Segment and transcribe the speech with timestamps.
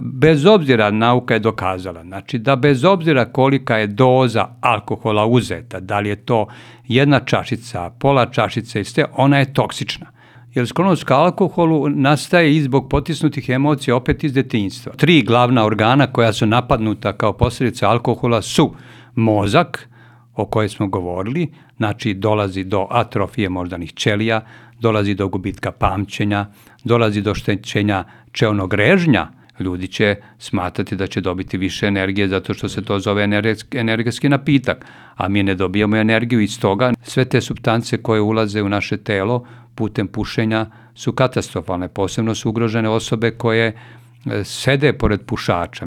[0.00, 6.00] bez obzira nauka je dokazala, znači da bez obzira kolika je doza alkohola uzeta, da
[6.00, 6.46] li je to
[6.88, 10.06] jedna čašica, pola čašice i sve, ona je toksična.
[10.54, 14.92] Jer sklonost ka alkoholu nastaje i zbog potisnutih emocija opet iz detinjstva.
[14.96, 18.74] Tri glavna organa koja su napadnuta kao posljedica alkohola su
[19.14, 19.88] mozak,
[20.34, 24.40] o kojoj smo govorili, znači dolazi do atrofije moždanih ćelija,
[24.80, 26.46] dolazi do gubitka pamćenja,
[26.84, 29.28] dolazi do štećenja čeonog režnja,
[29.60, 33.28] ljudi će smatrati da će dobiti više energije zato što se to zove
[33.72, 34.86] energetski napitak,
[35.16, 36.92] a mi ne dobijamo energiju iz toga.
[37.02, 42.88] Sve te substance koje ulaze u naše telo putem pušenja su katastrofalne, posebno su ugrožene
[42.88, 45.85] osobe koje e, sede pored pušača.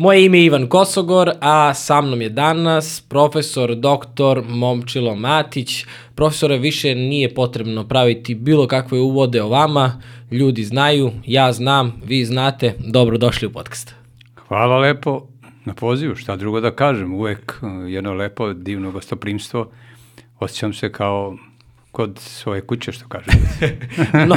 [0.00, 4.42] Moje ime je Ivan Kosogor, a sa mnom je danas profesor dr.
[4.48, 5.84] Momčilo Matić.
[6.14, 10.02] Profesore, više nije potrebno praviti bilo kakve uvode o vama.
[10.30, 12.74] Ljudi znaju, ja znam, vi znate.
[12.78, 13.94] Dobro došli u podcast.
[14.48, 15.26] Hvala lepo
[15.64, 17.14] na pozivu, šta drugo da kažem.
[17.14, 19.70] Uvek uh, jedno lepo, divno gostoprimstvo.
[20.40, 21.36] Osjećam se kao
[21.98, 23.26] kod svoje kuće, što kaže.
[24.30, 24.36] no,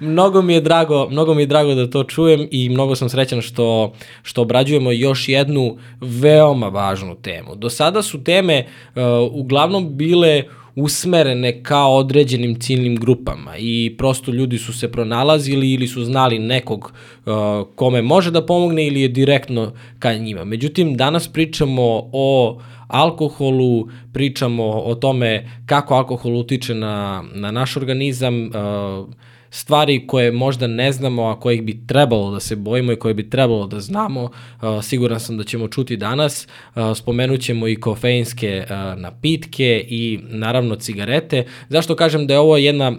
[0.00, 3.40] mnogo mi je drago, mnogo mi je drago da to čujem i mnogo sam srećan
[3.42, 7.54] što, što obrađujemo još jednu veoma važnu temu.
[7.54, 10.42] Do sada su teme uh, uglavnom bile
[10.76, 16.92] usmerene kao određenim ciljnim grupama i prosto ljudi su se pronalazili ili su znali nekog
[17.26, 17.32] uh,
[17.74, 20.44] kome može da pomogne ili je direktno ka njima.
[20.44, 28.42] Međutim, danas pričamo o alkoholu, pričamo o tome kako alkohol utiče na, na naš organizam,
[28.46, 29.08] uh,
[29.50, 33.30] stvari koje možda ne znamo, a kojih bi trebalo da se bojimo i koje bi
[33.30, 34.30] trebalo da znamo, uh,
[34.82, 36.48] siguran sam da ćemo čuti danas.
[36.74, 38.64] Uh, spomenut ćemo i kofeinske
[38.96, 41.44] napitke i naravno cigarete.
[41.68, 42.92] Zašto kažem da je ovo jedna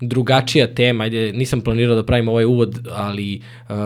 [0.00, 3.76] drugačija tema, ajde, nisam planirao da pravim ovaj uvod, ali uh,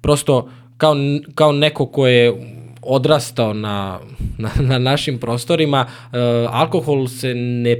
[0.00, 0.94] prosto kao,
[1.34, 2.32] kao neko ko je
[2.82, 4.00] odrastao na,
[4.38, 6.18] na, na našim prostorima, uh,
[6.50, 7.76] alkohol se ne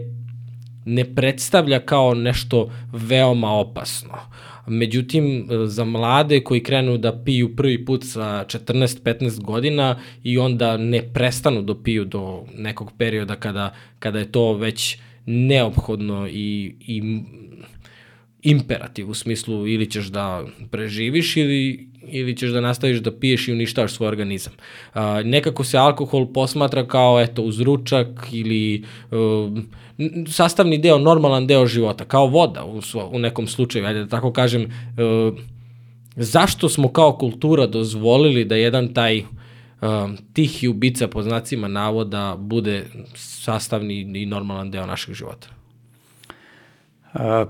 [0.85, 4.19] ne predstavlja kao nešto veoma opasno.
[4.67, 11.03] Međutim, za mlade koji krenu da piju prvi put sa 14-15 godina i onda ne
[11.03, 17.23] prestanu da piju do nekog perioda kada, kada je to već neophodno i, i
[18.43, 23.53] imperativ u smislu ili ćeš da preživiš ili ili ćeš da nastaviš da piješ i
[23.53, 24.53] uništavaš svoj organizam.
[24.95, 29.59] Uh, nekako se alkohol posmatra kao eto uzručak ili uh,
[30.29, 34.33] sastavni deo, normalan deo života, kao voda u, svo, u nekom slučaju, ajde da tako
[34.33, 34.63] kažem.
[34.65, 35.39] Uh,
[36.17, 39.27] zašto smo kao kultura dozvolili da jedan taj uh,
[40.33, 45.62] tihi ubica po znacima navoda bude sastavni i normalan deo našeg života?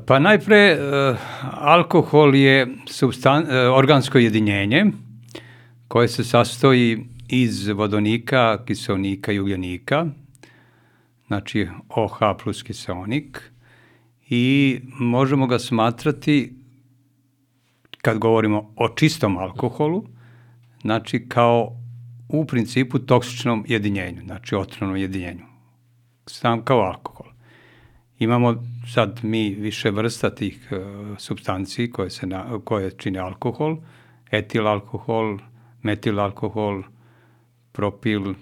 [0.07, 1.19] Pa najpre, uh,
[1.55, 4.87] alkohol je substan, uh, organsko jedinjenje
[5.89, 10.07] koje se sastoji iz vodonika, kiselnika i ugljenika,
[11.27, 13.53] znači OH plus kiselnik
[14.29, 16.53] i možemo ga smatrati
[18.01, 20.05] kad govorimo o čistom alkoholu,
[20.81, 21.77] znači kao
[22.29, 25.45] u principu toksičnom jedinjenju, znači otrovnom jedinjenju,
[26.27, 27.32] sam kao alkohol.
[28.23, 28.55] Imamo
[28.87, 30.79] sad mi više vrsta tih uh,
[31.19, 33.77] substanciji koje, se na, koje čine alkohol,
[34.31, 35.39] etil alkohol,
[35.83, 36.83] metil alkohol,
[37.73, 38.35] propil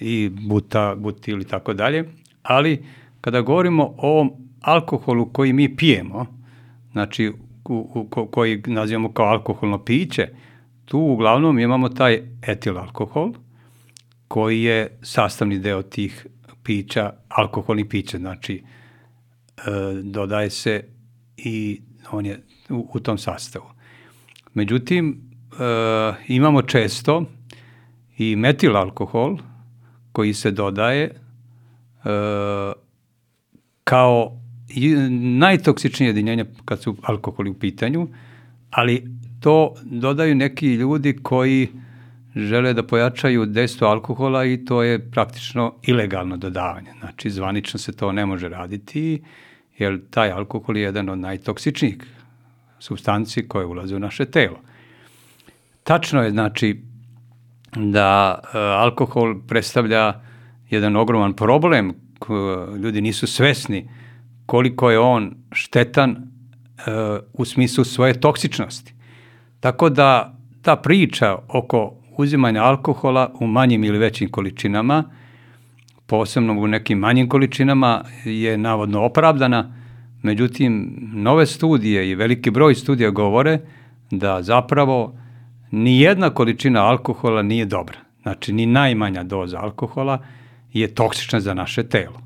[0.00, 2.04] i buta, butil i tako dalje.
[2.42, 2.84] Ali
[3.20, 6.26] kada govorimo o alkoholu koji mi pijemo,
[6.92, 10.28] znači u, u, ko, koji nazivamo kao alkoholno piće,
[10.84, 13.32] tu uglavnom imamo taj etil alkohol
[14.28, 16.26] koji je sastavni deo tih
[16.62, 18.79] pića, alkoholnih pića, znači E,
[20.02, 20.84] dodaje se
[21.36, 21.80] i
[22.12, 23.64] on je u, u tom sastavu.
[24.54, 25.20] Međutim,
[25.52, 27.24] e, imamo često
[28.18, 29.38] i metil alkohol
[30.12, 31.12] koji se dodaje e,
[33.84, 34.40] kao
[35.10, 38.08] najtoksičnije jedinjenje kad su alkoholi u pitanju,
[38.70, 39.04] ali
[39.40, 41.68] to dodaju neki ljudi koji
[42.36, 46.90] žele da pojačaju dejstvo alkohola i to je praktično ilegalno dodavanje.
[47.00, 49.22] Znači, zvanično se to ne može raditi
[49.80, 51.96] jer taj alkohol je jedan od najtoksičnijih
[52.78, 54.58] substanci koje ulaze u naše telo.
[55.84, 56.82] Tačno je znači
[57.76, 60.20] da e, alkohol predstavlja
[60.70, 61.94] jedan ogroman problem,
[62.82, 63.88] ljudi nisu svesni
[64.46, 66.20] koliko je on štetan e,
[67.32, 68.94] u smislu svoje toksičnosti.
[69.60, 75.04] Tako da ta priča oko uzimanja alkohola u manjim ili većim količinama,
[76.10, 79.72] posebno u nekim manjim količinama, je navodno opravdana,
[80.22, 83.58] međutim, nove studije i veliki broj studija govore
[84.10, 85.14] da zapravo
[85.70, 87.98] ni jedna količina alkohola nije dobra.
[88.22, 90.18] Znači, ni najmanja doza alkohola
[90.72, 92.22] je toksična za naše telo.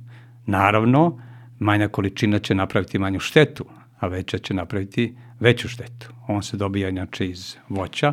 [0.46, 1.20] Naravno,
[1.58, 3.64] manja količina će napraviti manju štetu,
[4.00, 6.08] a veća će napraviti veću štetu.
[6.28, 8.12] On se dobija inače iz voća,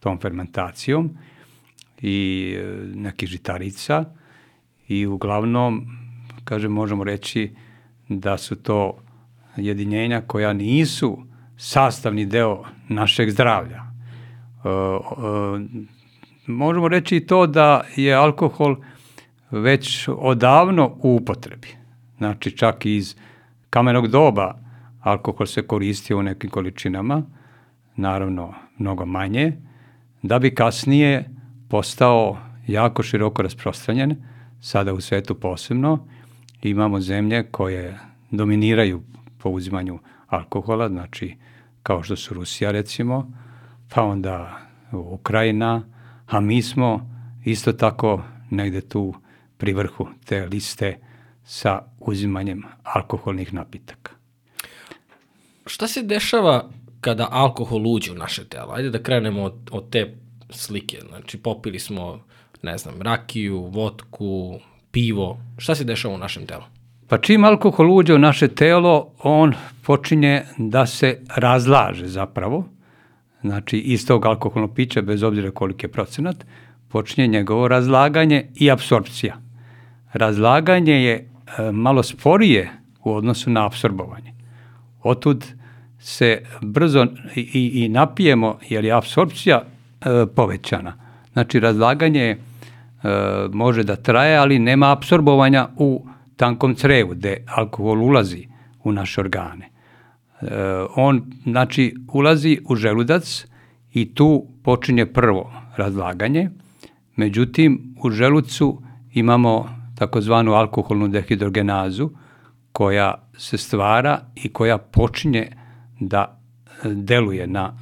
[0.00, 1.10] tom fermentacijom
[2.00, 2.64] i e,
[2.94, 4.04] nekih žitarica
[4.92, 5.86] i uglavnom,
[6.44, 7.54] kaže, možemo reći
[8.08, 8.98] da su to
[9.56, 11.18] jedinjenja koja nisu
[11.56, 13.76] sastavni deo našeg zdravlja.
[13.76, 14.72] E, e,
[16.46, 18.76] možemo reći i to da je alkohol
[19.50, 21.68] već odavno u upotrebi.
[22.18, 23.16] Znači čak iz
[23.70, 24.54] kamenog doba
[25.00, 27.22] alkohol se koristio u nekim količinama,
[27.96, 29.52] naravno mnogo manje,
[30.22, 31.30] da bi kasnije
[31.68, 34.16] postao jako široko rasprostranjen,
[34.62, 36.06] sada u svetu posebno.
[36.62, 37.98] Imamo zemlje koje
[38.30, 39.02] dominiraju
[39.38, 41.36] po uzimanju alkohola, znači
[41.82, 43.32] kao što su Rusija recimo,
[43.94, 44.58] pa onda
[44.92, 45.82] Ukrajina,
[46.26, 47.10] a mi smo
[47.44, 49.14] isto tako negde tu
[49.56, 50.98] pri vrhu te liste
[51.44, 54.12] sa uzimanjem alkoholnih napitaka.
[55.66, 56.70] Šta se dešava
[57.00, 58.72] kada alkohol uđe u naše telo?
[58.72, 60.16] Ajde da krenemo od, od te
[60.50, 60.98] slike.
[61.08, 62.24] Znači, popili smo,
[62.62, 64.58] ne znam, rakiju, vodku,
[64.90, 65.38] pivo.
[65.58, 66.62] Šta se dešava u našem telu?
[67.08, 72.64] Pa čim alkohol uđe u naše telo, on počinje da se razlaže zapravo.
[73.40, 76.36] Znači, iz tog alkoholnog pića, bez obzira koliki je procenat,
[76.88, 79.36] počinje njegovo razlaganje i apsorpcija.
[80.12, 81.14] Razlaganje je
[81.58, 82.70] e, malo sporije
[83.04, 84.32] u odnosu na apsorbovanje.
[85.02, 85.46] Otud
[85.98, 87.06] se brzo
[87.36, 90.92] i, i napijemo, jer je apsorpcija e, povećana.
[91.32, 92.36] Znači, razlaganje e,
[93.52, 96.06] može da traje, ali nema apsorbovanja u
[96.36, 98.46] tankom crevu, gde alkohol ulazi
[98.84, 99.68] u naše organe.
[100.40, 100.46] E,
[100.96, 103.46] on, znači, ulazi u želudac
[103.92, 106.50] i tu počinje prvo razlaganje,
[107.16, 108.82] međutim, u želucu
[109.12, 109.68] imamo
[109.98, 112.10] takozvanu alkoholnu dehidrogenazu,
[112.72, 115.52] koja se stvara i koja počinje
[116.00, 116.40] da
[116.84, 117.74] e, deluje na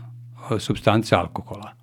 [0.51, 1.80] e, substance alkohola.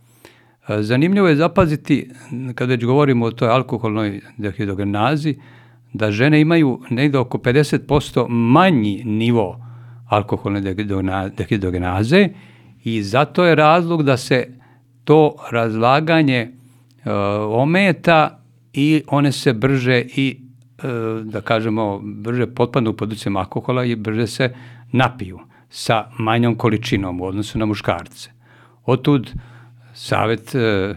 [0.68, 2.10] E, zanimljivo je zapaziti,
[2.56, 5.36] kada već govorimo o toj alkoholnoj dehidrogenazi,
[5.94, 9.60] da žene imaju negde oko 50% manji nivo
[10.08, 10.62] alkoholne
[11.38, 12.30] dehidrogenaze
[12.84, 14.48] i zato je razlog da se
[15.04, 16.52] to razlaganje
[17.50, 18.40] ometa
[18.74, 20.40] i one se brže i
[21.24, 24.54] da kažemo brže potpadnu pod utjecajem alkohola i brže se
[24.92, 25.40] napiju
[25.70, 28.30] sa manjom količinom u odnosu na muškarce.
[28.86, 29.32] Otud
[29.98, 30.94] savet e,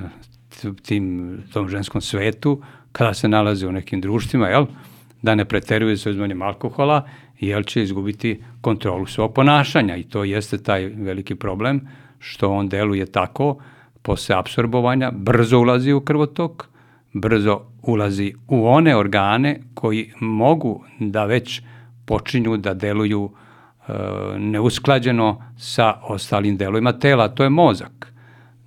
[0.83, 2.61] tim, tom ženskom svetu,
[2.93, 4.67] kada se nalaze u nekim društvima, jel,
[5.23, 7.03] da ne preteruje sa uzmanjem alkohola,
[7.41, 11.81] jel će izgubiti kontrolu svog ponašanja i to jeste taj veliki problem
[12.19, 13.57] što on deluje tako
[14.03, 16.69] posle absorbovanja, brzo ulazi u krvotok,
[17.13, 21.63] brzo ulazi u one organe koji mogu da već
[22.05, 23.93] počinju da deluju e,
[24.39, 28.10] neusklađeno sa ostalim delovima tela, to je mozak.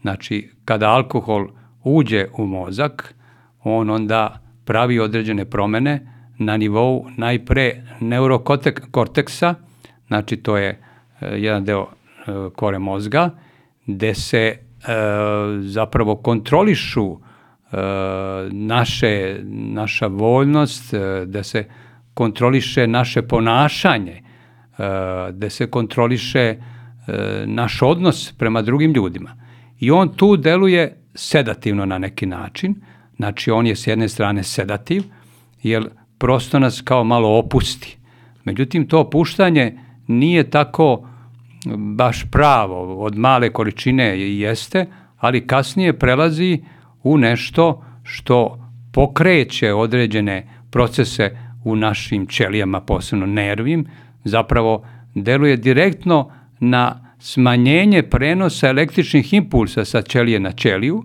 [0.04, 1.48] Znači, kada alkohol
[1.84, 3.16] uđe u mozak,
[3.64, 9.56] on onda pravi određene promene na nivou najpre neurokorteksa,
[10.08, 11.90] znači to je e, jedan deo e,
[12.56, 13.30] kore mozga,
[13.86, 14.58] gde se e,
[15.62, 17.18] zapravo kontrolišu e,
[18.52, 21.66] naše, naša voljnost, e, da se
[22.14, 24.22] kontroliše naše ponašanje, e,
[25.32, 26.58] da se kontroliše e,
[27.46, 29.44] naš odnos prema drugim ljudima.
[29.84, 32.76] I on tu deluje sedativno na neki način,
[33.16, 35.04] znači on je s jedne strane sedativ,
[35.64, 37.98] jer prosto nas kao malo opusti.
[38.44, 41.10] Međutim, to opuštanje nije tako
[41.78, 44.86] baš pravo, od male količine jeste,
[45.18, 46.62] ali kasnije prelazi
[47.04, 48.60] u nešto što
[48.94, 53.86] pokreće određene procese u našim ćelijama, posebno nervim,
[54.24, 54.86] zapravo
[55.16, 61.04] deluje direktno na smanjenje prenosa električnih impulsa sa ćelije na ćeliju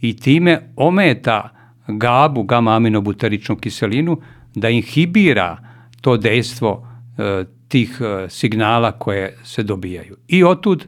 [0.00, 1.48] i time ometa
[1.86, 4.20] GABu, gama aminobuteričnu kiselinu,
[4.54, 5.56] da inhibira
[6.00, 6.88] to dejstvo
[7.18, 10.16] e, tih e, signala koje se dobijaju.
[10.28, 10.86] I otud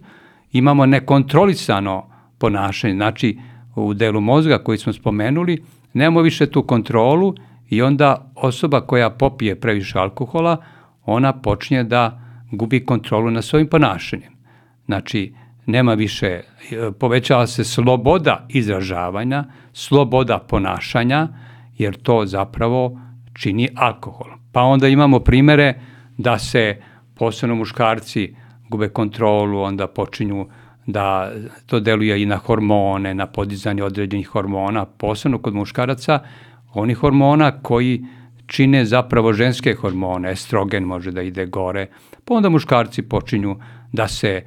[0.53, 3.39] imamo nekontrolisano ponašanje, znači
[3.77, 5.63] u delu mozga koji smo spomenuli,
[5.93, 7.35] nemamo više tu kontrolu
[7.71, 10.57] i onda osoba koja popije previše alkohola,
[11.05, 14.34] ona počinje da gubi kontrolu na svojim ponašanjem.
[14.87, 15.35] Znači,
[15.67, 16.43] nema više, e,
[17.01, 21.29] povećava se sloboda izražavanja, sloboda ponašanja,
[21.79, 23.01] jer to zapravo
[23.33, 24.31] čini alkohol.
[24.53, 25.75] Pa onda imamo primere
[26.19, 26.77] da se
[27.15, 28.35] posebno muškarci
[28.69, 30.47] gube kontrolu, onda počinju
[30.87, 31.33] da
[31.67, 36.19] to deluje i na hormone, na podizanje određenih hormona, posebno kod muškaraca,
[36.75, 38.05] oni hormona koji
[38.47, 41.87] čine zapravo ženske hormone, estrogen može da ide gore,
[42.25, 43.57] pa onda muškarci počinju
[43.93, 44.45] da se e,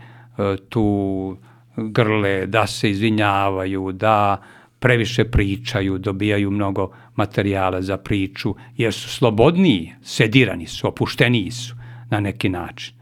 [0.70, 1.38] tu
[1.78, 4.42] grle, da se izvinjavaju, da
[4.80, 11.76] previše pričaju, dobijaju mnogo materijala za priču, jer su slobodniji, sedirani su, opušteniji su
[12.10, 12.94] na neki način.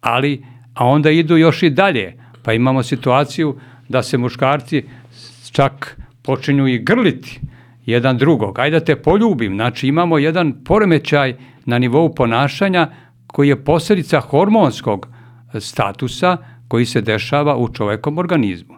[0.00, 0.44] Ali,
[0.74, 4.84] a onda idu još i dalje, pa imamo situaciju da se muškarci
[5.52, 7.40] čak počinju i grliti
[7.86, 8.58] jedan drugog.
[8.58, 9.54] Ajde da te poljubim.
[9.54, 12.90] Znači imamo jedan poremećaj na nivou ponašanja
[13.26, 15.08] koji je posljedica hormonskog
[15.60, 16.36] statusa
[16.74, 18.74] koji se dešava u čovekom organizmu.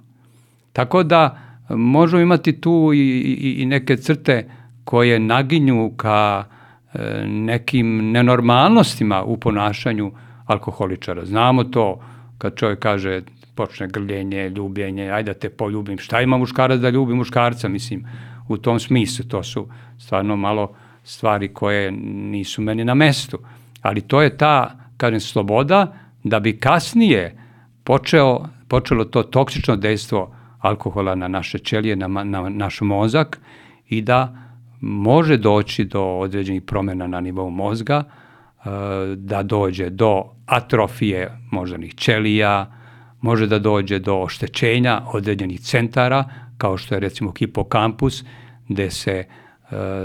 [0.72, 1.38] Tako da
[1.68, 4.48] možemo imati tu i, i, i neke crte
[4.84, 10.10] koje naginju ka e, nekim nenormalnostima u ponašanju
[10.46, 11.24] alkoholičara.
[11.24, 12.00] Znamo to
[12.38, 13.22] kad čovjek kaže
[13.54, 15.98] počne grljenje, ljubljenje, ajde da te poljubim.
[15.98, 18.04] Šta ima muškarac da ljubi muškarca, mislim,
[18.48, 19.24] u tom smislu.
[19.24, 20.74] To su stvarno malo
[21.04, 21.92] stvari koje
[22.36, 23.38] nisu meni na mestu.
[23.82, 25.92] Ali to je ta, kažem, sloboda
[26.24, 27.45] da bi kasnije
[27.86, 33.40] počeo, počelo to toksično dejstvo alkohola na naše ćelije, na, na naš mozak
[33.88, 34.36] i da
[34.80, 38.68] može doći do određenih promjena na nivou mozga, e,
[39.16, 42.72] da dođe do atrofije moždanih ćelija,
[43.20, 46.24] može da dođe do oštećenja određenih centara,
[46.58, 48.24] kao što je recimo hipokampus,
[48.68, 49.26] gde se e,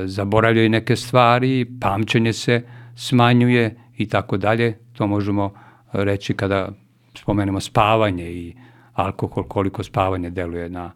[0.05, 2.63] zaboravljaju neke stvari, pamćenje se
[2.95, 4.77] smanjuje i tako dalje.
[4.93, 5.53] To možemo
[5.93, 6.69] reći kada
[7.13, 8.55] spomenemo spavanje i
[8.93, 10.91] alkohol, koliko spavanje deluje na,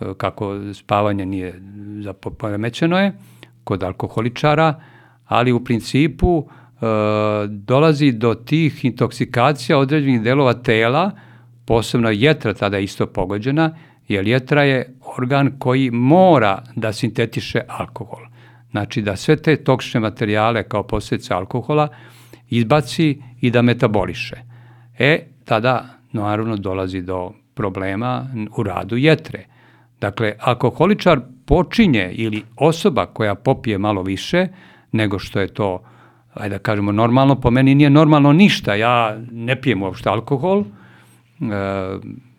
[0.00, 1.62] e, kako spavanje nije
[2.38, 3.12] poremećeno je
[3.64, 4.80] kod alkoholičara,
[5.26, 6.86] ali u principu e,
[7.48, 11.10] dolazi do tih intoksikacija određenih delova tela,
[11.64, 13.76] posebno jetra tada isto pogođena,
[14.08, 18.26] jer jetra je organ koji mora da sintetiše alkohol.
[18.70, 21.88] Znači da sve te toksične materijale kao posljedice alkohola
[22.48, 24.36] izbaci i da metaboliše.
[24.98, 28.26] E, tada naravno dolazi do problema
[28.56, 29.46] u radu jetre.
[30.00, 34.46] Dakle, alkoholičar počinje ili osoba koja popije malo više
[34.92, 35.82] nego što je to,
[36.34, 38.74] ajde da kažemo, normalno, po meni nije normalno ništa.
[38.74, 40.64] Ja ne pijem uopšte alkohol, e,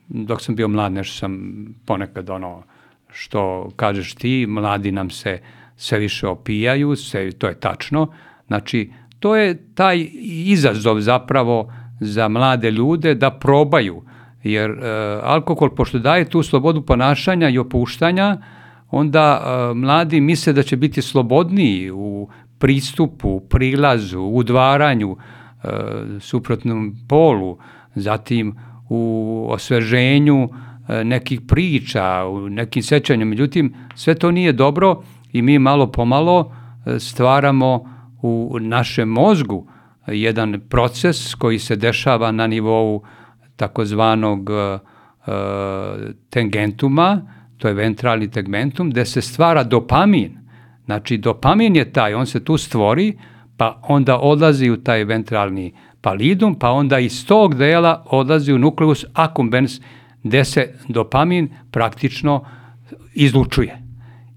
[0.07, 2.63] dok sam bio mlad, nešto sam ponekad ono
[3.11, 5.39] što kažeš ti, mladi nam se
[5.75, 8.07] sve više opijaju, sve, to je tačno.
[8.47, 10.07] Znači, to je taj
[10.47, 14.03] izazov zapravo za mlade ljude da probaju,
[14.43, 14.75] jer e,
[15.23, 18.37] alkohol, pošto daje tu slobodu ponašanja i opuštanja,
[18.89, 22.29] onda e, mladi misle da će biti slobodniji u
[22.59, 25.67] pristupu, prilazu, udvaranju e,
[26.19, 27.57] suprotnom polu,
[27.95, 28.55] zatim
[28.89, 30.49] u osveženju
[30.89, 33.29] e, nekih priča, u nekim sećanjima.
[33.29, 36.53] Međutim, sve to nije dobro i mi malo pomalo
[36.85, 37.85] e, stvaramo
[38.21, 39.70] u našem mozgu
[40.07, 43.03] jedan proces koji se dešava na nivou
[43.55, 44.79] takozvanog uh,
[46.29, 47.21] tangentuma,
[47.57, 50.37] to je ventralni tegmentum, gde se stvara dopamin.
[50.85, 53.17] Znači, dopamin je taj, on se tu stvori,
[53.57, 59.05] pa onda odlazi u taj ventralni palidum, pa onda iz tog dela odlazi u nukleus
[59.13, 59.81] accumbens,
[60.23, 62.45] gde se dopamin praktično
[63.13, 63.77] izlučuje.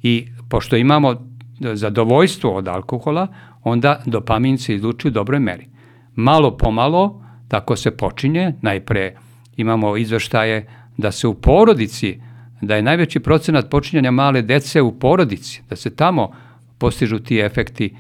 [0.03, 1.15] I pošto imamo
[1.61, 3.29] zadovoljstvo od alkohola,
[3.65, 5.67] onda dopamin se izlučuje u dobroj meri.
[6.15, 9.17] Malo pomalo, tako se počinje, najpre
[9.57, 10.67] imamo izveštaje
[10.97, 12.21] da se u porodici,
[12.61, 16.33] da je najveći procenat počinjanja male dece u porodici, da se tamo
[16.79, 17.97] postižu ti efekti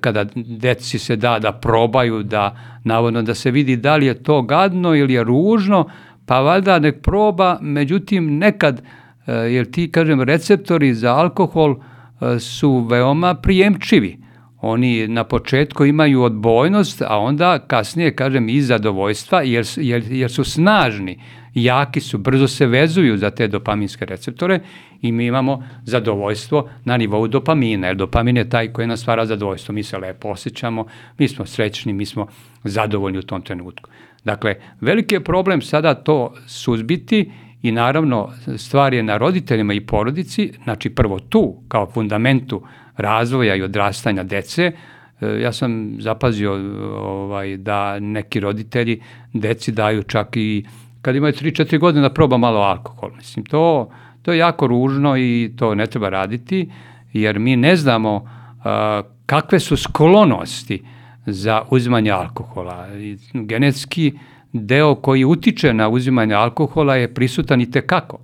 [0.00, 4.42] kada deci se da da probaju, da navodno da se vidi da li je to
[4.42, 5.88] gadno ili je ružno,
[6.26, 8.82] pa valjda nek proba, međutim nekad,
[9.26, 14.18] e, jer ti, kažem, receptori za alkohol e, su veoma prijemčivi.
[14.60, 20.44] Oni na početku imaju odbojnost, a onda kasnije, kažem, i zadovoljstva, jer, jer, jer su
[20.44, 21.18] snažni
[21.54, 24.60] jaki su, brzo se vezuju za te dopaminske receptore
[25.02, 29.72] i mi imamo zadovoljstvo na nivou dopamina, jer dopamin je taj koji nas stvara zadovoljstvo.
[29.72, 30.86] Mi se lepo osjećamo,
[31.18, 32.26] mi smo srećni, mi smo
[32.64, 33.90] zadovoljni u tom trenutku.
[34.24, 37.30] Dakle, veliki je problem sada to suzbiti
[37.62, 42.62] i naravno stvar je na roditeljima i porodici, znači prvo tu kao fundamentu
[42.96, 44.72] razvoja i odrastanja dece,
[45.20, 46.52] e, ja sam zapazio
[47.00, 50.64] ovaj, da neki roditelji deci daju čak i
[51.02, 53.10] kad imaju 3-4 godine da proba malo alkohol.
[53.16, 53.90] Mislim, to,
[54.22, 56.70] to je jako ružno i to ne treba raditi,
[57.12, 60.82] jer mi ne znamo uh, kakve su sklonosti
[61.26, 62.88] za uzimanje alkohola.
[62.98, 64.12] I genetski
[64.52, 68.18] deo koji utiče na uzimanje alkohola je prisutan i tekako.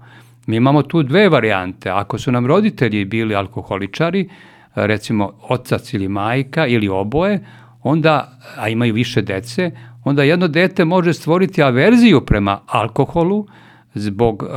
[0.47, 1.91] Mi imamo tu dve varijante.
[1.91, 4.29] Ako su nam roditelji bili alkoholičari,
[4.75, 7.45] recimo otac ili majka ili oboje,
[7.83, 9.71] onda, a imaju više dece,
[10.05, 13.47] onda jedno dete može stvoriti averziju prema alkoholu
[13.95, 14.49] zbog uh,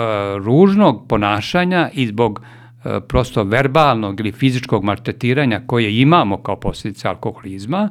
[0.45, 7.89] ružnog ponašanja i zbog uh, prosto verbalnog ili fizičkog maltretiranja koje imamo kao posljedica alkoholizma,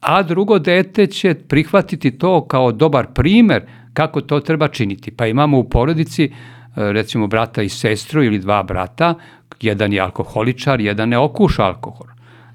[0.00, 3.62] a drugo dete će prihvatiti to kao dobar primer
[3.92, 5.10] kako to treba činiti.
[5.10, 9.14] Pa imamo u porodici uh, recimo brata i sestru ili dva brata,
[9.60, 12.06] jedan je alkoholičar, jedan ne okuša alkohol.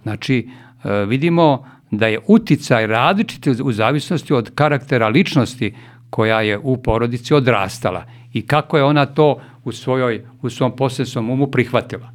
[0.03, 0.50] Znači,
[1.07, 5.74] vidimo da je uticaj različit u zavisnosti od karaktera ličnosti
[6.10, 8.03] koja je u porodici odrastala
[8.34, 12.12] i kako je ona to u, svojoj, u svom posljednom umu prihvatila.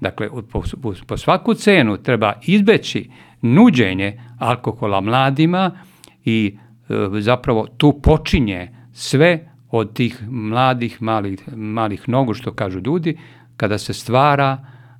[0.00, 0.62] Dakle, po,
[1.06, 3.10] po svaku cenu treba izbeći
[3.42, 5.70] nuđenje alkohola mladima
[6.24, 6.56] i
[6.88, 13.18] e, zapravo tu počinje sve od tih mladih, malih, malih nogu, što kažu ljudi,
[13.56, 14.58] kada se stvara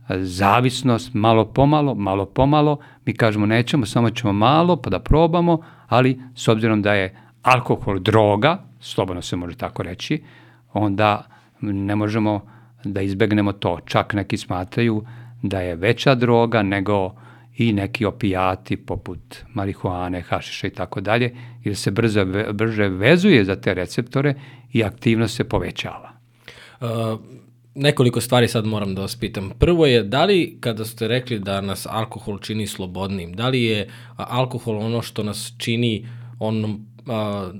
[0.08, 6.20] zavisnost malo pomalo, malo pomalo, mi kažemo nećemo, samo ćemo malo pa da probamo, ali
[6.34, 10.22] s obzirom da je alkohol droga, slobodno se može tako reći,
[10.72, 11.26] onda
[11.60, 12.40] ne možemo
[12.84, 13.78] da izbegnemo to.
[13.84, 15.04] Čak neki smatraju
[15.42, 17.14] da je veća droga nego
[17.56, 23.56] i neki opijati poput marihuane, hašiša i tako dalje, jer se brzo, brže vezuje za
[23.56, 24.34] te receptore
[24.72, 26.12] i aktivnost se povećava.
[26.80, 26.88] Uh,
[27.74, 29.50] nekoliko stvari sad moram da vas pitam.
[29.58, 33.88] Prvo je, da li kada ste rekli da nas alkohol čini slobodnim, da li je
[34.16, 36.06] alkohol ono što nas čini
[36.38, 37.50] onom, a,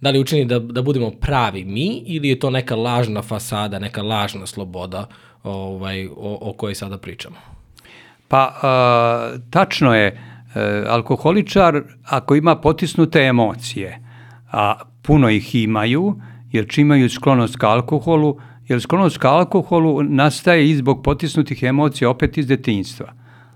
[0.00, 4.02] da li učini da, da budemo pravi mi ili je to neka lažna fasada, neka
[4.02, 5.06] lažna sloboda
[5.42, 7.36] ovaj, o, o kojoj sada pričamo?
[8.28, 14.02] Pa, a, tačno je, e, alkoholičar ako ima potisnute emocije,
[14.52, 20.70] a puno ih imaju, jer čim imaju sklonost ka alkoholu, jer sklonost ka alkoholu nastaje
[20.70, 23.12] i zbog potisnutih emocija opet iz detinjstva.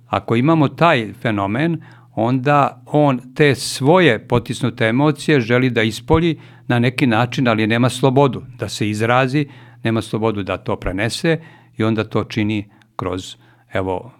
[0.06, 1.80] Ako imamo taj fenomen,
[2.14, 8.42] onda on te svoje potisnute emocije želi da ispolji na neki način, ali nema slobodu
[8.58, 9.46] da se izrazi,
[9.82, 11.40] nema slobodu da to prenese
[11.76, 13.36] i onda to čini kroz
[13.72, 14.12] evo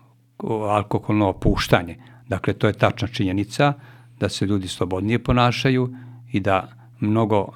[0.68, 1.96] alkoholno opuštanje.
[2.28, 3.72] Dakle, to je tačna činjenica
[4.20, 5.96] da se ljudi slobodnije ponašaju
[6.32, 6.68] i da
[7.00, 7.52] mnogo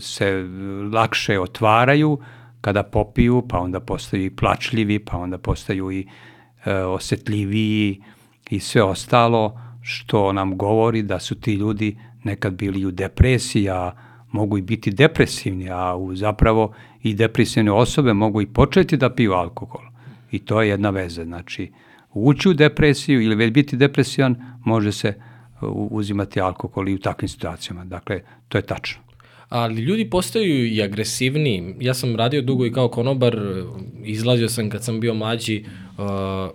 [0.00, 0.44] se
[0.92, 2.18] lakše otvaraju,
[2.60, 6.06] kada popiju, pa onda postaju i plačljivi, pa onda postaju i
[6.64, 8.02] e, osetljiviji
[8.50, 13.92] i sve ostalo što nam govori da su ti ljudi nekad bili u depresiji, a
[14.32, 19.32] mogu i biti depresivni, a u zapravo i depresivne osobe mogu i početi da piju
[19.32, 19.82] alkohol.
[20.30, 21.24] I to je jedna veza.
[21.24, 21.72] Znači,
[22.12, 25.14] ući u depresiju ili već biti depresivan, može se
[25.90, 27.84] uzimati alkohol i u takvim situacijama.
[27.84, 29.05] Dakle, to je tačno
[29.48, 31.74] ali ljudi postaju i agresivniji.
[31.80, 33.38] Ja sam radio dugo i kao konobar,
[34.04, 35.64] izlazio sam kad sam bio mlađi,
[35.98, 36.50] uh,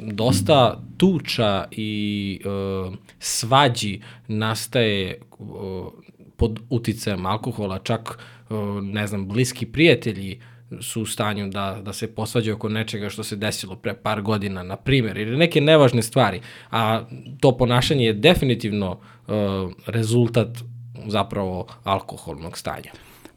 [0.00, 5.86] dosta tuča i uh, svađi nastaje uh,
[6.36, 8.18] pod uticajem alkohola, čak,
[8.50, 10.40] uh, ne znam, bliski prijatelji
[10.80, 14.62] su u stanju da, da se posvađaju oko nečega što se desilo pre par godina,
[14.62, 17.02] na primjer, ili neke nevažne stvari, a
[17.40, 19.34] to ponašanje je definitivno uh,
[19.86, 20.48] rezultat
[21.10, 22.90] zapravo alkoholnog stanja.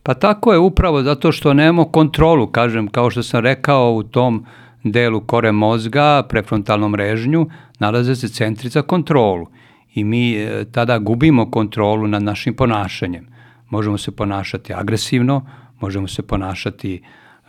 [0.03, 4.45] Pa tako je upravo zato što nemamo kontrolu, kažem, kao što sam rekao u tom
[4.83, 7.45] delu kore mozga, prefrontalnom režnju,
[7.79, 9.47] nalaze se centri za kontrolu
[9.93, 13.27] i mi e, tada gubimo kontrolu nad našim ponašanjem.
[13.69, 15.45] Možemo se ponašati agresivno,
[15.79, 16.95] možemo se ponašati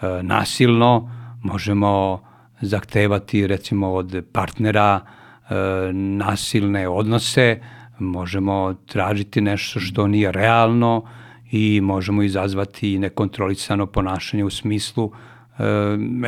[0.03, 1.11] e, nasilno,
[1.43, 2.23] možemo
[2.61, 5.55] zahtevati recimo od partnera e,
[5.93, 7.61] nasilne odnose,
[7.99, 11.05] možemo tražiti nešto što nije realno
[11.51, 15.13] i možemo izazvati nekontrolisano ponašanje u smislu
[15.59, 15.63] e,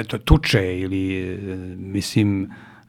[0.00, 1.37] eto, tuče ili e,
[1.77, 2.44] mislim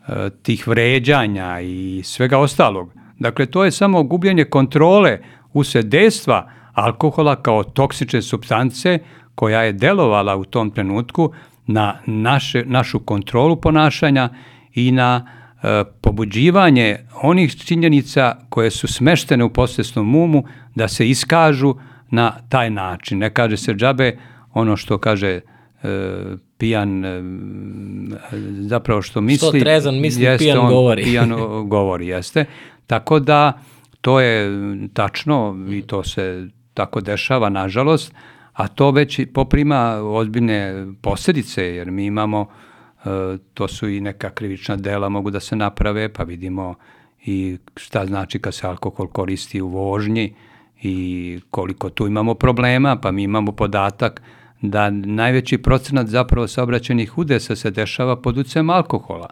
[0.07, 2.93] e, tih vređanja i svega ostalog.
[3.19, 5.19] Dakle, to je samo gubljenje kontrole
[5.53, 8.99] usled dejstva alkohola kao toksične substance
[9.35, 11.31] koja je delovala u tom trenutku
[11.67, 14.29] na naše, našu kontrolu ponašanja
[14.73, 15.27] i na
[16.01, 20.43] pobuđivanje onih činjenica koje su smeštene u posljedstvom umu
[20.75, 21.75] da se iskažu
[22.09, 23.17] na taj način.
[23.17, 24.17] Ne kaže se džabe
[24.53, 25.41] ono što kaže e,
[26.57, 27.21] pijan e,
[28.59, 29.47] zapravo što misli.
[29.47, 31.03] Što trezan misli, jeste, pijan on, govori.
[31.09, 31.33] Pijan
[31.69, 32.45] govori, jeste.
[32.87, 33.53] Tako da
[34.01, 34.49] to je
[34.93, 38.13] tačno i to se tako dešava, nažalost,
[38.53, 42.74] a to već poprima ozbiljne posljedice, jer mi imamo, e,
[43.53, 46.75] to su i neka krivična dela mogu da se naprave, pa vidimo
[47.25, 50.33] i šta znači kad se alkohol koristi u vožnji
[50.81, 54.21] i koliko tu imamo problema, pa mi imamo podatak
[54.61, 59.29] da najveći procenat zapravo saobraćenih udesa se dešava pod ucem alkohola.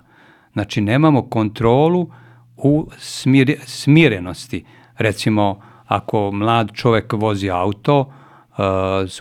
[0.53, 2.09] Znači, nemamo kontrolu
[2.57, 4.65] u smir, smirenosti.
[4.97, 8.57] Recimo, ako mlad čovek vozi auto uh,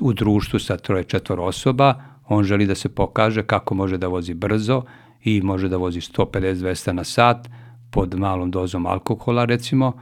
[0.01, 1.95] u društvu sa troje četvor osoba,
[2.37, 4.83] on želi da se pokaže kako može da vozi brzo
[5.25, 7.49] i može da vozi 150-200 na sat
[7.91, 9.93] pod malom dozom alkohola, recimo,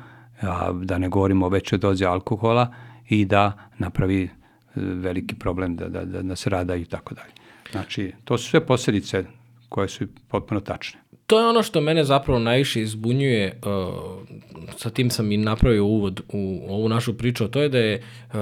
[0.42, 2.74] a da ne govorimo o većoj dozi alkohola
[3.08, 4.30] i da napravi uh,
[4.74, 7.32] veliki problem da, da, da, da se rada i tako dalje.
[7.72, 9.24] Znači, to su sve posljedice
[9.68, 10.99] koje su potpuno tačne
[11.30, 13.94] to je ono što mene zapravo najviše izbunjuje, uh,
[14.76, 18.38] sa tim sam i napravio uvod u ovu našu priču, to je da je uh,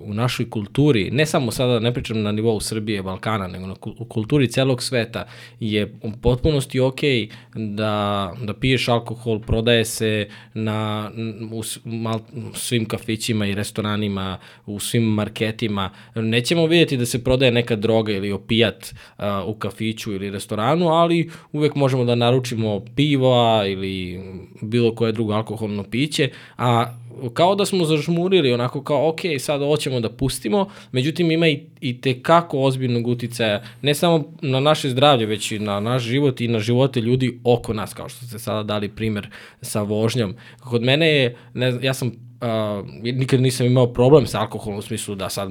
[0.00, 3.74] u našoj kulturi, ne samo sada, ne pričam na nivou Srbije, Balkana, nego na
[4.08, 5.26] kulturi celog sveta,
[5.60, 7.00] je u potpunosti ok
[7.54, 11.10] da, da piješ alkohol, prodaje se na,
[11.52, 12.20] u, mal,
[12.54, 15.90] svim kafićima i restoranima, u svim marketima.
[16.14, 21.30] Nećemo vidjeti da se prodaje neka droga ili opijat uh, u kafiću ili restoranu, ali
[21.52, 24.20] uvek možemo da naručimo piva ili
[24.62, 26.86] bilo koje drugo alkoholno piće, a
[27.34, 31.60] kao da smo zažmurili, onako kao, ok, sad ovo ćemo da pustimo, međutim ima i,
[31.80, 36.48] i tekako ozbiljnog uticaja, ne samo na naše zdravlje, već i na naš život i
[36.48, 39.28] na živote ljudi oko nas, kao što ste sada dali primer
[39.62, 40.34] sa vožnjom.
[40.60, 45.14] Kod mene je, ne, ja sam uh, nikad nisam imao problem sa alkoholom u smislu
[45.14, 45.50] da sad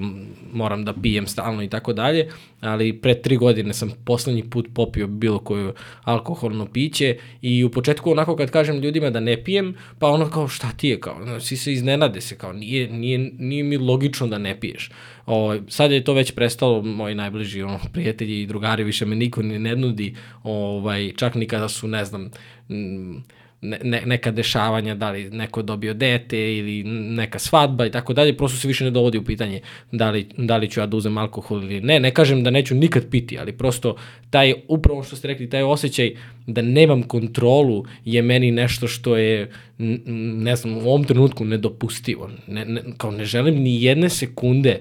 [0.54, 2.30] moram da pijem stalno i tako dalje,
[2.62, 8.12] ali pre tri godine sam poslednji put popio bilo koju alkoholno piće i u početku
[8.12, 11.40] onako kad kažem ljudima da ne pijem, pa ono kao šta ti je kao, no,
[11.40, 14.92] svi se iznenade se kao nije, nije, nije mi logično da ne piješ.
[15.26, 19.42] O, sad je to već prestalo, moji najbliži ono, prijatelji i drugari više me niko
[19.42, 22.30] ne nudi, ovaj, čak ni kada su, ne znam,
[22.70, 23.24] m,
[23.70, 28.38] ne, ne, neka dešavanja, da li neko dobio dete ili neka svadba i tako dalje,
[28.38, 31.18] prosto se više ne dovodi u pitanje da li, da li ću ja da uzem
[31.18, 32.00] alkohol ili ne.
[32.00, 33.96] Ne kažem da neću nikad piti, ali prosto
[34.30, 36.16] taj, upravo što ste rekli, taj osjećaj
[36.48, 42.30] da nemam kontrolu je meni nešto što je, ne znam, u ovom trenutku nedopustivo.
[42.48, 44.80] Ne, ne, kao ne želim ni jedne sekunde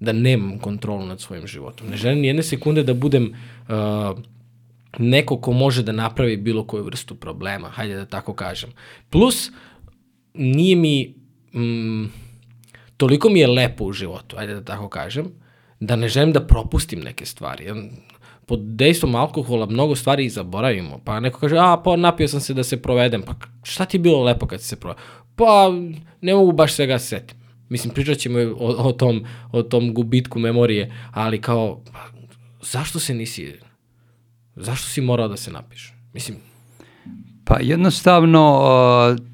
[0.00, 1.88] da nemam kontrolu nad svojim životom.
[1.90, 3.34] Ne želim ni jedne sekunde da budem
[3.68, 4.18] uh,
[4.98, 8.70] neko ko može da napravi bilo koju vrstu problema, hajde da tako kažem.
[9.10, 9.50] Plus,
[10.34, 11.14] nije mi,
[11.54, 12.12] mm,
[12.96, 15.32] toliko mi je lepo u životu, hajde da tako kažem,
[15.80, 17.72] da ne želim da propustim neke stvari.
[18.46, 21.00] Pod dejstvom alkohola mnogo stvari i zaboravimo.
[21.04, 23.22] Pa neko kaže, a pa napio sam se da se provedem.
[23.22, 25.04] Pa šta ti je bilo lepo kad se provedem?
[25.36, 25.72] Pa
[26.20, 27.36] ne mogu baš svega se setim.
[27.68, 31.98] Mislim, pričat ćemo o, o, tom, o tom gubitku memorije, ali kao, pa,
[32.62, 33.54] zašto se nisi
[34.56, 35.92] Zašto si morao da se napiš?
[36.12, 36.36] Mislim,
[37.44, 38.62] Pa jednostavno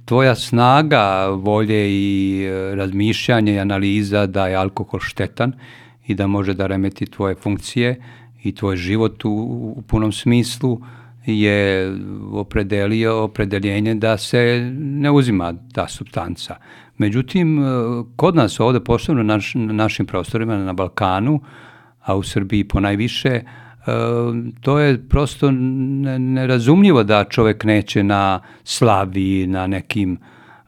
[0.05, 5.53] tvoja snaga volje i e, razmišljanje i analiza da je alkohol štetan
[6.07, 8.03] i da može da remeti tvoje funkcije
[8.43, 9.31] i tvoj život u,
[9.77, 10.81] u punom smislu
[11.27, 11.93] je
[12.33, 16.57] opredelio opredeljenje da se ne uzima ta substanca.
[16.99, 17.67] Međutim, e,
[18.17, 21.41] kod nas ovde, posebno na, naš, na našim prostorima na Balkanu,
[22.01, 23.41] a u Srbiji po najviše,
[24.61, 25.51] to je prosto
[26.19, 30.19] nerazumljivo da čovek neće na slavi, na nekim,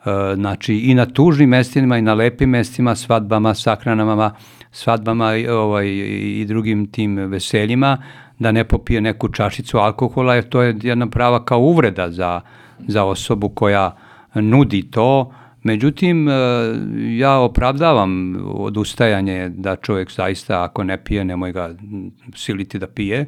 [0.04, 4.30] e, znači i na tužnim mestima i na lepim mestima, svadbama, sakranama,
[4.70, 7.98] svadbama ovaj, i drugim tim veseljima,
[8.38, 12.40] da ne popije neku čašicu alkohola, jer to je jedna prava kao uvreda za,
[12.78, 13.96] za osobu koja
[14.34, 15.32] nudi to,
[15.62, 16.32] Međutim, e,
[17.18, 21.74] ja opravdavam odustajanje da čovjek zaista ako ne pije, nemoj ga
[22.34, 23.26] siliti da pije,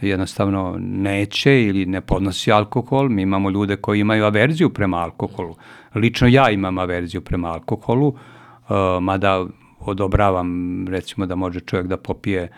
[0.00, 3.08] jednostavno neće ili ne podnosi alkohol.
[3.08, 5.56] Mi imamo ljude koji imaju averziju prema alkoholu.
[5.94, 9.46] Lično ja imam averziju prema alkoholu, e, mada
[9.80, 12.48] odobravam recimo da može čovjek da popije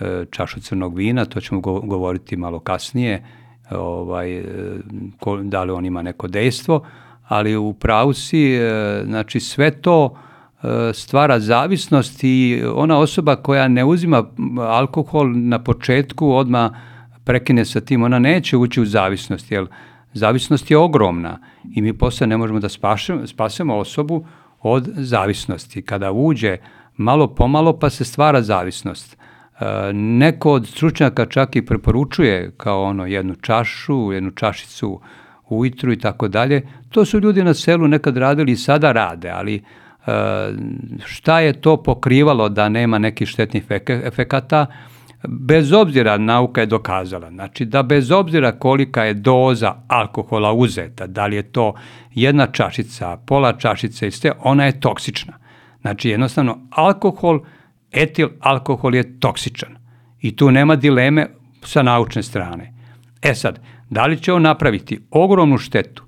[0.00, 3.24] e, čašu crnog vina, to ćemo govoriti malo kasnije,
[3.70, 4.44] ovaj,
[5.42, 6.84] da li on ima neko dejstvo,
[7.28, 10.16] ali u pravu si, e, znači sve to
[10.62, 14.24] e, stvara zavisnost i ona osoba koja ne uzima
[14.58, 16.80] alkohol na početku odma
[17.24, 19.66] prekine sa tim, ona neće ući u zavisnost, jer
[20.12, 21.38] zavisnost je ogromna
[21.74, 24.26] i mi posle ne možemo da spašemo, spasemo osobu
[24.60, 25.82] od zavisnosti.
[25.82, 26.56] Kada uđe
[26.96, 29.16] malo pomalo pa se stvara zavisnost.
[29.60, 35.00] E, neko od stručnjaka čak i preporučuje kao ono jednu čašu, jednu čašicu
[35.48, 36.62] ujutru i tako dalje.
[36.88, 39.62] To su ljudi na selu nekad radili i sada rade, ali
[41.04, 44.66] šta je to pokrivalo da nema nekih štetnih efekata,
[45.28, 51.26] bez obzira nauka je dokazala, znači da bez obzira kolika je doza alkohola uzeta, da
[51.26, 51.74] li je to
[52.14, 55.32] jedna čašica, pola čašice i sve, ona je toksična.
[55.80, 57.40] Znači jednostavno alkohol,
[57.92, 59.76] etil alkohol je toksičan
[60.20, 61.26] i tu nema dileme
[61.62, 62.72] sa naučne strane.
[63.22, 66.04] E sad, da li će on napraviti ogromnu štetu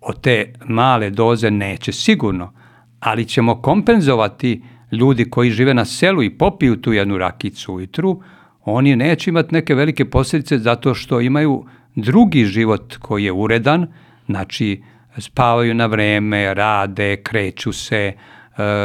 [0.00, 1.50] od te male doze?
[1.50, 2.52] Neće, sigurno,
[3.00, 8.22] ali ćemo kompenzovati ljudi koji žive na selu i popiju tu jednu rakicu ujutru,
[8.64, 13.86] oni neće imati neke velike posljedice zato što imaju drugi život koji je uredan,
[14.26, 14.82] znači
[15.18, 18.14] spavaju na vreme, rade, kreću se, e,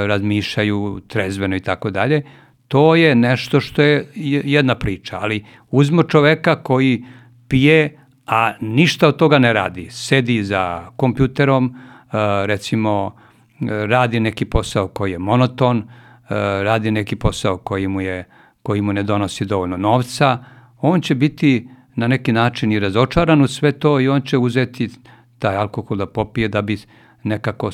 [0.08, 2.22] razmišljaju trezveno i tako dalje.
[2.68, 4.08] To je nešto što je
[4.44, 7.06] jedna priča, ali uzmo čoveka koji
[7.48, 9.88] pije, a ništa od toga ne radi.
[9.92, 13.16] Sedi za kompjuterom, e, recimo
[13.70, 15.84] radi neki posao koji je monoton, e,
[16.64, 18.26] radi neki posao koji mu je
[18.64, 20.44] koji mu ne donosi dovoljno novca,
[20.82, 24.90] on će biti na neki način i razočaran u sve to i on će uzeti
[25.40, 26.78] taj alkohol da popije da bi
[27.24, 27.70] nekako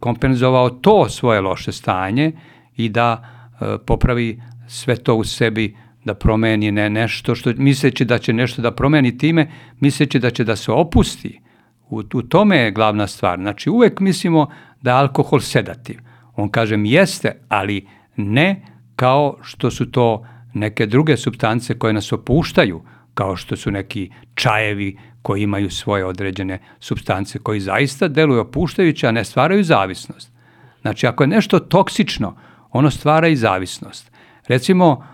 [0.00, 2.32] kompenzovao to svoje loše stanje
[2.76, 3.24] i da
[3.60, 8.62] e, popravi sve to u sebi da promeni ne nešto što misleći da će nešto
[8.62, 11.40] da promeni time, misleći da će da se opusti.
[11.88, 13.38] U, u tome je glavna stvar.
[13.38, 14.50] Znači uvek mislimo
[14.82, 15.98] da je alkohol sedativ.
[16.36, 17.86] On kažem jeste, ali
[18.16, 18.62] ne
[18.96, 22.82] kao što su to neke druge substance koje nas opuštaju,
[23.14, 29.12] kao što su neki čajevi koji imaju svoje određene substance koji zaista deluju opuštajuće, a
[29.12, 30.32] ne stvaraju zavisnost.
[30.80, 32.36] Znači, ako je nešto toksično,
[32.70, 34.12] ono stvara i zavisnost.
[34.48, 35.06] Recimo,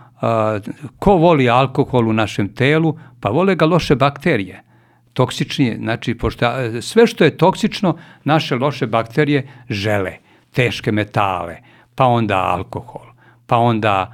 [0.99, 2.99] ko voli alkohol u našem telu?
[3.21, 4.63] Pa vole ga loše bakterije.
[5.13, 6.47] Toksičnije, znači, pošto,
[6.81, 10.13] sve što je toksično, naše loše bakterije žele.
[10.53, 11.57] Teške metale,
[11.95, 13.07] pa onda alkohol,
[13.47, 14.13] pa onda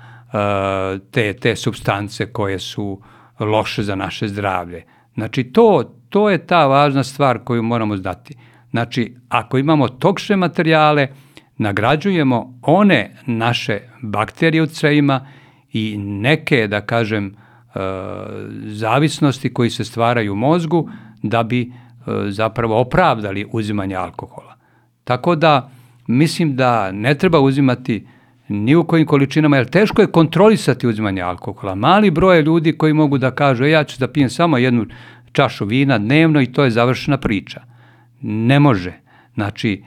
[1.10, 3.00] te, te substance koje su
[3.40, 4.84] loše za naše zdravlje.
[5.14, 8.34] Znači, to, to je ta važna stvar koju moramo znati.
[8.70, 11.08] Znači, ako imamo toksične materijale,
[11.56, 15.26] nagrađujemo one naše bakterije u crevima
[15.76, 17.78] i neke, da kažem, e,
[18.66, 20.90] zavisnosti koji se stvaraju u mozgu
[21.22, 21.70] da bi e,
[22.28, 24.56] zapravo opravdali uzimanje alkohola.
[25.04, 25.70] Tako da
[26.06, 28.06] mislim da ne treba uzimati
[28.48, 31.74] ni u kojim količinama, jer teško je kontrolisati uzimanje alkohola.
[31.74, 34.86] Mali broj ljudi koji mogu da kažu, e, ja ću da pijem samo jednu
[35.32, 37.60] čašu vina dnevno i to je završena priča.
[38.22, 38.92] Ne može.
[39.34, 39.84] Znači,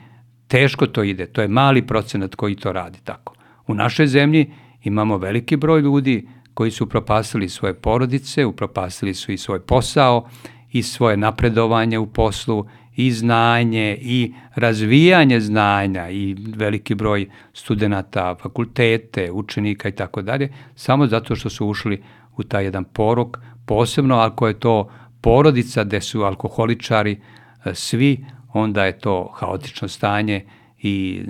[0.48, 1.26] teško to ide.
[1.26, 3.34] To je mali procenat koji to radi tako.
[3.66, 4.50] U našoj zemlji
[4.82, 10.28] imamo veliki broj ljudi koji su upropastili svoje porodice, upropastili su i svoj posao
[10.72, 12.66] i svoje napredovanje u poslu
[12.96, 21.06] i znanje i razvijanje znanja i veliki broj studenta, fakultete, učenika i tako dalje, samo
[21.06, 22.02] zato što su ušli
[22.36, 24.90] u taj jedan porok, posebno ako je to
[25.20, 27.20] porodica gde su alkoholičari
[27.64, 30.44] e, svi, onda je to haotično stanje
[30.82, 31.22] i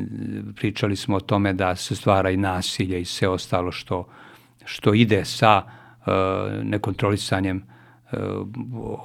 [0.56, 4.08] pričali smo o tome da se stvara i nasilje i sve ostalo što,
[4.64, 6.04] što ide sa uh,
[6.62, 7.62] nekontrolisanjem
[8.12, 8.18] uh,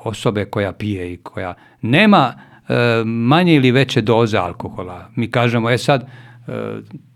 [0.03, 2.33] osobe koja pije i koja nema
[2.69, 5.09] E, manje ili veće doze alkohola.
[5.15, 6.07] Mi kažemo, e sad,
[6.47, 6.51] e,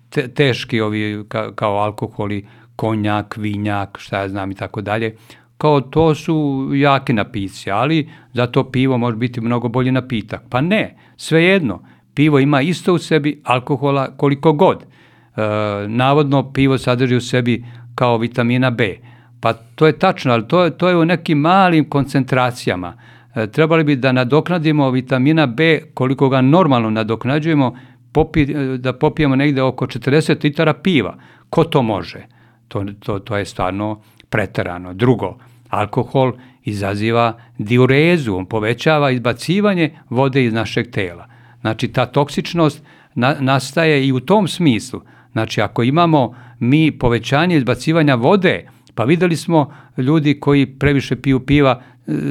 [0.10, 5.16] te, teški ovi ka, kao alkoholi, konjak, vinjak, šta ja znam i tako dalje,
[5.58, 10.42] kao to su jaki napici, ali zato pivo može biti mnogo bolji napitak.
[10.50, 11.84] Pa ne, svejedno,
[12.20, 14.84] pivo ima isto u sebi alkohola koliko god.
[14.84, 15.42] E,
[15.88, 18.98] navodno pivo sadrži u sebi kao vitamina B.
[19.40, 22.94] Pa to je tačno, ali to, to je u nekim malim koncentracijama.
[23.36, 27.78] E, trebali bi da nadoknadimo vitamina B koliko ga normalno nadoknađujemo,
[28.12, 31.16] popi, e, da popijemo negde oko 40 litara piva.
[31.50, 32.26] Ko to može?
[32.68, 34.94] To, to, to je stvarno preterano.
[34.94, 35.38] Drugo,
[35.70, 41.29] alkohol izaziva diurezu, on povećava izbacivanje vode iz našeg tela.
[41.62, 42.84] Znači, ta toksičnost
[43.16, 45.02] na, nastaje i u tom smislu.
[45.32, 51.82] Znači, ako imamo mi povećanje izbacivanja vode, pa videli smo ljudi koji previše piju piva,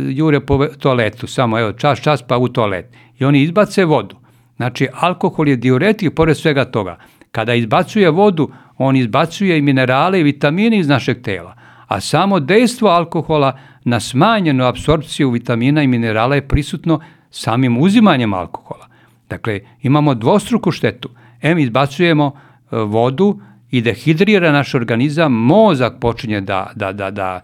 [0.08, 2.86] jure po toaletu, samo evo čas, čas pa u toalet.
[3.18, 4.16] I oni izbace vodu.
[4.56, 6.98] Znači, alkohol je diuretik pored svega toga.
[7.30, 11.54] Kada izbacuje vodu, on izbacuje i minerale i vitamine iz našeg tela.
[11.86, 18.87] A samo dejstvo alkohola na smanjenu apsorpciju vitamina i minerala je prisutno samim uzimanjem alkohola.
[19.28, 21.08] Dakle, imamo dvostruku štetu.
[21.42, 27.40] M izbacujemo e, vodu i dehidrira naš organizam, mozak počinje da, da, da, da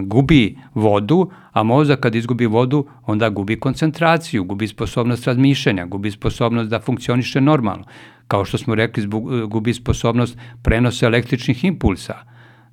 [0.00, 6.70] gubi vodu, a mozak kad izgubi vodu, onda gubi koncentraciju, gubi sposobnost razmišljanja, gubi sposobnost
[6.70, 7.84] da funkcioniše normalno.
[8.28, 12.14] kao što smo rekli, zbog, gubi sposobnost prenosa električnih impulsa.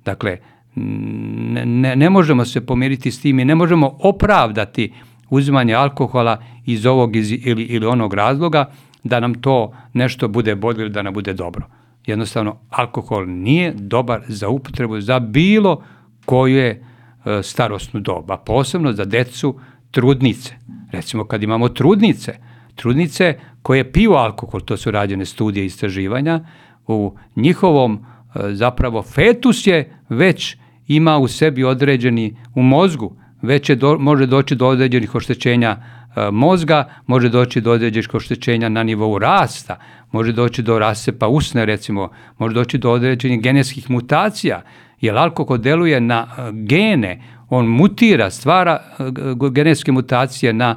[0.04, 0.38] Dakle,
[0.74, 4.92] ne, ne, možemo se pomiriti s tim i ne možemo opravdati
[5.32, 8.70] uzimanje alkohola iz ovog iz, ili, ili onog razloga
[9.04, 11.66] da nam to nešto bude bolje ili da nam bude dobro.
[12.06, 15.82] Jednostavno, alkohol nije dobar za upotrebu za bilo
[16.24, 19.58] koje e, starostnu doba, posebno za decu
[19.90, 20.54] trudnice.
[20.90, 22.38] Recimo, kad imamo trudnice,
[22.74, 26.40] trudnice koje piju alkohol, to su rađene studije i istraživanja,
[26.86, 33.76] u njihovom e, zapravo fetus je već ima u sebi određeni, u mozgu, već je
[33.76, 35.76] do, može doći do određenih oštećenja
[36.16, 39.78] e, mozga, može doći do određenih oštećenja na nivou rasta,
[40.12, 44.62] može doći do rasepa usne recimo, može doći do određenih genetskih mutacija,
[45.00, 49.04] jer alkohol deluje na e, gene, on mutira, stvara e,
[49.50, 50.76] genetske mutacije na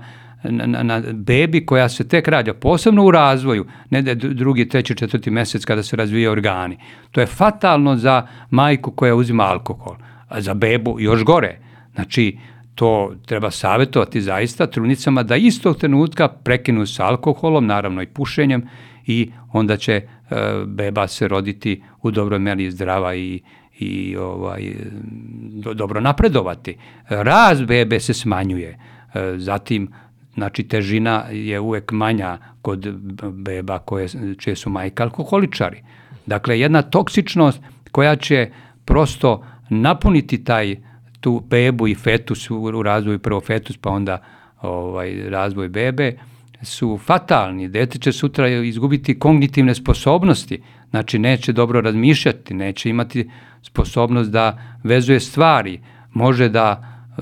[0.49, 5.31] na, na bebi koja se tek rađa, posebno u razvoju, ne da drugi, treći, četvrti
[5.31, 6.77] mesec kada se razvije organi.
[7.11, 9.95] To je fatalno za majku koja uzima alkohol,
[10.27, 11.59] a za bebu još gore.
[11.95, 12.37] Znači,
[12.75, 18.67] to treba savjetovati zaista trudnicama da istog trenutka prekinu sa alkoholom, naravno i pušenjem
[19.05, 20.05] i onda će e,
[20.65, 23.41] beba se roditi u dobroj meri zdrava i,
[23.79, 24.75] i ovaj,
[25.51, 26.77] do, dobro napredovati.
[27.09, 28.69] Raz bebe se smanjuje,
[29.13, 29.91] e, zatim
[30.33, 32.87] znači težina je uvek manja kod
[33.31, 34.07] beba koje,
[34.37, 35.83] čije su majke alkoholičari.
[36.25, 37.61] Dakle, jedna toksičnost
[37.91, 38.49] koja će
[38.85, 40.75] prosto napuniti taj
[41.25, 44.21] tu bebu i fetus u, razvoju, prvo fetus pa onda
[44.61, 46.17] ovaj, razvoj bebe,
[46.61, 47.67] su fatalni.
[47.67, 53.29] Dete će sutra izgubiti kognitivne sposobnosti, znači neće dobro razmišljati, neće imati
[53.61, 55.79] sposobnost da vezuje stvari,
[56.13, 57.21] može da e,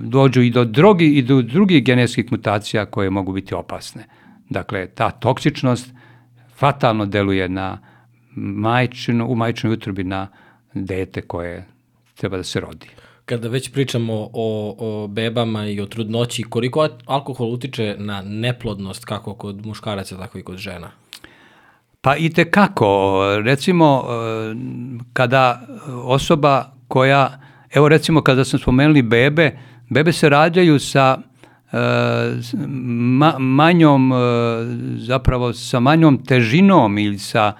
[0.00, 4.06] dođu i do, drogi, i do drugih genetskih mutacija koje mogu biti opasne.
[4.50, 5.94] Dakle, ta toksičnost
[6.56, 7.78] fatalno deluje na
[8.36, 10.26] majčinu, u majčinoj utrobi na
[10.74, 11.66] dete koje
[12.14, 12.88] treba da se rodi.
[13.28, 19.34] Kada već pričamo o, o bebama i o trudnoći, koliko alkohol utiče na neplodnost kako
[19.34, 20.90] kod muškaraca, tako i kod žena?
[22.00, 23.20] Pa i te kako.
[23.44, 24.54] Recimo, e,
[25.12, 25.66] kada
[26.04, 27.40] osoba koja,
[27.74, 31.18] evo recimo kada smo spomenuli bebe, bebe se rađaju sa
[31.72, 31.78] e,
[32.88, 34.16] ma, manjom, e,
[34.96, 37.52] zapravo sa manjom težinom ili sa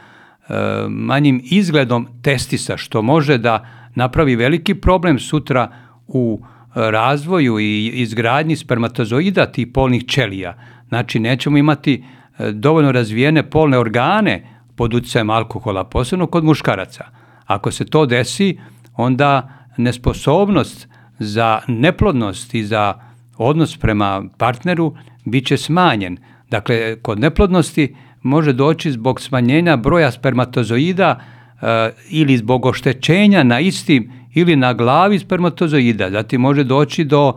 [0.89, 5.69] manjim izgledom testisa, što može da napravi veliki problem sutra
[6.07, 6.41] u
[6.75, 10.55] razvoju i izgradnji spermatozoida tih polnih ćelija.
[10.89, 12.05] Znači, nećemo imati
[12.39, 17.05] e, dovoljno razvijene polne organe pod utjecajem alkohola, posebno kod muškaraca.
[17.47, 18.59] Ako se to desi,
[18.97, 22.95] onda nesposobnost za neplodnost i za
[23.37, 26.19] odnos prema partneru bit će smanjen.
[26.51, 31.21] Dakle, kod neplodnosti može doći zbog smanjenja broja spermatozoida
[32.11, 36.11] ili zbog oštećenja na istim ili na glavi spermatozoida.
[36.11, 37.33] Zatim može doći do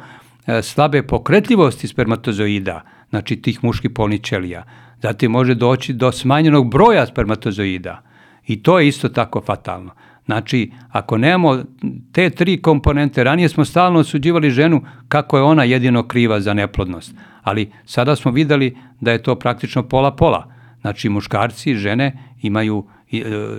[0.48, 4.64] eh, slabe pokretljivosti spermatozoida, znači tih muških polnih ćelija.
[5.02, 8.02] Zatim može doći do smanjenog broja spermatozoida
[8.48, 9.92] i to je isto tako fatalno.
[10.26, 11.64] Znači, ako nemamo
[12.12, 17.16] te tri komponente, ranije smo stalno osuđivali ženu kako je ona jedino kriva za neplodnost,
[17.44, 20.54] ali sada smo videli da je to praktično pola-pola.
[20.82, 22.86] Znači, muškarci i žene imaju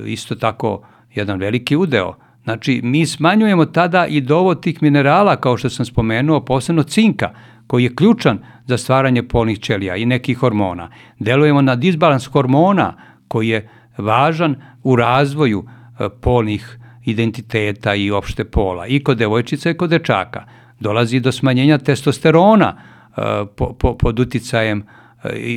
[0.06, 0.82] isto tako
[1.14, 2.14] jedan veliki udeo.
[2.44, 7.30] Znači, mi smanjujemo tada i dovod tih minerala, kao što sam spomenuo, posebno cinka,
[7.66, 10.90] koji je ključan za stvaranje polnih ćelija i nekih hormona.
[11.18, 12.94] Delujemo na disbalans hormona,
[13.28, 19.74] koji je važan u razvoju e, polnih identiteta i opšte pola, i kod devojčica i
[19.74, 20.44] kod dečaka.
[20.80, 23.22] Dolazi do smanjenja testosterona e,
[23.56, 24.84] po, po, pod uticajem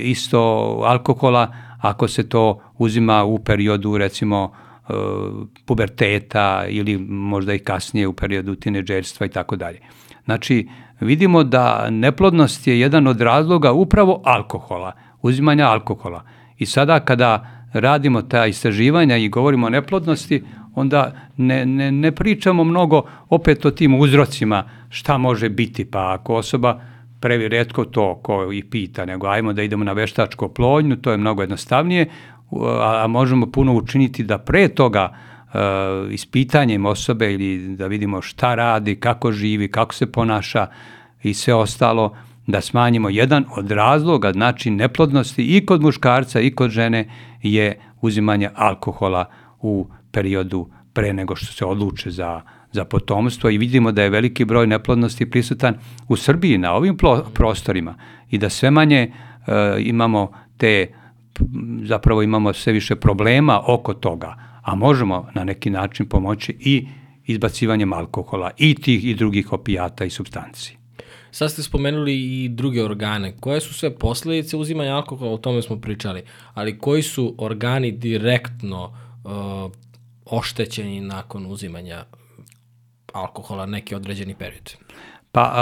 [0.04, 0.40] isto
[0.86, 1.54] alkohola,
[1.90, 4.94] ako se to uzima u periodu recimo e,
[5.66, 9.80] puberteta ili možda i kasnije u periodu tineđerstva i tako dalje.
[10.26, 10.68] Znači,
[11.00, 16.24] vidimo da neplodnost je jedan od razloga upravo alkohola, uzimanja alkohola.
[16.58, 20.44] I sada kada radimo ta istraživanja i govorimo o neplodnosti,
[20.76, 26.36] onda ne, ne, ne pričamo mnogo opet o tim uzrocima šta može biti, pa ako
[26.36, 26.82] osoba
[27.26, 31.18] previ redko to ko i pita, nego ajmo da idemo na veštačko plodnju, to je
[31.18, 32.06] mnogo jednostavnije,
[32.52, 38.56] a, a možemo puno učiniti da pre toga uh, ispitanjem osobe ili da vidimo šta
[38.56, 40.68] radi, kako živi, kako se ponaša
[41.24, 42.14] i sve ostalo,
[42.48, 43.10] da smanjimo.
[43.10, 47.10] Jedan od razloga, znači neplodnosti i kod muškarca i kod žene
[47.42, 49.26] je uzimanje alkohola
[49.62, 52.42] u periodu pre nego što se odluče za
[52.76, 55.76] za potomstvo i vidimo da je veliki broj neplodnosti prisutan
[56.08, 56.98] u Srbiji na ovim
[57.34, 57.96] prostorima
[58.30, 59.12] i da sve manje e,
[59.80, 60.88] imamo te
[61.84, 66.88] zapravo imamo sve više problema oko toga, a možemo na neki način pomoći i
[67.26, 70.78] izbacivanjem alkohola i tih i drugih opijata i substanci.
[71.32, 73.34] Sad ste spomenuli i druge organe.
[73.40, 76.24] Koje su sve posledice uzimanja alkohola, o tome smo pričali,
[76.54, 79.72] ali koji su organi direktno uh,
[80.26, 82.06] oštećeni nakon uzimanja
[83.16, 84.76] alkohola neki određeni period?
[85.32, 85.54] Pa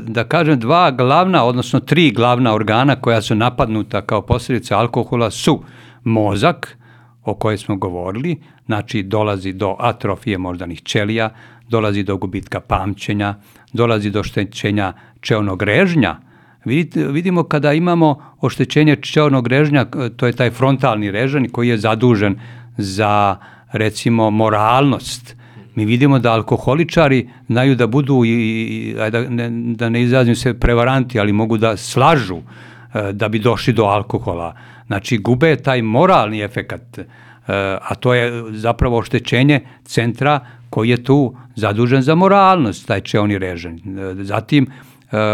[0.00, 5.62] da kažem dva glavna, odnosno tri glavna organa koja su napadnuta kao posljedica alkohola su
[6.04, 6.76] mozak,
[7.24, 11.30] o kojoj smo govorili, znači dolazi do atrofije moždanih ćelija,
[11.68, 13.34] dolazi do gubitka pamćenja,
[13.72, 16.16] dolazi do oštećenja čeonog režnja.
[16.64, 19.86] Vidite, vidimo kada imamo oštećenje čeonog režnja,
[20.16, 22.40] to je taj frontalni režanj koji je zadužen
[22.76, 23.36] za
[23.72, 25.39] recimo moralnost.
[25.80, 31.20] Mi vidimo da alkoholičari znaju da budu i, da ne, da ne izrazim se prevaranti,
[31.20, 34.54] ali mogu da slažu e, da bi došli do alkohola.
[34.86, 37.04] Znači gube taj moralni efekat, e,
[37.82, 43.80] a to je zapravo oštećenje centra koji je tu zadužen za moralnost, taj čeoni režen.
[44.20, 44.66] Zatim,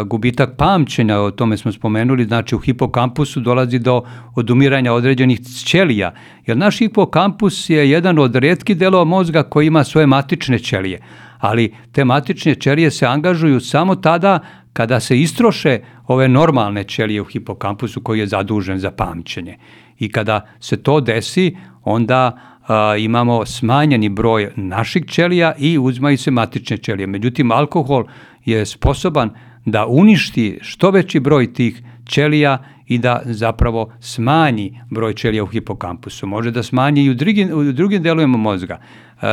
[0.07, 4.03] gubitak pamćenja, o tome smo spomenuli, znači u hipokampusu dolazi do
[4.35, 6.14] odumiranja određenih ćelija,
[6.47, 11.01] jer naš hipokampus je jedan od redkih delova mozga koji ima svoje matične ćelije,
[11.39, 14.39] ali te matične ćelije se angažuju samo tada
[14.72, 19.59] kada se istroše ove normalne ćelije u hipokampusu koji je zadužen za pamćenje.
[19.99, 26.31] I kada se to desi, onda a, imamo smanjeni broj naših ćelija i uzmaju se
[26.31, 27.07] matične ćelije.
[27.07, 28.05] Međutim, alkohol
[28.45, 29.31] je sposoban
[29.67, 36.27] da uništi što veći broj tih ćelija i da zapravo smanji broj ćelija u hipokampusu.
[36.27, 38.81] Može da smanji i u drugim, u drugim delovima mozga.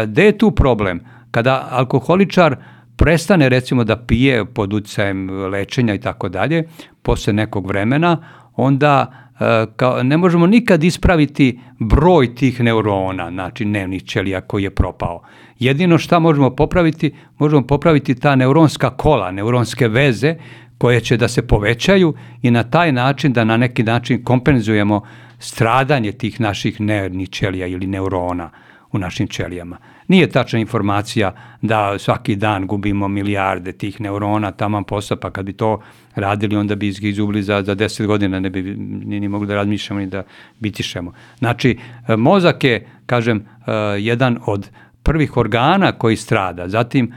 [0.06, 1.00] Gde je tu problem?
[1.32, 2.56] Kada alkoholičar
[2.96, 6.64] prestane recimo da pije pod utjecajem lečenja i tako dalje,
[7.02, 8.18] posle nekog vremena,
[8.56, 14.70] onda E, kao, ne možemo nikad ispraviti broj tih neurona, znači dnevnih ćelija koji je
[14.70, 15.22] propao.
[15.64, 20.36] Jedino šta možemo popraviti, možemo popraviti ta neuronska kola, neuronske veze
[20.78, 25.02] koje će da se povećaju i na taj način da na neki način kompenzujemo
[25.40, 28.50] stradanje tih naših nervnih ćelija ili neurona
[28.92, 29.78] u našim ćelijama.
[30.08, 35.54] Nije tačna informacija da svaki dan gubimo milijarde tih neurona taman posla, pa kad bi
[35.54, 35.82] to
[36.16, 38.62] radili, onda bi ih izubili za, za 10 godina, ne bi
[39.06, 40.24] ni, ni mogli da razmišljamo ni da
[40.60, 41.14] bitišemo.
[41.40, 44.70] Znači, e, mozak je, kažem, e, jedan od
[45.04, 46.68] prvih organa koji strada.
[46.70, 47.12] Zatim, e,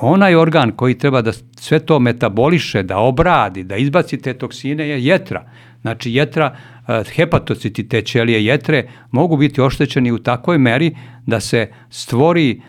[0.00, 5.04] onaj organ koji treba da sve to metaboliše, da obradi, da izbaci te toksine je
[5.04, 5.44] jetra.
[5.82, 6.56] Znači, jetra,
[7.14, 10.96] hepatociti te ćelije jetre mogu biti oštećeni u takvoj meri
[11.26, 12.60] da se stvori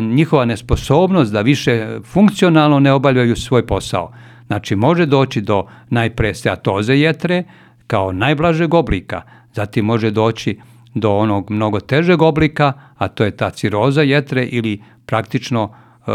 [0.00, 4.12] njihova nesposobnost da više funkcionalno ne obavljaju svoj posao.
[4.46, 7.44] Znači, može doći do najpre steatoze jetre
[7.86, 9.22] kao najblažeg oblika,
[9.52, 10.58] zatim može doći
[10.94, 16.10] do onog mnogo težeg oblika, a to je ta ciroza jetre ili praktično e,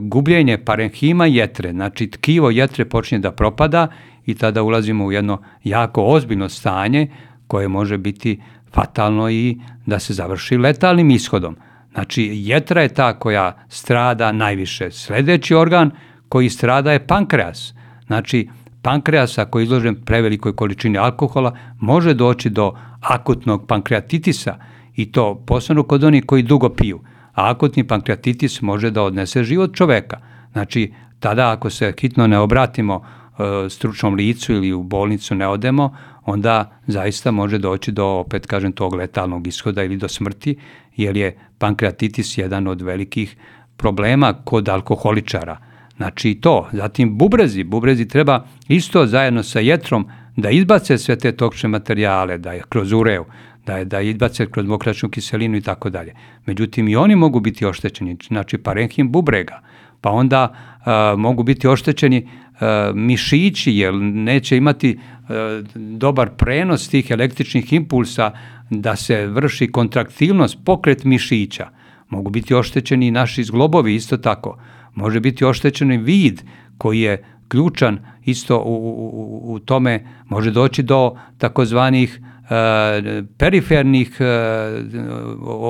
[0.00, 3.88] gubljenje parenhima jetre, znači tkivo jetre počinje da propada
[4.26, 7.08] i tada ulazimo u jedno jako ozbiljno stanje
[7.46, 8.40] koje može biti
[8.72, 11.56] fatalno i da se završi letalnim ishodom.
[11.92, 14.90] Znači, jetra je ta koja strada najviše.
[14.90, 15.90] Sledeći organ
[16.28, 17.74] koji strada je pankreas.
[18.06, 18.48] Znači,
[18.82, 22.72] pankreas ako je izložen prevelikoj količini alkohola može doći do
[23.08, 24.58] akutnog pankreatitisa
[24.94, 27.00] i to posebno kod onih koji dugo piju.
[27.34, 30.20] A akutni pankreatitis može da odnese život čoveka.
[30.52, 35.96] Znači, tada ako se hitno ne obratimo e, stručnom licu ili u bolnicu ne odemo,
[36.24, 40.56] onda zaista može doći do, opet kažem, tog letalnog ishoda ili do smrti,
[40.96, 43.36] jer je pankreatitis jedan od velikih
[43.76, 45.58] problema kod alkoholičara.
[45.96, 51.68] Znači to, zatim bubrezi, bubrezi treba isto zajedno sa jetrom da izbace sve te toksične
[51.68, 53.24] materijale, da je kroz ureu,
[53.66, 56.14] da je da izbace kroz mokračnu kiselinu i tako dalje.
[56.46, 59.60] Međutim i oni mogu biti oštećeni, znači parenhim bubrega,
[60.00, 60.54] pa onda
[60.84, 62.28] a, mogu biti oštećeni
[62.60, 68.32] a, mišići jer neće imati a, dobar prenos tih električnih impulsa
[68.70, 71.68] da se vrši kontraktilnost, pokret mišića.
[72.08, 74.58] Mogu biti oštećeni i naši zglobovi isto tako
[74.94, 76.42] može biti oštećen vid
[76.78, 82.20] koji je ključan isto u, u, u tome, može doći do takozvanih
[82.50, 84.24] e, perifernih e,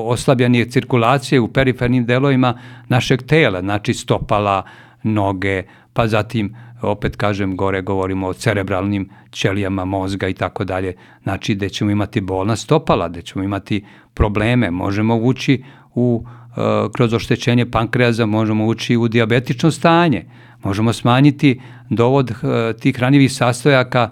[0.04, 4.62] oslabljenih cirkulacije u perifernim delovima našeg tela, znači stopala,
[5.02, 11.54] noge, pa zatim opet kažem gore govorimo o cerebralnim ćelijama mozga i tako dalje, znači
[11.54, 13.84] gde ćemo imati bolna stopala, gde ćemo imati
[14.14, 16.24] probleme, možemo ući u
[16.56, 20.24] Eh, kroz oštećenje pankreaza možemo ući u diabetično stanje,
[20.64, 21.60] možemo smanjiti
[21.90, 24.10] dovod eh, tih hranjivih sastojaka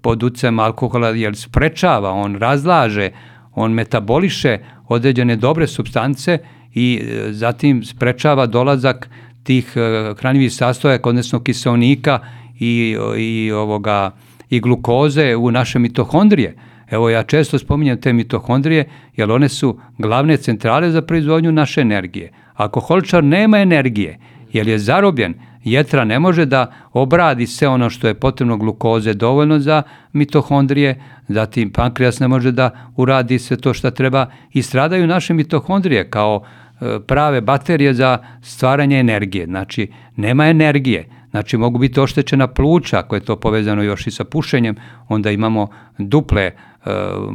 [0.00, 3.10] pod ucem alkohola jer sprečava, on razlaže,
[3.54, 4.58] on metaboliše
[4.88, 6.38] određene dobre substance
[6.74, 9.08] i e, zatim sprečava dolazak
[9.42, 9.72] tih
[10.20, 12.18] hranjivih sastojaka, odnosno kiselnika
[12.60, 14.10] i, i, ovoga,
[14.50, 16.56] i glukoze u naše mitohondrije.
[16.90, 22.32] Evo ja često spominjem te mitohondrije jer one su glavne centrale za proizvodnju naše energije.
[22.54, 24.18] Alkoholičar nema energije
[24.52, 25.34] jer je zarobljen,
[25.64, 31.70] jetra ne može da obradi sve ono što je potrebno glukoze dovoljno za mitohondrije, zatim
[31.72, 36.42] pankrijas ne može da uradi sve to što treba i stradaju naše mitohondrije kao
[36.80, 39.46] e, prave baterije za stvaranje energije.
[39.46, 41.08] Znači, nema energije.
[41.30, 44.76] Znači, mogu biti oštećena pluća, ako je to povezano još i sa pušenjem,
[45.08, 46.52] onda imamo duple e,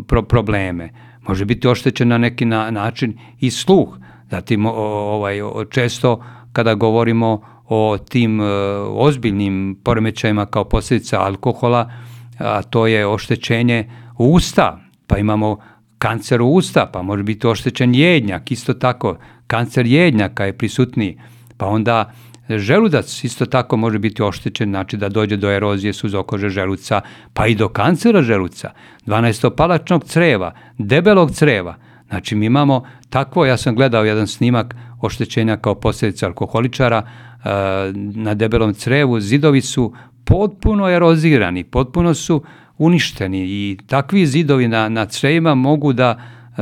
[0.08, 0.90] pro probleme.
[1.28, 3.98] Može biti oštećen na neki na, način i sluh.
[4.32, 6.24] Zatim, ovaj, često
[6.54, 8.46] kada govorimo o tim e,
[8.90, 11.92] ozbiljnim poremećajima kao posljedica alkohola,
[12.38, 15.58] a to je oštećenje usta, pa imamo
[15.98, 19.18] kancer usta, pa može biti oštećen jednjak, isto tako,
[19.48, 21.20] kancer jednjaka je prisutniji,
[21.58, 22.14] pa onda
[22.50, 27.02] želudac isto tako može biti oštećen, znači da dođe do erozije suzokože želuca,
[27.34, 28.72] pa i do kancera želuca,
[29.06, 31.76] 12-palačnog creva, debelog creva,
[32.08, 37.08] znači mi imamo takvo, ja sam gledao jedan snimak oštećenja kao posljedica alkoholičara,
[37.96, 39.94] na debelom crevu, zidovi su
[40.26, 42.44] potpuno erozirani, potpuno su
[42.78, 46.22] uništeni i takvi zidovi na, na crevima mogu da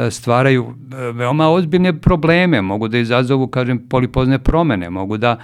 [0.09, 0.73] stvaraju
[1.13, 5.37] veoma ozbiljne probleme, mogu da izazovu, kažem, polipozne promene, mogu da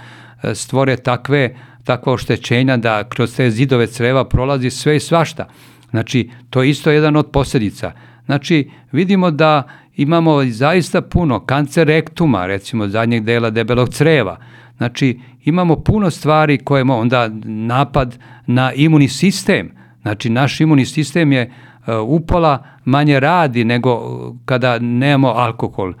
[0.54, 5.48] stvore takve, takva oštećenja da kroz te zidove creva prolazi sve i svašta.
[5.90, 7.92] Znači, to je isto jedan od posljedica.
[8.26, 9.62] Znači, vidimo da
[9.96, 14.38] imamo zaista puno kancer rektuma, recimo zadnjeg dela debelog creva,
[14.76, 19.70] Znači, imamo puno stvari koje onda napad na imunni sistem.
[20.02, 24.02] Znači, naš imunni sistem je uh, upola manje radi nego
[24.44, 25.88] kada nemamo alkohol.
[25.88, 25.94] Uh,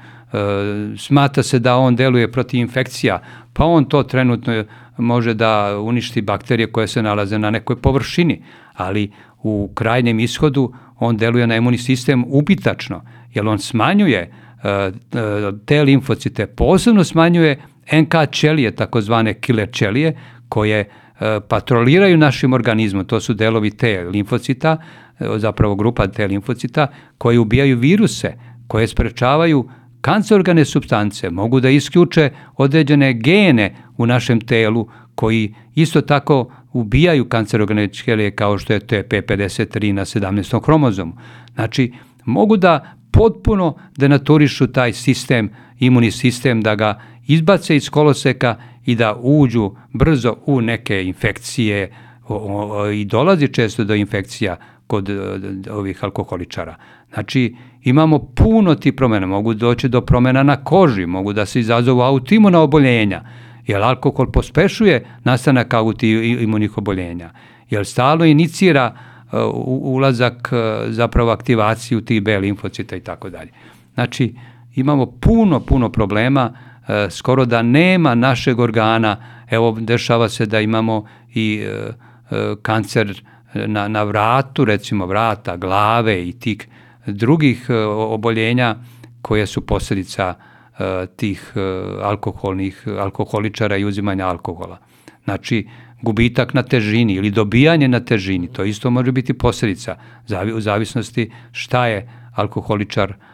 [0.98, 3.22] smata se da on deluje protiv infekcija,
[3.52, 4.64] pa on to trenutno
[4.98, 8.42] može da uništi bakterije koje se nalaze na nekoj površini,
[8.74, 9.10] ali
[9.42, 13.02] u krajnjem ishodu on deluje na imunni sistem ubitačno,
[13.34, 14.32] jer on smanjuje
[15.66, 17.58] te limfocite, posebno smanjuje
[17.92, 20.16] NK ćelije, takozvane killer ćelije,
[20.48, 20.86] koje e,
[21.48, 24.76] patroliraju našim organizmom, to su delovi te limfocita,
[25.20, 26.86] e, zapravo grupa te limfocita,
[27.18, 28.34] koji ubijaju viruse,
[28.66, 29.68] koje sprečavaju
[30.00, 37.88] kancerogene substance, mogu da isključe određene gene u našem telu koji isto tako ubijaju kancerogene
[37.88, 40.64] ćelije kao što je TP53 na 17.
[40.64, 41.12] hromozomu.
[41.54, 41.92] Znači,
[42.24, 49.16] mogu da potpuno denaturišu taj sistem, imunni sistem, da ga izbace iz koloseka i da
[49.20, 51.92] uđu brzo u neke infekcije
[52.28, 54.56] o, o, i dolazi često do infekcija
[54.86, 55.14] kod e,
[55.70, 56.76] ovih alkoholičara.
[57.14, 62.00] Znači, imamo puno ti promjena, mogu doći do promjena na koži, mogu da se izazovu
[62.00, 63.22] autoimuna oboljenja,
[63.66, 67.30] jer alkohol pospešuje nastanak autoimunih oboljenja,
[67.70, 73.50] jer stalno inicira uh, ulazak, uh, zapravo aktivaciju tih B limfocita i tako dalje.
[73.94, 74.34] Znači,
[74.74, 76.52] imamo puno, puno problema
[76.88, 79.16] E, skoro da nema našeg organa,
[79.50, 81.70] evo dešava se da imamo i e,
[82.30, 83.22] e, kancer
[83.54, 86.68] na, na vratu, recimo vrata, glave i tih
[87.06, 87.66] drugih
[88.08, 88.76] oboljenja
[89.22, 90.34] koje su posljedica
[91.16, 91.52] tih
[92.02, 94.78] alkoholnih, alkoholičara i uzimanja alkohola.
[95.24, 95.68] Znači,
[96.02, 99.96] gubitak na težini ili dobijanje na težini, to isto može biti posljedica
[100.56, 103.33] u zavisnosti šta je alkoholičar uh,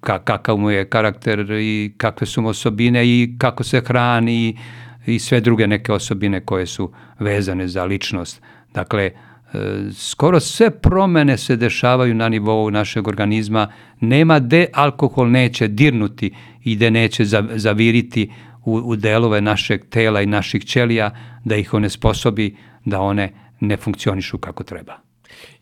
[0.00, 4.58] kakav mu je karakter i kakve su mu osobine i kako se hrani
[5.06, 8.42] i sve druge neke osobine koje su vezane za ličnost.
[8.74, 9.12] Dakle, e,
[9.92, 13.72] skoro sve promene se dešavaju na nivou našeg organizma.
[14.00, 16.34] Nema gde alkohol neće dirnuti
[16.64, 17.24] i gde neće
[17.54, 18.32] zaviriti
[18.64, 21.10] u, u delove našeg tela i naših ćelija
[21.44, 24.96] da ih one sposobi da one ne funkcionišu kako treba.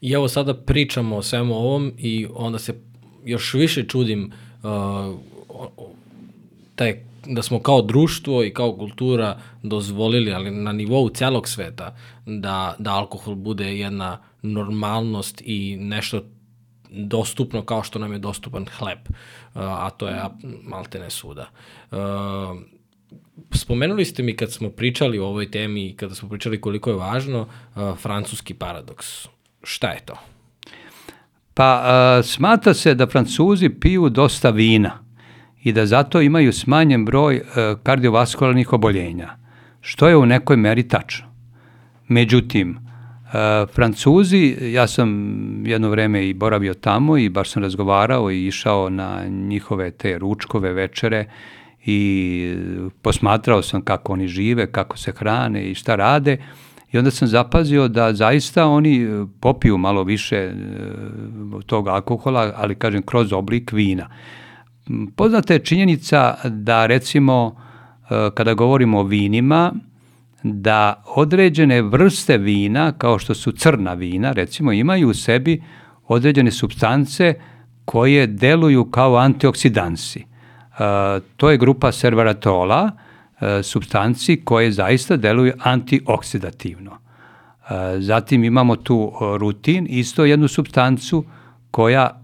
[0.00, 2.74] I evo sada pričamo o svemu ovom i onda se
[3.24, 5.14] još više čudim uh,
[6.74, 11.96] taj, da smo kao društvo i kao kultura dozvolili, ali na nivou celog sveta,
[12.26, 16.22] da, da alkohol bude jedna normalnost i nešto
[16.90, 19.12] dostupno kao što nam je dostupan hleb, uh,
[19.54, 20.22] a to je
[20.62, 21.50] maltene suda.
[21.90, 21.98] Uh,
[23.52, 26.96] spomenuli ste mi kad smo pričali o ovoj temi i kada smo pričali koliko je
[26.96, 29.06] važno uh, francuski paradoks.
[29.62, 30.33] Šta je to?
[31.54, 34.98] Pa a, smatra se da Francuzi piju dosta vina
[35.62, 39.36] i da zato imaju smanjen broj a, kardiovaskularnih oboljenja,
[39.80, 41.26] što je u nekoj meri tačno.
[42.08, 42.84] Međutim,
[43.74, 45.08] Francuzi, ja sam
[45.66, 50.72] jedno vreme i boravio tamo i baš sam razgovarao i išao na njihove te ručkove
[50.72, 51.24] večere
[51.84, 52.56] i
[53.02, 56.38] posmatrao sam kako oni žive, kako se hrane i šta rade
[56.94, 60.54] i onda sam zapazio da zaista oni e, popiju malo više e,
[61.66, 64.08] tog alkohola, ali kažem kroz oblik vina.
[65.16, 67.56] Poznata je činjenica da recimo
[68.10, 69.72] e, kada govorimo o vinima,
[70.42, 75.62] da određene vrste vina, kao što su crna vina, recimo, imaju u sebi
[76.08, 77.34] određene substance
[77.84, 80.24] koje deluju kao antioksidansi.
[81.36, 83.03] To je grupa servaratola, e,
[83.62, 86.90] substanci koje zaista deluju antioksidativno.
[86.90, 91.24] E, zatim imamo tu rutin, isto jednu substancu
[91.70, 92.20] koja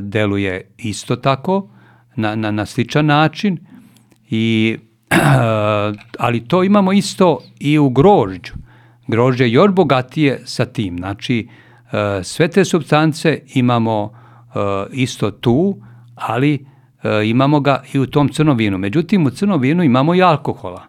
[0.00, 1.68] deluje isto tako,
[2.16, 3.58] na, na, na sličan način
[4.30, 4.76] i
[6.18, 8.52] ali to imamo isto i u grožđu.
[9.06, 10.98] Grožđe je još bogatije sa tim.
[10.98, 11.48] Znači,
[11.92, 14.58] e, sve te substance imamo e,
[14.92, 15.76] isto tu,
[16.14, 16.66] ali
[17.04, 18.78] e, imamo ga i u tom crnom vinu.
[18.78, 20.82] Međutim, u crnom vinu imamo i alkohola.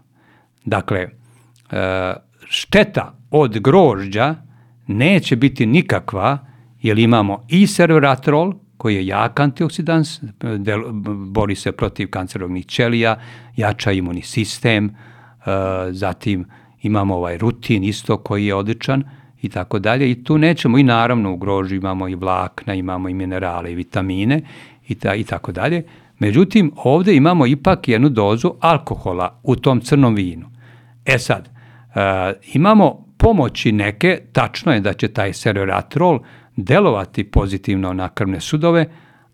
[0.65, 1.07] Dakle,
[2.49, 4.35] šteta od grožđa
[4.87, 6.37] neće biti nikakva,
[6.81, 10.19] jer imamo i serveratrol, koji je jak antioksidans,
[11.27, 13.19] bori se protiv kancerognih ćelija,
[13.55, 15.45] jača imunni sistem, uh,
[15.89, 16.45] zatim
[16.81, 19.03] imamo ovaj rutin isto koji je odličan
[19.41, 20.11] i tako dalje.
[20.11, 24.41] I tu nećemo i naravno u grožu imamo i vlakna, imamo i minerale i vitamine
[24.87, 25.83] i, ta, i tako dalje.
[26.19, 30.49] Međutim, ovde imamo ipak jednu dozu alkohola u tom crnom vinu.
[31.05, 31.95] E sad, uh,
[32.53, 36.19] imamo pomoći neke, tačno je da će taj seroratrol
[36.55, 38.85] delovati pozitivno na krvne sudove,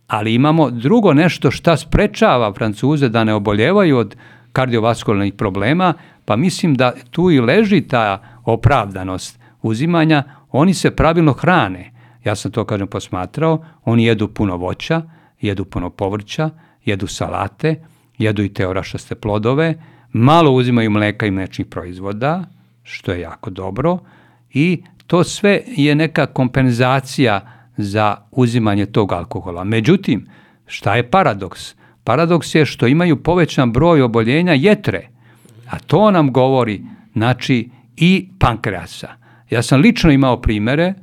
[0.08, 4.16] ali imamo drugo nešto šta sprečava Francuze da ne oboljevaju od
[4.52, 5.94] kardiovaskularnih problema,
[6.26, 11.92] pa mislim da tu i leži ta opravdanost uzimanja, oni se pravilno hrane.
[12.24, 15.02] Ja sam to, kažem, posmatrao, oni jedu puno voća,
[15.42, 16.50] jedu puno povrća,
[16.86, 17.76] jedu salate,
[18.18, 19.76] jedu i te orašaste plodove,
[20.12, 22.44] malo uzimaju mleka i mlečnih proizvoda,
[22.84, 24.00] što je jako dobro,
[24.54, 27.42] i to sve je neka kompenzacija
[27.78, 29.64] za uzimanje tog alkohola.
[29.64, 30.28] Međutim,
[30.66, 31.76] šta je paradoks?
[32.04, 35.08] Paradoks je što imaju povećan broj oboljenja jetre,
[35.70, 36.82] a to nam govori
[37.14, 39.10] znači i pankreasa.
[39.50, 40.94] Ja sam lično imao primere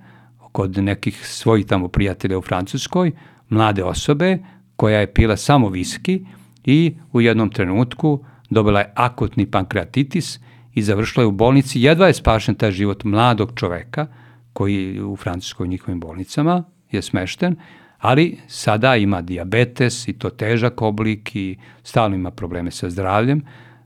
[0.52, 3.12] kod nekih svojih tamo prijatelja u Francuskoj,
[3.48, 4.38] mlade osobe
[4.78, 6.20] koja je pila samo viski
[6.64, 10.38] i u jednom trenutku dobila je akutni pankreatitis
[10.74, 11.80] i završila je u bolnici.
[11.82, 14.06] Jedva je spašen taj život mladog čoveka
[14.52, 17.56] koji u Francuskoj njihovim bolnicama je smešten,
[17.98, 23.42] ali sada ima diabetes i to težak oblik i stalno ima probleme sa zdravljem.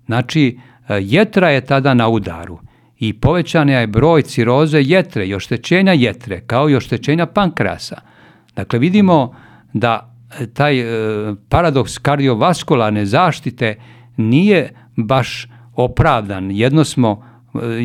[0.06, 0.58] Znači,
[1.00, 2.58] jetra je tada na udaru
[2.98, 8.00] i povećan je broj ciroze jetre i oštećenja jetre, kao i oštećenja pankrasa.
[8.56, 9.34] Dakle, vidimo
[9.72, 10.11] da
[10.54, 13.74] taj e, paradoks kardiovaskularne zaštite
[14.16, 16.50] nije baš opravdan.
[16.50, 17.26] Jedno smo,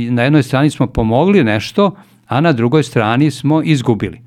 [0.09, 1.95] na jednoj strani smo pomogli nešto,
[2.27, 4.21] a na drugoj strani smo izgubili.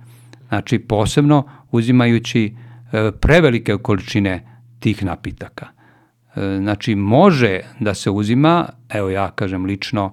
[0.48, 2.54] Znači, posebno uzimajući
[2.92, 5.66] e, prevelike količine tih napitaka.
[6.36, 10.12] E, znači, može da se uzima, evo ja kažem lično,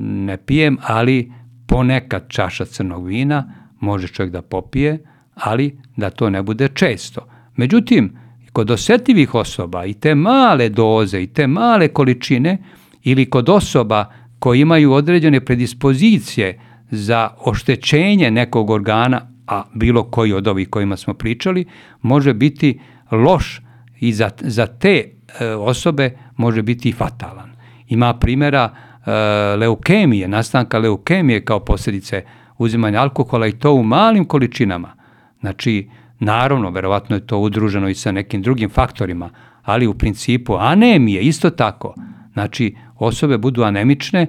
[0.00, 1.32] ne pijem, ali
[1.66, 4.98] ponekad čaša crnog vina može čovjek da popije,
[5.36, 7.20] ali da to ne bude često.
[7.56, 8.16] Međutim,
[8.52, 12.58] kod osetljivih osoba i te male doze i te male količine
[13.02, 14.04] ili kod osoba
[14.38, 16.60] koji imaju određene predispozicije
[16.90, 21.64] za oštećenje nekog organa, a bilo koji od ovih kojima smo pričali,
[22.02, 22.80] može biti
[23.10, 23.60] loš
[24.00, 25.04] i za, za te
[25.40, 27.52] e, osobe može biti fatalan.
[27.88, 29.10] Ima primjera e,
[29.56, 32.24] leukemije, nastanka leukemije kao posljedice
[32.58, 34.96] uzimanja alkohola i to u malim količinama.
[35.40, 39.30] Znači, Naravno, verovatno je to udruženo i sa nekim drugim faktorima,
[39.62, 41.94] ali u principu anemije isto tako.
[42.32, 44.28] Znači, osobe budu anemične, e,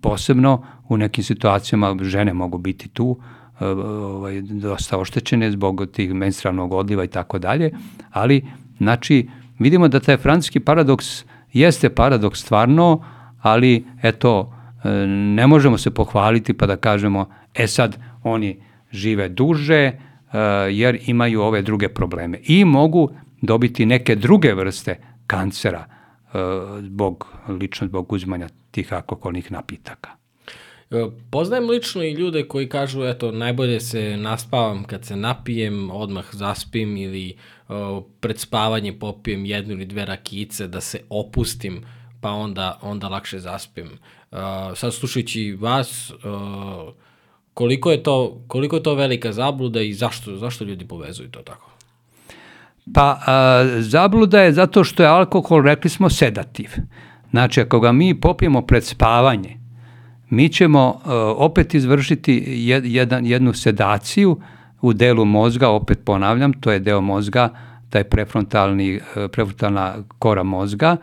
[0.00, 3.18] posebno u nekim situacijama žene mogu biti tu,
[3.60, 7.70] e, ovaj, dosta oštećene zbog tih menstrualnog odliva i tako dalje,
[8.10, 8.46] ali
[8.78, 9.28] znači
[9.58, 13.04] vidimo da taj francuski paradoks jeste paradoks stvarno,
[13.40, 19.92] ali eto, e, ne možemo se pohvaliti pa da kažemo, e sad oni žive duže,
[20.32, 20.38] Eh,
[20.72, 23.10] jer imaju ove druge probleme i mogu
[23.42, 26.38] dobiti neke druge vrste kancera eh,
[26.82, 30.10] zbog, lično zbog uzimanja tih alkoholnih napitaka.
[30.90, 36.24] Eh, poznajem lično i ljude koji kažu, eto, najbolje se naspavam kad se napijem, odmah
[36.32, 37.36] zaspim ili
[38.20, 41.84] pred spavanje popijem jednu ili dve rakice da se opustim
[42.20, 43.88] pa onda, onda lakše zaspim.
[44.74, 46.12] Sad slušajući vas,
[47.60, 51.70] koliko, je to, koliko je to velika zabluda i zašto, zašto ljudi povezuju to tako?
[52.94, 56.70] Pa a, zabluda je zato što je alkohol, rekli smo, sedativ.
[57.30, 59.58] Znači, ako ga mi popijemo pred spavanje,
[60.30, 64.40] mi ćemo a, opet izvršiti jed, jedan, jednu sedaciju
[64.80, 67.48] u delu mozga, opet ponavljam, to je deo mozga,
[67.90, 69.00] taj prefrontalni,
[69.32, 70.96] prefrontalna kora mozga,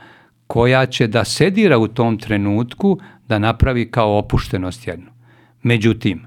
[0.48, 2.98] koja će da sedira u tom trenutku
[3.28, 5.12] da napravi kao opuštenost jednu.
[5.64, 6.27] Međutim,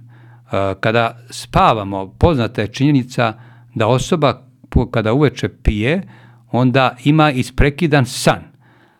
[0.80, 3.34] kada spavamo, poznata je činjenica
[3.74, 4.46] da osoba
[4.90, 6.02] kada uveče pije,
[6.50, 8.42] onda ima isprekidan san.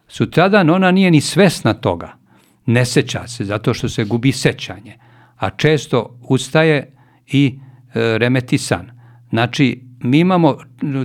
[0.08, 2.16] Sutradan ona nije ni svesna toga.
[2.66, 4.98] Ne seća se, zato što se gubi sećanje.
[5.36, 6.92] A često ustaje
[7.26, 7.58] i
[7.94, 8.90] e, remeti san.
[9.30, 10.56] Znači, mi imamo,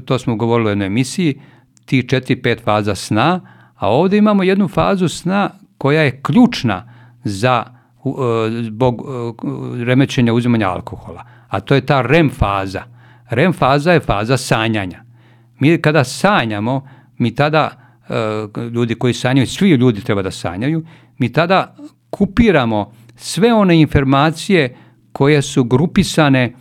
[0.06, 1.42] to smo govorili u jednoj emisiji,
[1.86, 3.42] ti 4-5 faza sna,
[3.76, 6.94] a ovde imamo jednu fazu sna koja je ključna
[7.24, 7.75] za
[8.64, 12.84] zbog e, remećenja uzimanja alkohola, a to je ta REM faza–
[13.30, 15.04] REM faza je faza sanjanja.
[15.60, 16.88] Mi kada sanjamo,
[17.18, 17.70] mi tada,
[18.10, 18.16] e,
[18.74, 20.86] ljudi koji sanjaju, svi ljudi treba da sanjaju,
[21.18, 21.76] mi tada
[22.10, 24.76] kupiramo sve one informacije
[25.12, 26.54] koje su grupisane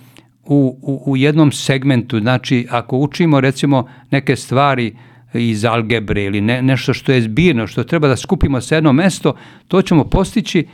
[0.44, 2.20] u, u, u jednom segmentu.
[2.20, 4.96] Znači, ako učimo recimo neke stvari
[5.34, 9.34] iz algebre ili ne, nešto što je zbirno, što treba da skupimo sa jedno mesto,
[9.68, 10.66] to ćemo postići e,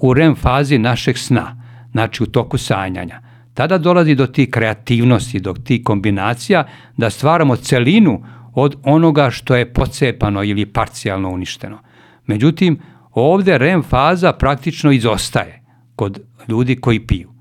[0.00, 1.62] u REM fazi našeg sna,
[1.92, 6.66] znači u toku sanjanja tada dolazi do tih kreativnosti, do tih kombinacija,
[6.96, 8.22] da stvaramo celinu
[8.54, 11.78] od onoga što je pocepano ili parcijalno uništeno.
[12.26, 12.78] Međutim,
[13.10, 15.62] ovde REM faza praktično izostaje
[15.96, 17.32] kod ljudi koji piju.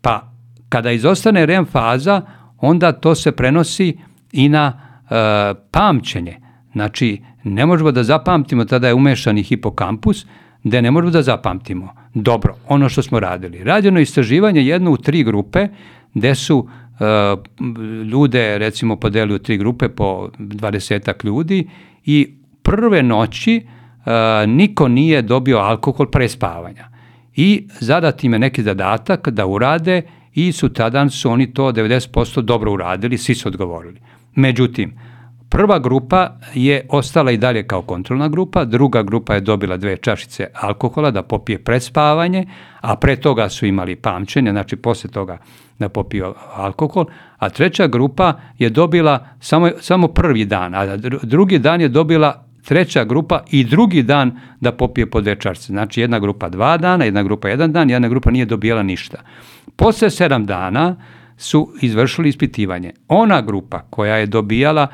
[0.00, 0.32] Pa
[0.68, 2.22] kada izostane REM faza,
[2.56, 3.98] onda to se prenosi
[4.32, 6.40] i na e, pamćenje.
[6.72, 10.26] Znači, ne možemo da zapamtimo, tada je umešani hipokampus,
[10.66, 13.64] gde ne možemo da zapamtimo dobro ono što smo radili.
[13.64, 15.68] Rađeno istraživanje jedno u tri grupe,
[16.14, 16.66] gde su uh,
[18.10, 21.68] ljude recimo podeli u tri grupe po 20 ljudi
[22.04, 24.12] i prve noći uh,
[24.46, 26.88] niko nije dobio alkohol pre spavanja.
[27.36, 30.02] I zadat im je neki zadatak da urade
[30.34, 34.00] i sutradan su oni to 90% dobro uradili, svi su odgovorili.
[34.34, 34.98] Međutim,
[35.48, 40.46] Prva grupa je ostala i dalje kao kontrolna grupa, druga grupa je dobila dve čašice
[40.54, 42.44] alkohola da popije pred spavanje,
[42.80, 45.38] a pre toga su imali pamćenje, znači posle toga
[45.78, 47.04] da popiju alkohol,
[47.38, 53.04] a treća grupa je dobila samo, samo prvi dan, a drugi dan je dobila treća
[53.04, 55.66] grupa i drugi dan da popije po dve čašice.
[55.66, 59.18] Znači jedna grupa dva dana, jedna grupa jedan dan, jedna grupa nije dobijala ništa.
[59.76, 60.96] Posle sedam dana
[61.36, 62.92] su izvršili ispitivanje.
[63.08, 64.86] Ona grupa koja je dobijala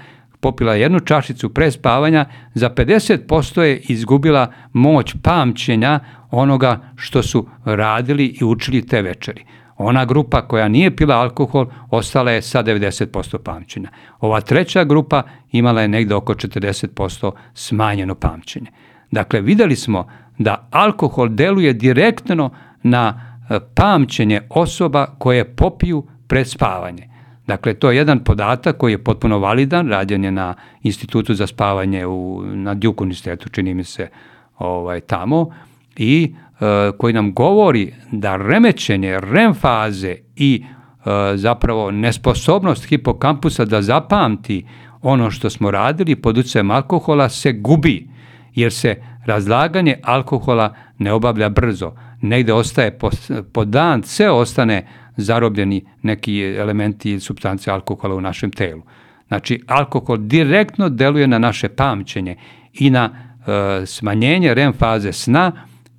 [0.43, 2.25] popila jednu čašicu pre spavanja,
[2.55, 9.45] za 50% je izgubila moć pamćenja onoga što su radili i učili te večeri.
[9.77, 13.89] Ona grupa koja nije pila alkohol ostala je sa 90% pamćenja.
[14.21, 15.23] Ova treća grupa
[15.53, 18.71] imala je negde oko 40% smanjeno pamćenje.
[19.11, 20.07] Dakle, videli smo
[20.39, 22.51] da alkohol deluje direktno
[22.83, 27.12] na e, pamćenje osoba koje popiju pred spavanje.
[27.47, 32.07] Dakle, to je jedan podatak koji je potpuno validan, rađen je na institutu za spavanje
[32.07, 34.09] u, na Duke universitetu, čini mi se
[34.59, 35.51] ovaj, tamo,
[35.97, 43.83] i e, koji nam govori da remećenje REM faze i e, zapravo nesposobnost hipokampusa da
[43.83, 44.67] zapamti
[45.03, 48.09] ono što smo radili pod utjecajem alkohola se gubi,
[48.55, 51.93] jer se razlaganje alkohola ne obavlja brzo.
[52.21, 53.11] Negde ostaje po,
[53.53, 54.87] po dan, sve ostane
[55.17, 58.83] zarobljeni neki elementi ili substance alkohola u našem telu.
[59.29, 62.37] Znači, alkohol direktno deluje na naše pamćenje
[62.73, 65.53] i na e, smanjenje REM faze sna,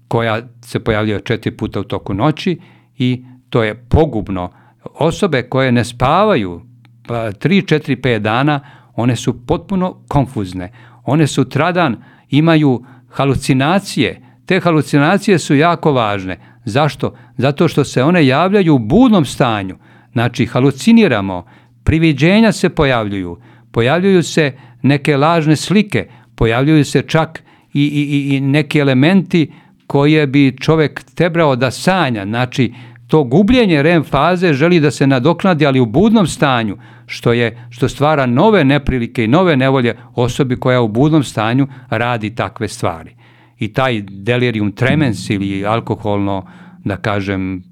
[0.07, 2.59] koja se pojavljuje četiri puta u toku noći
[2.97, 4.51] i to je pogubno.
[4.83, 6.61] Osobe koje ne spavaju
[7.07, 8.59] pa 3, 4, 5 dana,
[8.95, 10.71] one su potpuno konfuzne.
[11.03, 14.21] One sutradan imaju halucinacije.
[14.45, 16.37] Te halucinacije su jako važne.
[16.65, 17.13] Zašto?
[17.37, 19.77] Zato što se one javljaju u budnom stanju.
[20.11, 21.45] Znači, haluciniramo,
[21.83, 23.37] priviđenja se pojavljuju,
[23.71, 24.51] pojavljuju se
[24.81, 27.43] neke lažne slike, pojavljuju se čak
[27.73, 29.51] i, i, i neki elementi
[29.87, 32.25] koje bi čovek tebrao da sanja.
[32.25, 32.73] Znači,
[33.07, 37.89] to gubljenje REM faze želi da se nadoknadi, ali u budnom stanju, što, je, što
[37.89, 43.15] stvara nove neprilike i nove nevolje osobi koja u budnom stanju radi takve stvari
[43.59, 46.45] i taj delirium tremens ili alkoholno
[46.83, 47.63] da kažem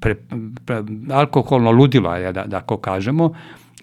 [0.00, 0.14] pre,
[0.64, 3.34] pre, alkoholno ludilo da, da ako kažemo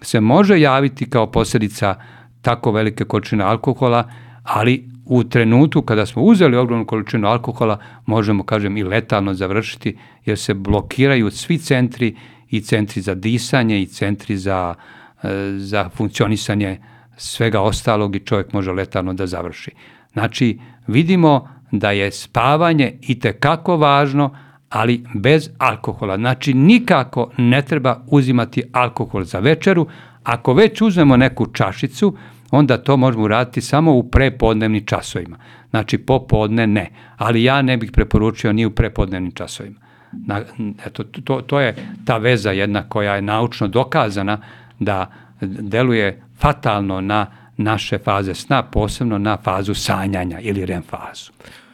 [0.02, 1.94] se može javiti kao posljedica
[2.42, 4.10] tako velike količine alkohola
[4.42, 10.38] ali u trenutku kada smo uzeli ogromnu količinu alkohola, možemo, kažem, i letalno završiti, jer
[10.38, 12.16] se blokiraju svi centri,
[12.50, 14.74] i centri za disanje, i centri za,
[15.22, 16.80] e, za funkcionisanje
[17.16, 19.70] svega ostalog i čovjek može letalno da završi.
[20.18, 24.30] Znači, vidimo da je spavanje i kako važno,
[24.70, 26.16] ali bez alkohola.
[26.16, 29.86] Znači, nikako ne treba uzimati alkohol za večeru.
[30.24, 32.16] Ako već uzmemo neku čašicu,
[32.50, 35.36] onda to možemo uraditi samo u prepodnevnim časovima.
[35.70, 36.90] Znači, popodne ne.
[37.16, 39.80] Ali ja ne bih preporučio ni u prepodnevnim časovima.
[40.12, 40.40] Na,
[40.86, 44.38] eto, to, to je ta veza jedna koja je naučno dokazana
[44.78, 45.06] da
[45.40, 47.26] deluje fatalno na
[47.58, 51.32] naše faze sna, posebno na fazu sanjanja ili REM fazu.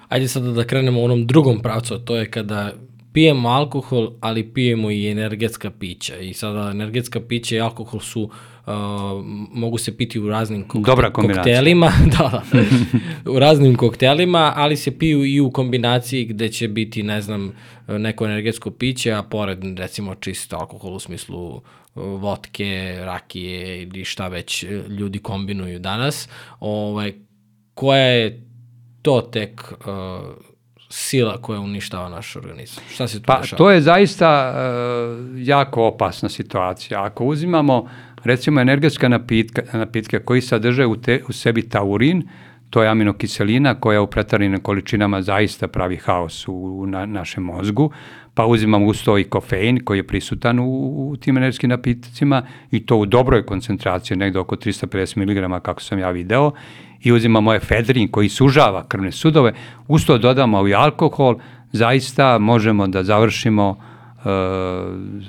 [0.08, 2.72] Ajde sada da krenemo u onom drugom pravcu, to je kada
[3.12, 6.16] pijemo alkohol, ali pijemo i energetska pića.
[6.18, 8.30] I sada energetska pića i alkohol su uh,
[9.52, 14.98] mogu se piti u raznim kokte Dobra koktelima, da, da, u raznim koktelima, ali se
[14.98, 17.52] piju i u kombinaciji gde će biti, ne znam,
[17.88, 21.60] neko energetsko piće, a pored recimo čisto alkohol u smislu
[21.94, 26.28] votke, rakije ili šta već ljudi kombinuju danas.
[26.60, 27.12] Ovaj,
[27.74, 28.42] koja je
[29.02, 29.86] to tek uh,
[30.88, 32.84] sila koja uništava naš organizam?
[32.90, 33.58] Šta se tu pa, dešava?
[33.58, 37.04] To je zaista uh, jako opasna situacija.
[37.04, 37.88] Ako uzimamo
[38.24, 42.28] recimo energetska napitka, napitke koji sadrže u, te, u sebi taurin,
[42.70, 47.92] to je aminokiselina koja u pretaranim količinama zaista pravi haos u, u na, našem mozgu,
[48.34, 50.64] pa uzimamo uz to i kofein koji je prisutan u,
[51.10, 55.98] u tim energetskim napitcima i to u dobroj koncentraciji, negde oko 350 mg kako sam
[55.98, 56.52] ja video,
[57.02, 59.52] i uzimamo efedrin koji sužava krvne sudove,
[59.88, 61.38] uz to dodamo i alkohol,
[61.72, 64.24] zaista možemo da završimo uh,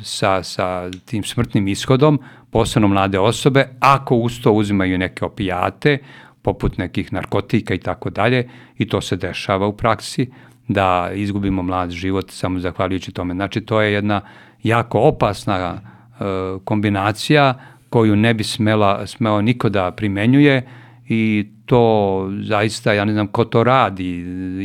[0.03, 2.19] sa, sa tim smrtnim ishodom,
[2.51, 5.97] posebno mlade osobe, ako uz to uzimaju neke opijate,
[6.41, 10.29] poput nekih narkotika i tako dalje, i to se dešava u praksi,
[10.67, 13.33] da izgubimo mlad život samo zahvaljujući tome.
[13.33, 14.21] Znači, to je jedna
[14.63, 17.53] jako opasna uh, kombinacija
[17.89, 20.67] koju ne bi smela, smeo niko da primenjuje
[21.07, 24.09] i to zaista, ja ne znam ko to radi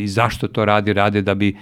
[0.03, 1.57] i zašto to radi, rade da bi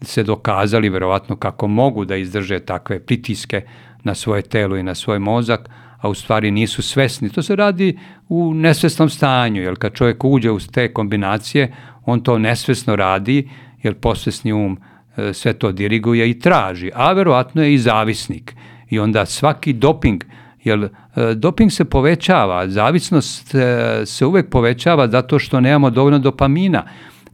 [0.00, 3.62] se dokazali verovatno kako mogu da izdrže takve pritiske
[4.04, 5.68] na svoje telo i na svoj mozak,
[6.00, 7.30] a u stvari nisu svesni.
[7.30, 11.74] To se radi u nesvesnom stanju, jer kad čovjek uđe u te kombinacije,
[12.04, 13.48] on to nesvesno radi,
[13.82, 14.78] jer posvesni um
[15.16, 18.54] e, sve to diriguje i traži, a verovatno je i zavisnik.
[18.90, 20.24] I onda svaki doping,
[20.64, 26.84] jer e, doping se povećava, zavisnost e, se uvek povećava zato što nemamo dovoljno dopamina.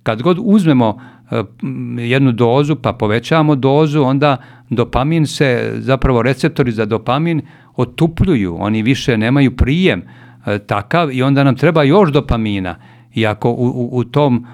[0.03, 1.01] Kad god uzmemo
[1.99, 4.37] jednu dozu pa povećavamo dozu, onda
[4.71, 7.43] dopamin se, zapravo receptori za dopamin
[7.77, 10.03] otupljuju, oni više nemaju prijem
[10.67, 12.77] takav i onda nam treba još dopamina.
[13.15, 14.47] I ako u, u, u tom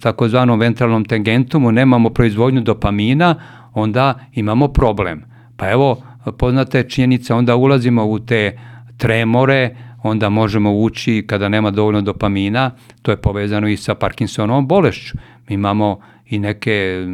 [0.00, 3.34] takozvanom ventralnom tangentumu nemamo proizvodnju dopamina,
[3.72, 5.24] onda imamo problem.
[5.56, 6.02] Pa evo,
[6.38, 8.58] poznate činjenice, onda ulazimo u te
[8.96, 12.70] tremore, onda možemo ući kada nema dovoljno dopamina,
[13.02, 15.18] to je povezano i sa Parkinsonovom bolešću.
[15.48, 17.04] Mi imamo i neke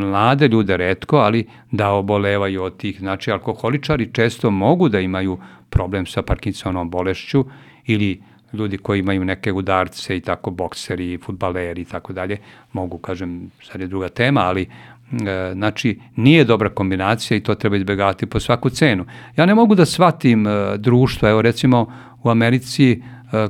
[0.00, 2.98] mlade ljude redko, ali da obolevaju od tih.
[2.98, 5.38] Znači, alkoholičari često mogu da imaju
[5.70, 7.44] problem sa Parkinsonom bolešću
[7.86, 8.22] ili
[8.54, 12.38] ljudi koji imaju neke udarce i tako, bokseri, futbaleri i tako dalje,
[12.72, 17.76] mogu, kažem, sad je druga tema, ali e, znači nije dobra kombinacija i to treba
[17.76, 19.06] izbjegavati po svaku cenu.
[19.36, 21.92] Ja ne mogu da shvatim e, društvo, evo recimo
[22.22, 22.98] u Americi e,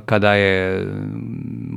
[0.05, 0.87] kada je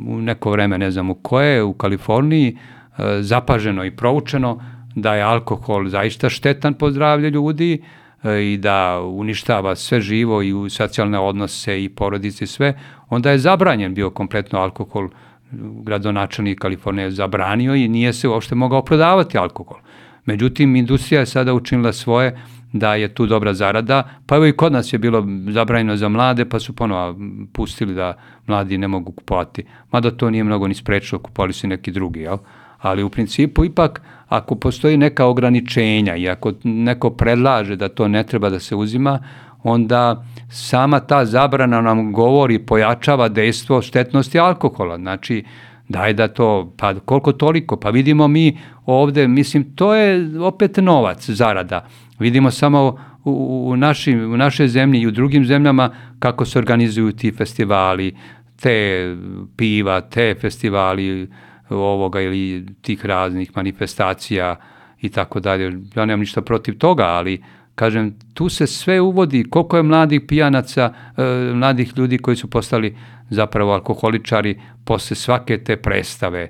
[0.07, 2.57] u neko vreme, ne znam u koje, u Kaliforniji,
[2.99, 4.61] E, zapaženo i proučeno
[4.95, 7.83] da je alkohol zaista štetan po zdravlje ljudi
[8.22, 12.74] e, i da uništava sve živo i socijalne odnose i porodice i sve,
[13.09, 15.09] onda je zabranjen bio kompletno alkohol
[15.82, 19.78] gradonačelnik Kalifornije je zabranio i nije se uopšte mogao prodavati alkohol.
[20.24, 22.38] Međutim, industrija je sada učinila svoje
[22.72, 26.44] da je tu dobra zarada, pa evo i kod nas je bilo zabranjeno za mlade,
[26.44, 27.16] pa su ponovo
[27.52, 28.14] pustili da
[28.46, 29.64] mladi ne mogu kupovati.
[29.92, 32.36] Mada to nije mnogo ni sprečilo, kupovali su neki drugi, jel?
[32.78, 38.24] ali u principu ipak ako postoji neka ograničenja i ako neko predlaže da to ne
[38.24, 39.18] treba da se uzima,
[39.62, 44.96] onda sama ta zabrana nam govori, pojačava dejstvo štetnosti alkohola.
[44.96, 45.44] Znači,
[45.88, 51.30] daj da to, pa koliko toliko, pa vidimo mi ovde, mislim, to je opet novac,
[51.30, 51.86] zarada.
[52.18, 57.32] Vidimo samo u, našim, u našoj zemlji i u drugim zemljama kako se organizuju ti
[57.32, 58.16] festivali,
[58.61, 59.16] te
[59.56, 61.30] piva, te festivali,
[61.70, 64.56] ovoga ili tih raznih manifestacija
[65.00, 65.64] i tako dalje.
[65.94, 67.42] Ja nemam ništa protiv toga, ali
[67.79, 71.22] kažem, tu se sve uvodi, koliko je mladih pijanaca, e,
[71.55, 72.97] mladih ljudi koji su postali
[73.31, 76.49] zapravo alkoholičari posle svake te predstave,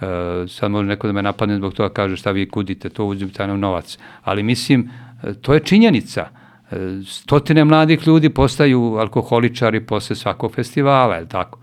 [0.00, 0.06] Uh,
[0.50, 3.60] sad može neko da me napadne zbog toga kaže šta vi kudite, to uzimite nam
[3.60, 3.98] novac.
[4.22, 4.90] Ali mislim,
[5.42, 6.28] to je činjenica.
[7.06, 11.58] Stotine mladih ljudi postaju alkoholičari posle svakog festivala, je tako?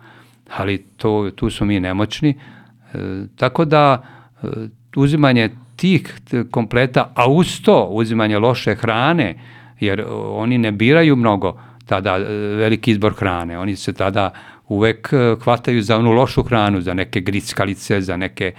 [0.58, 2.30] Ali to, tu smo mi nemoćni.
[2.30, 2.98] E,
[3.36, 4.04] tako da
[4.44, 4.48] e,
[4.96, 6.14] uzimanje tih
[6.52, 9.36] kompleta, a uz to uzimanje loše hrane,
[9.80, 12.24] jer oni ne biraju mnogo tada e,
[12.58, 14.32] veliki izbor hrane, oni se tada
[14.68, 15.14] uvek
[15.44, 18.52] hvataju za onu lošu hranu, za neke grickalice, za neke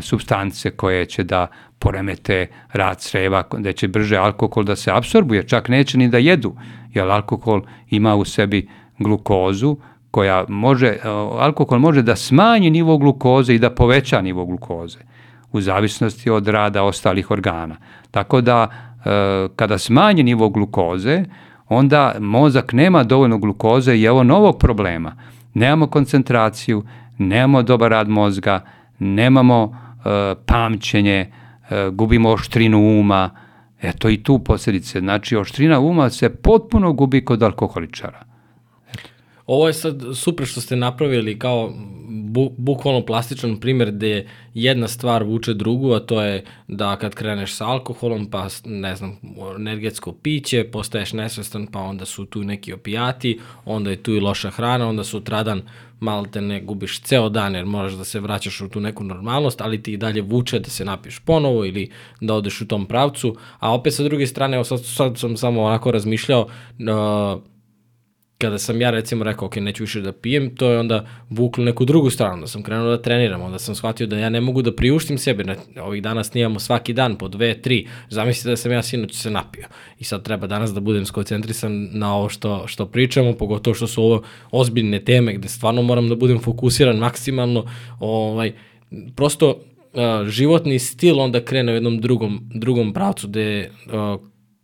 [0.00, 1.46] substance koje će da
[1.78, 6.54] poremete rad creva, da će brže alkohol da se absorbuje, čak neće ni da jedu,
[6.94, 9.76] jer alkohol ima u sebi glukozu,
[10.10, 10.96] koja može,
[11.38, 14.98] alkohol može da smanji nivo glukoze i da poveća nivo glukoze
[15.54, 17.76] u zavisnosti od rada ostalih organa.
[18.10, 21.24] Tako da e, kada smanji nivo glukoze,
[21.68, 25.16] onda mozak nema dovoljno glukoze i evo novog problema.
[25.54, 26.84] Nemamo koncentraciju,
[27.18, 28.64] nemamo dobar rad mozga,
[28.98, 31.20] nemamo e, pamćenje,
[31.70, 33.30] e, gubimo oštrinu uma,
[33.82, 35.00] eto i tu posljedice.
[35.00, 38.33] Znači, oštrina uma se potpuno gubi kod alkoholičara.
[39.46, 41.72] Ovo je sad super što ste napravili kao
[42.08, 47.54] bu, bukvalno plastičan primjer gde jedna stvar vuče drugu, a to je da kad kreneš
[47.54, 49.16] sa alkoholom, pa ne znam,
[49.56, 54.50] energetsko piće, postaješ nesvestan, pa onda su tu neki opijati, onda je tu i loša
[54.50, 55.62] hrana, onda sutradan
[56.00, 59.60] malo te ne gubiš ceo dan jer moraš da se vraćaš u tu neku normalnost,
[59.60, 61.90] ali ti i dalje vuče da se napiš ponovo ili
[62.20, 65.90] da odeš u tom pravcu, a opet sa druge strane, sad, sad sam samo onako
[65.90, 67.53] razmišljao, uh,
[68.38, 71.84] kada sam ja recimo rekao, ok, neću više da pijem, to je onda vuklo neku
[71.84, 74.74] drugu stranu, da sam krenuo da treniram, onda sam shvatio da ja ne mogu da
[74.74, 78.82] priuštim sebe, na, ovih dana snimamo svaki dan po dve, tri, zamislite da sam ja
[78.82, 79.64] sinoć se napio.
[79.98, 84.02] I sad treba danas da budem skoncentrisan na ovo što, što pričamo, pogotovo što su
[84.02, 87.66] ovo ozbiljne teme gde stvarno moram da budem fokusiran maksimalno,
[88.00, 88.52] ovaj,
[89.16, 94.20] prosto uh, životni stil onda krene u jednom drugom, drugom pravcu gde uh,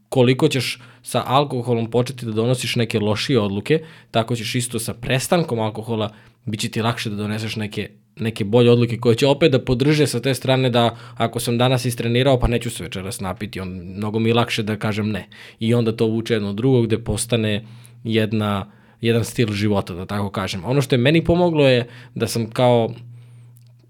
[0.08, 5.60] koliko ćeš sa alkoholom početi da donosiš neke lošije odluke, tako ćeš isto sa prestankom
[5.60, 6.10] alkohola
[6.44, 10.06] bit će ti lakše da doneseš neke, neke bolje odluke koje će opet da podrže
[10.06, 14.18] sa te strane da ako sam danas istrenirao pa neću se večeras napiti, on, mnogo
[14.18, 15.28] mi je lakše da kažem ne.
[15.58, 17.66] I onda to vuče jedno drugo gde postane
[18.04, 18.70] jedna,
[19.00, 20.64] jedan stil života, da tako kažem.
[20.64, 22.92] Ono što je meni pomoglo je da sam kao...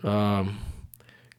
[0.03, 0.47] Uh,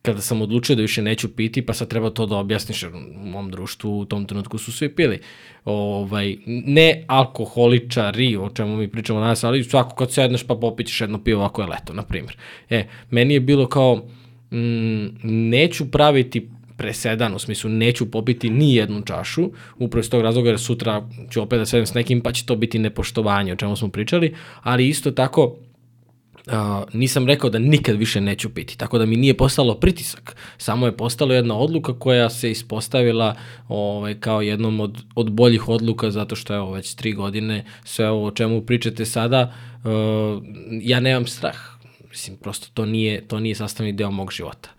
[0.01, 3.25] kada sam odlučio da više neću piti, pa sad treba to da objasniš, jer u
[3.25, 5.19] mom društvu u tom trenutku su svi pili.
[5.65, 11.23] Ovaj, ne alkoholičari, o čemu mi pričamo danas, ali svako kad sedneš pa popićeš jedno
[11.23, 12.37] pivo ako je leto, na primjer.
[12.69, 13.95] E, meni je bilo kao,
[14.51, 15.05] mm,
[15.49, 20.59] neću praviti presedan, u smislu neću popiti ni jednu čašu, upravo iz tog razloga jer
[20.59, 23.89] sutra ću opet da sedem s nekim pa će to biti nepoštovanje, o čemu smo
[23.89, 25.55] pričali, ali isto tako
[26.47, 26.53] uh,
[26.93, 30.97] nisam rekao da nikad više neću piti, tako da mi nije postalo pritisak, samo je
[30.97, 33.35] postalo jedna odluka koja se ispostavila
[33.67, 38.09] ovaj, kao jednom od, od boljih odluka, zato što je ovo već tri godine, sve
[38.09, 40.43] ovo o čemu pričate sada, uh,
[40.81, 41.57] ja nemam strah,
[42.09, 44.69] mislim, prosto to nije, to nije sastavni deo mog života.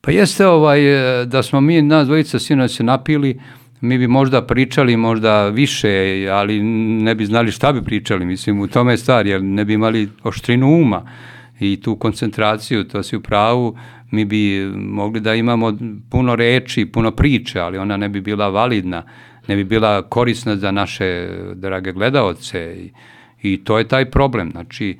[0.00, 0.80] Pa jeste ovaj,
[1.26, 6.26] da smo mi nas dvojica sinoć se napili, uh, mi bi možda pričali možda više,
[6.32, 6.62] ali
[7.02, 10.08] ne bi znali šta bi pričali, mislim, u tome je stvar, jer ne bi imali
[10.22, 11.02] oštrinu uma
[11.60, 13.76] i tu koncentraciju, to si u pravu,
[14.10, 15.78] mi bi mogli da imamo
[16.10, 19.02] puno reči, puno priče, ali ona ne bi bila validna,
[19.48, 22.92] ne bi bila korisna za naše drage gledaoce i,
[23.42, 24.98] i to je taj problem, znači,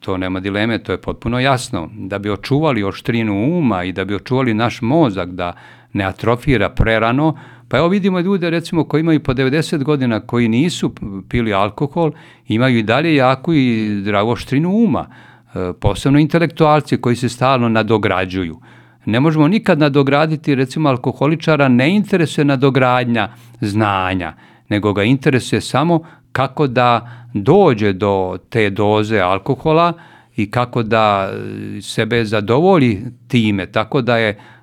[0.00, 1.90] to nema dileme, to je potpuno jasno.
[1.94, 5.52] Da bi očuvali oštrinu uma i da bi očuvali naš mozak da
[5.92, 7.38] ne atrofira prerano,
[7.68, 10.94] Pa evo vidimo ljude recimo koji imaju po 90 godina koji nisu
[11.28, 12.10] pili alkohol,
[12.46, 15.06] imaju i dalje jaku i zdravu oštrinu uma,
[15.54, 18.60] e, posebno intelektualci koji se stalno nadograđuju.
[19.04, 23.28] Ne možemo nikad nadograditi, recimo alkoholičara ne interesuje nadogradnja
[23.60, 24.32] znanja,
[24.68, 26.00] nego ga interesuje samo
[26.32, 29.92] kako da dođe do te doze alkohola
[30.36, 31.32] i kako da
[31.82, 34.57] sebe zadovolji time, tako da je E,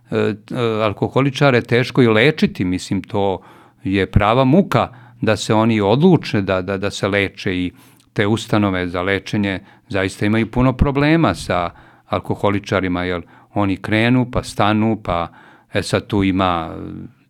[0.84, 3.42] alkoholičare teško i lečiti, mislim to
[3.84, 4.88] je prava muka
[5.22, 7.72] da se oni odluče da, da, da se leče i
[8.14, 11.70] te ustanove za lečenje zaista imaju puno problema sa
[12.06, 13.22] alkoholičarima, jer
[13.54, 15.28] oni krenu pa stanu, pa
[15.74, 16.76] e sad tu ima,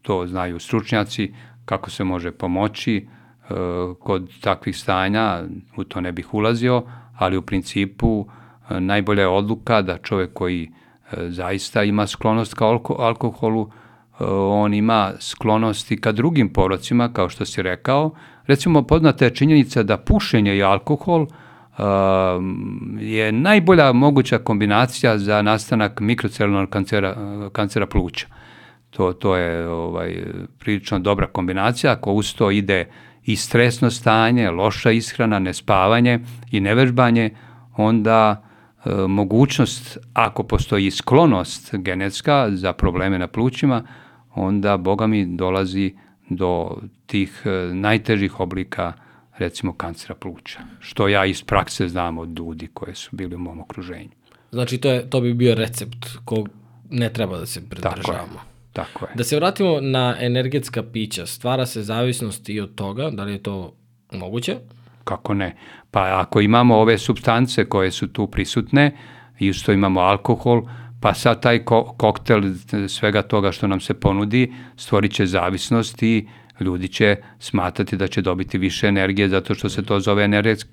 [0.01, 1.34] to znaju stručnjaci,
[1.65, 3.05] kako se može pomoći e,
[3.99, 5.43] kod takvih stanja,
[5.78, 6.84] u to ne bih ulazio,
[7.15, 8.28] ali u principu
[8.69, 10.84] e, najbolja je odluka da čovek koji E,
[11.28, 12.66] zaista ima sklonost ka
[12.97, 13.70] alkoholu,
[14.20, 18.12] e, on ima sklonost i ka drugim porocima, kao što si rekao.
[18.47, 21.28] Recimo, poznata je činjenica da pušenje i alkohol
[22.99, 27.16] je najbolja moguća kombinacija za nastanak mikrocelularnog kancera,
[27.51, 28.28] kancera pluća.
[28.89, 30.24] To, to je ovaj,
[30.60, 31.91] prilično dobra kombinacija.
[31.91, 32.88] Ako uz to ide
[33.24, 36.20] i stresno stanje, loša ishrana, nespavanje
[36.51, 37.30] i nevežbanje,
[37.78, 38.44] onda e,
[39.07, 43.83] mogućnost, ako postoji sklonost genetska za probleme na plućima,
[44.36, 45.93] onda, boga mi, dolazi
[46.29, 48.93] do tih e, najtežih oblika
[49.38, 53.59] recimo kancera pluća, što ja iz prakse znam od ljudi koje su bili u mom
[53.59, 54.09] okruženju.
[54.51, 56.49] Znači to, je, to bi bio recept kog
[56.89, 58.03] ne treba da se pridržavamo.
[58.03, 58.55] Tako je.
[58.73, 59.11] Tako je.
[59.15, 63.43] Da se vratimo na energetska pića, stvara se zavisnost i od toga, da li je
[63.43, 63.73] to
[64.11, 64.57] moguće?
[65.03, 65.55] Kako ne?
[65.95, 68.91] Pa ako imamo ove substance koje su tu prisutne,
[69.39, 70.61] isto imamo alkohol,
[71.01, 72.41] pa sad taj ko koktel
[72.87, 76.27] svega toga što nam se ponudi stvorit će zavisnost i
[76.59, 80.23] ljudi će smatrati da će dobiti više energije zato što se to zove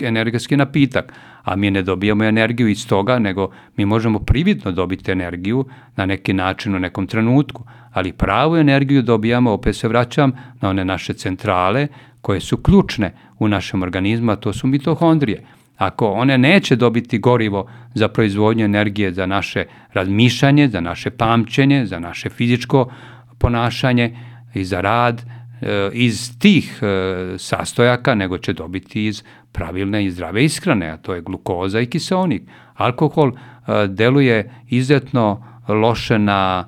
[0.00, 1.12] energetski napitak,
[1.42, 5.64] a mi ne dobijamo energiju iz toga, nego mi možemo prividno dobiti energiju
[5.96, 10.84] na neki način u nekom trenutku, ali pravu energiju dobijamo, opet se vraćam, na one
[10.84, 11.88] naše centrale
[12.22, 15.44] koje su ključne u našem organizmu, a to su mitohondrije.
[15.76, 21.98] Ako one neće dobiti gorivo za proizvodnju energije za naše razmišljanje, za naše pamćenje, za
[21.98, 22.90] naše fizičko
[23.38, 24.16] ponašanje
[24.54, 25.22] i za rad,
[25.62, 31.14] e, iz tih e, sastojaka, nego će dobiti iz pravilne i zdrave ishrane, a to
[31.14, 32.42] je glukoza i kiselnik.
[32.74, 36.64] Alkohol e, deluje izuzetno loše na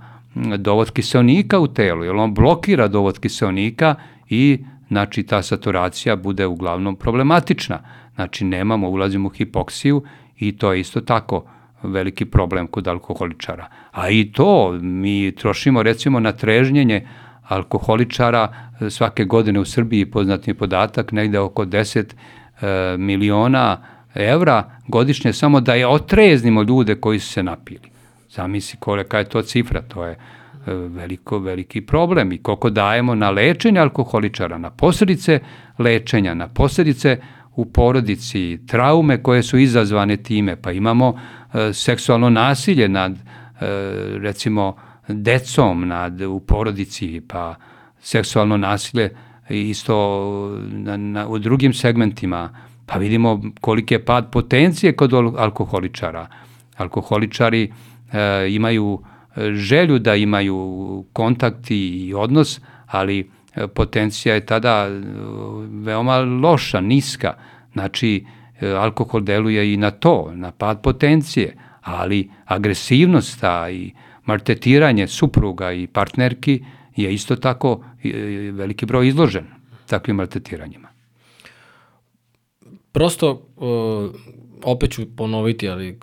[0.58, 3.94] dovod kiselnika u telu, jer on blokira dovod kiselnika
[4.28, 4.64] i
[4.94, 7.78] znači ta saturacija bude uglavnom problematična.
[8.14, 10.02] Znači nemamo, ulazimo u hipoksiju
[10.38, 11.44] i to je isto tako
[11.82, 13.66] veliki problem kod alkoholičara.
[13.92, 17.08] A i to mi trošimo recimo na trežnjenje
[17.48, 18.54] alkoholičara
[18.90, 23.82] svake godine u Srbiji poznatni podatak negde oko 10 e, miliona
[24.14, 27.90] evra godišnje samo da je otreznimo ljude koji su se napili.
[28.30, 30.16] Zamisli kolika je to cifra, to je e,
[30.66, 35.40] veliko, veliki problem i koliko dajemo na lečenje alkoholičara, na posljedice
[35.78, 37.18] lečenja, na posljedice
[37.56, 41.20] u porodici, traume koje su izazvane time, pa imamo
[41.54, 43.18] e, seksualno nasilje nad e,
[44.18, 44.76] recimo
[45.08, 47.54] decom nad, u porodici, pa
[48.00, 49.10] seksualno nasilje
[49.48, 52.50] isto na, na, u drugim segmentima,
[52.86, 56.26] pa vidimo koliki je pad potencije kod alkoholičara.
[56.76, 57.72] Alkoholičari
[58.12, 59.02] e, imaju
[59.52, 65.00] želju da imaju kontakt i odnos, ali e, potencija je tada e,
[65.70, 67.34] veoma loša, niska.
[67.72, 68.24] Znači,
[68.76, 73.92] alkohol deluje i na to, na pad potencije, ali agresivnost ta i
[74.24, 76.64] martetiranje supruga i partnerki
[76.96, 77.84] je isto tako
[78.52, 79.44] veliki broj izložen
[79.86, 80.93] takvim martetiranjima.
[82.94, 83.46] Prosto,
[84.64, 85.98] opet ću ponoviti, ali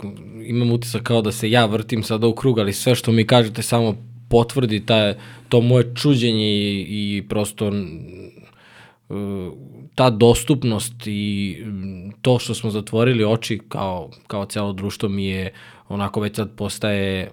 [0.45, 3.61] imam utisak kao da se ja vrtim sada u krug, ali sve što mi kažete
[3.61, 3.95] samo
[4.29, 5.13] potvrdi ta,
[5.49, 7.71] to moje čuđenje i, i prosto
[9.95, 11.57] ta dostupnost i
[12.21, 15.53] to što smo zatvorili oči kao, kao celo društvo mi je
[15.89, 17.31] onako već sad postaje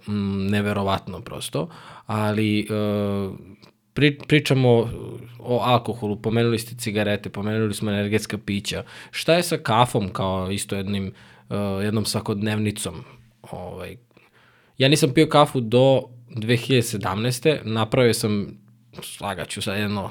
[0.51, 1.69] neverovatno prosto,
[2.07, 3.37] ali uh,
[3.99, 4.91] pri, pričamo
[5.39, 8.85] o alkoholu, pomenuli ste cigarete, pomenuli smo energetska pića.
[9.11, 11.13] Šta je sa kafom kao isto jednim,
[11.49, 12.95] uh, jednom svakodnevnicom?
[13.43, 13.97] Ovaj,
[14.79, 17.59] ja nisam pio kafu do 2017.
[17.65, 18.47] Napravio sam,
[19.03, 20.11] slagaću sa jedno,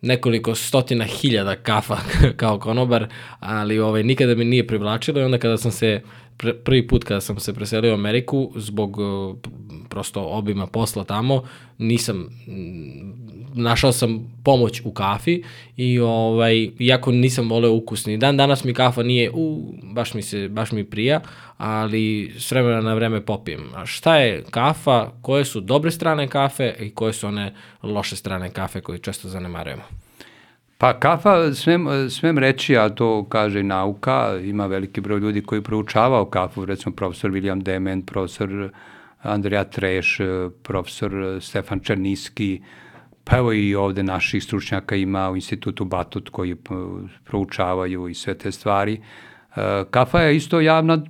[0.00, 1.98] nekoliko stotina hiljada kafa
[2.40, 3.08] kao konobar,
[3.40, 6.02] ali ovaj, nikada me nije privlačilo i onda kada sam se
[6.64, 9.36] prvi put kada sam se preselio u Ameriku zbog uh,
[9.88, 11.42] prosto obima posla tamo,
[11.78, 12.28] nisam
[13.54, 15.42] našao sam pomoć u kafi
[15.76, 20.48] i ovaj iako nisam voleo ukusni dan danas mi kafa nije u baš mi se
[20.48, 21.20] baš mi prija,
[21.56, 23.70] ali s vremena na vreme popijem.
[23.74, 25.10] A šta je kafa?
[25.22, 29.82] Koje su dobre strane kafe i koje su one loše strane kafe koje često zanemarujemo?
[30.80, 36.24] Pa kafa, smem, smem reći, a to kaže nauka, ima veliki broj ljudi koji proučavao
[36.24, 38.70] kafu, recimo profesor William Dement, profesor
[39.22, 40.18] Andreja Treš,
[40.62, 42.62] profesor Stefan Černiski,
[43.24, 46.56] pa evo i ovde naših stručnjaka ima u institutu Batut koji
[47.24, 49.00] proučavaju i sve te stvari.
[49.90, 51.02] Kafa je isto javna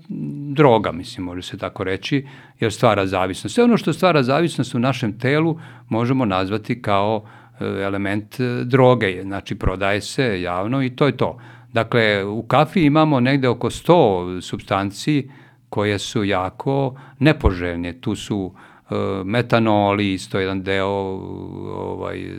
[0.54, 2.26] droga, mislim, može se tako reći,
[2.60, 3.54] jer stvara zavisnost.
[3.54, 9.22] Sve ono što stvara zavisnost u našem telu možemo nazvati kao e, element e, droge,
[9.22, 11.38] znači prodaje se javno i to je to.
[11.72, 15.30] Dakle, u kafi imamo negde oko 100 substanci
[15.68, 17.92] koje su jako nepoželjne.
[17.92, 18.52] Tu su
[18.90, 22.30] e, metanoli, isto jedan deo ovaj,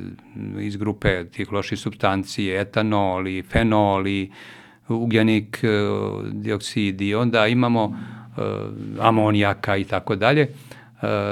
[0.59, 4.31] iz grupe tih loših substanci, etanoli, fenoli,
[4.87, 5.63] ugljenik,
[6.31, 7.99] dioksid i onda imamo
[8.99, 10.47] amonijaka i tako dalje.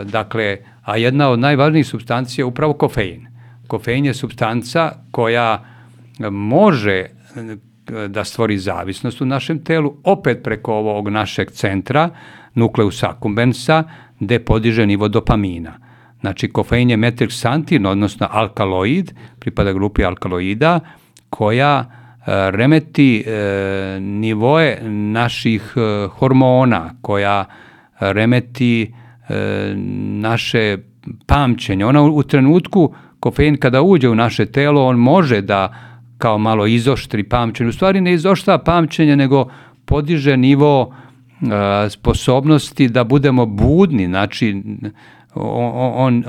[0.06, 3.29] Dakle, a jedna od najvažnijih substancija je upravo kofein.
[3.70, 5.64] Kofein je substanca koja
[6.32, 7.06] može
[8.08, 12.10] da stvori zavisnost u našem telu, opet preko ovog našeg centra,
[12.54, 13.68] nukleus accumbens
[14.20, 15.78] gde podiže nivo dopamina.
[16.20, 20.80] Znači, kofein je metilksantin, odnosno alkaloid, pripada grupi alkaloida,
[21.30, 25.74] koja e, remeti e, nivoje naših
[26.10, 27.46] hormona, koja
[28.00, 28.94] remeti
[30.22, 30.78] naše
[31.28, 31.86] pamćenje.
[31.86, 35.74] Ona u trenutku, kofein kada uđe u naše telo, on može da
[36.18, 37.70] kao malo izoštri pamćenje.
[37.70, 39.50] U stvari ne izoštava pamćenje, nego
[39.86, 40.94] podiže nivo
[41.90, 44.64] sposobnosti da budemo budni, znači
[45.36, 46.24] on, on,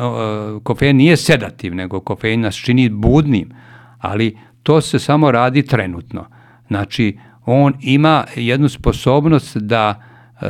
[0.62, 3.52] kofein nije sedativ, nego kofein nas čini budnim,
[3.98, 6.26] ali to se samo radi trenutno.
[6.68, 10.46] Znači, on ima jednu sposobnost da e,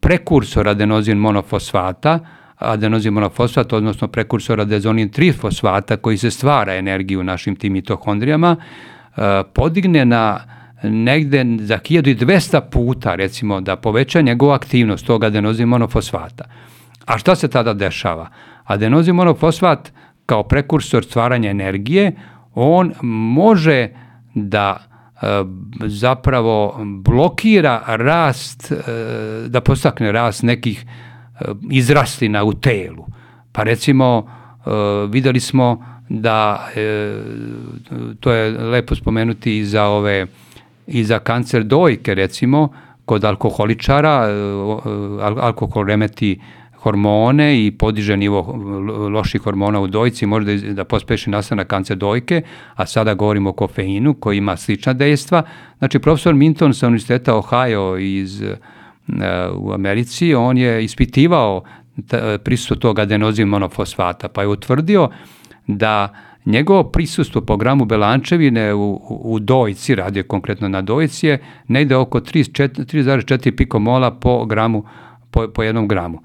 [0.00, 2.18] prekursor adenozin monofosfata,
[2.58, 10.04] adenozin monofosfat, odnosno prekursor adezonin trifosfata koji se stvara energiju našim tim mitohondrijama, e, podigne
[10.04, 10.40] na
[10.82, 16.44] negde za 1200 puta, recimo, da poveća njegovu aktivnost tog adenozin monofosfata.
[17.06, 18.28] A šta se tada dešava?
[18.64, 19.92] Adenozin monofosfat
[20.26, 22.12] kao prekursor stvaranja energije,
[22.54, 23.88] on može
[24.34, 25.26] da e,
[25.86, 28.76] zapravo blokira rast, e,
[29.48, 30.84] da postakne rast nekih
[31.70, 33.06] izrastina u telu.
[33.52, 34.26] Pa recimo,
[35.08, 36.68] videli smo da,
[38.20, 40.26] to je lepo spomenuti i za ove
[40.86, 42.68] i za kancer dojke recimo
[43.04, 44.28] kod alkoholičara
[45.40, 46.40] alkohol remeti
[46.76, 48.40] hormone i podiže nivo
[49.10, 52.42] loših hormona u dojci, može da, da pospeši nastanak kancer dojke,
[52.74, 55.42] a sada govorimo o kofeinu koji ima slična dejstva.
[55.78, 58.48] Znači, profesor Minton sa Univerziteta Ohio iz, uh,
[59.54, 61.62] u Americi, on je ispitivao
[62.44, 65.10] prisustvo tog adenozin monofosfata, pa je utvrdio
[65.66, 66.14] da
[66.46, 72.20] njegovo prisustvo po gramu belančevine u, u dojci, radio konkretno na dojci, je negde oko
[72.20, 74.84] 3,4 pikomola po gramu
[75.30, 76.22] po, po jednom gramu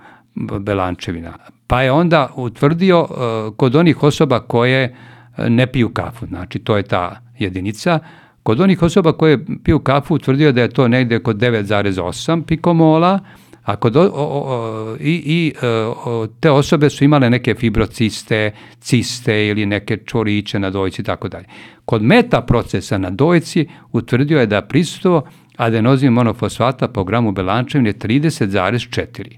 [0.59, 1.33] belančevina.
[1.67, 4.95] Pa je onda utvrdio uh, kod onih osoba koje
[5.37, 7.99] ne piju kafu, znači to je ta jedinica,
[8.43, 13.19] Kod onih osoba koje piju kafu utvrdio da je to negde kod 9,8 pikomola,
[13.63, 18.51] a kod o, o, o, i, i e, o, te osobe su imale neke fibrociste,
[18.79, 21.45] ciste ili neke čoriće na dojci i tako dalje.
[21.85, 25.23] Kod meta procesa na dojci utvrdio je da prisustvo
[25.57, 29.37] adenozin monofosfata po gramu belančevine 30,4.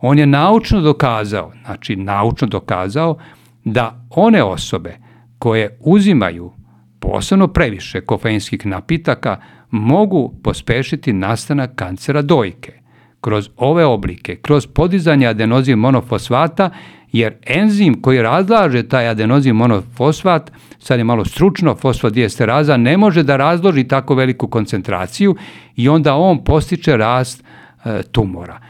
[0.00, 3.16] On je naučno dokazao, znači naučno dokazao
[3.64, 4.96] da one osobe
[5.38, 6.52] koje uzimaju
[7.00, 9.40] posebno previše kofeinskih napitaka
[9.70, 12.72] mogu pospešiti nastanak kancera dojke
[13.20, 16.70] kroz ove oblike, kroz podizanje adenozin monofosfata,
[17.12, 23.36] jer enzim koji razlaže taj adenozin monofosfat, sad je malo stručno, fosfodiesteraza, ne može da
[23.36, 25.36] razloži tako veliku koncentraciju
[25.76, 27.44] i onda on postiče rast
[27.84, 28.60] e, tumora.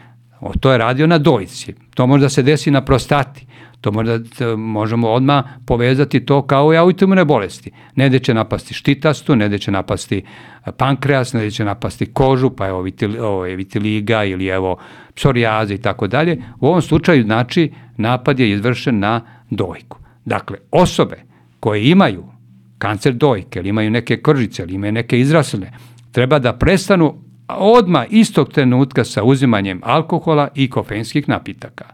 [0.40, 1.74] O, to je radio na dojci.
[1.94, 3.46] To može da se desi na prostati.
[3.80, 4.18] To možda
[4.56, 7.70] možemo odmah povezati to kao i autoimune bolesti.
[7.94, 10.22] Negde će napasti štitastu, negde će napasti
[10.76, 14.78] pankreas, negde će napasti kožu, pa evo vitil, ovo je vitiliga ili evo
[15.14, 16.42] psorijaza i tako dalje.
[16.60, 19.20] U ovom slučaju znači napad je izvršen na
[19.50, 19.98] dojku.
[20.24, 21.22] Dakle, osobe
[21.60, 22.24] koje imaju
[22.78, 25.70] kancer dojke ili imaju neke kržice ili imaju neke izrasle,
[26.12, 27.14] treba da prestanu
[27.48, 31.84] odma istog trenutka sa uzimanjem alkohola i kofeinskih napitaka.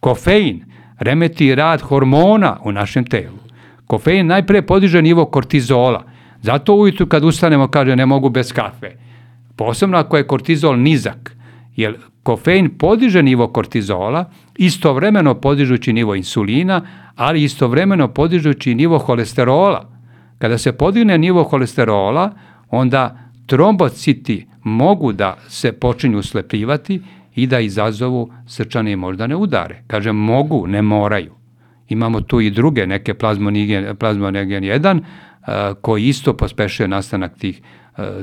[0.00, 0.64] Kofein
[1.00, 3.38] remeti rad hormona u našem telu.
[3.86, 6.04] Kofein najpre podiže nivo kortizola.
[6.42, 8.96] Zato ujutru kad ustanemo kaže ne mogu bez kafe.
[9.56, 11.36] Posebno ako je kortizol nizak,
[11.76, 14.24] jer kofein podiže nivo kortizola,
[14.56, 16.82] istovremeno podižući nivo insulina,
[17.16, 19.90] ali istovremeno podižući nivo holesterola.
[20.38, 22.30] Kada se podigne nivo holesterola,
[22.70, 27.02] onda trombociti mogu da se počinju slepljivati
[27.34, 29.82] i da izazovu srčane i moždane udare.
[29.86, 31.34] Kažem mogu, ne moraju.
[31.88, 35.00] Imamo tu i druge neke plazmonigen, plazmonigen 1
[35.80, 37.62] koji isto pospešuje nastanak tih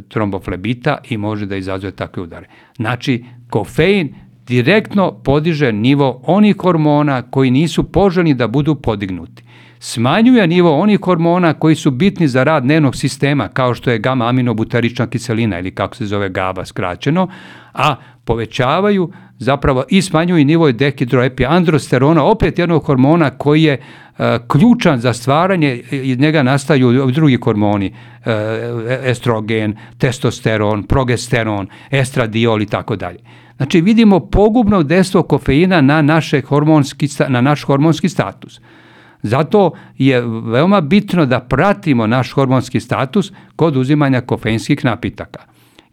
[0.07, 2.47] tromboflebita i može da izazove takve udare.
[2.75, 4.15] Znači, kofein
[4.47, 9.43] direktno podiže nivo onih hormona koji nisu poželjni da budu podignuti.
[9.79, 14.29] Smanjuje nivo onih hormona koji su bitni za rad nervnog sistema, kao što je gama
[14.29, 17.27] aminobutarična kiselina ili kako se zove GABA skraćeno,
[17.73, 17.95] a
[18.25, 25.81] povećavaju zapravo i smanjuju nivo dehidroepiandrosterona, opet jednog hormona koji je e, ključan za stvaranje,
[25.91, 27.93] iz njega nastaju drugi hormoni,
[28.25, 33.19] e, estrogen, testosteron, progesteron, estradiol i tako dalje.
[33.57, 38.59] Znači vidimo pogubno dejstvo kofeina na, naše hormonski, na naš hormonski status.
[39.27, 45.39] Zato je veoma bitno da pratimo naš hormonski status kod uzimanja kofeinskih napitaka.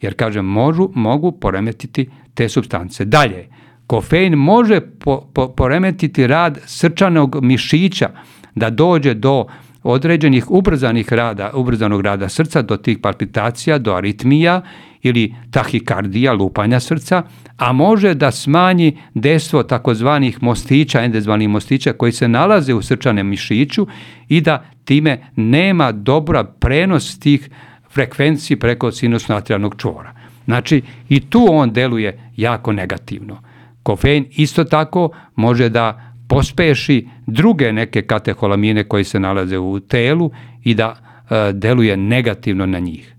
[0.00, 3.04] Jer, kažem, možu, mogu poremetiti te substance.
[3.04, 3.48] Dalje,
[3.86, 8.10] kofein može po, po, poremetiti rad srčanog mišića
[8.54, 9.46] da dođe do
[9.82, 14.62] određenih ubrzanih rada, ubrzanog rada srca, do tih palpitacija, do aritmija
[15.04, 17.22] ili tahikardija, lupanja srca,
[17.56, 23.86] a može da smanji destvo takozvanih mostića, endezvanih mostića koji se nalaze u srčanem mišiću
[24.28, 27.50] i da time nema dobra prenos tih
[27.90, 30.14] frekvenciji preko sinusno-atrijalnog čvora.
[30.44, 33.42] Znači, i tu on deluje jako negativno.
[33.82, 40.30] Kofein isto tako može da pospeši druge neke kateholamine koji se nalaze u telu
[40.62, 40.96] i da
[41.30, 43.14] e, deluje negativno na njih.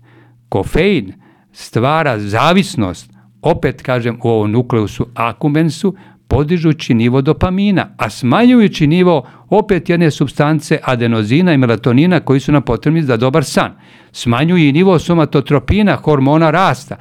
[0.48, 1.12] Kofein
[1.56, 3.10] stvara zavisnost,
[3.42, 5.96] opet kažem u ovom nukleusu akumensu,
[6.28, 12.62] podižući nivo dopamina, a smanjujući nivo opet jedne substance adenozina i melatonina koji su nam
[12.62, 13.72] potrebni za dobar san.
[14.12, 16.96] Smanjuje i nivo somatotropina, hormona rasta.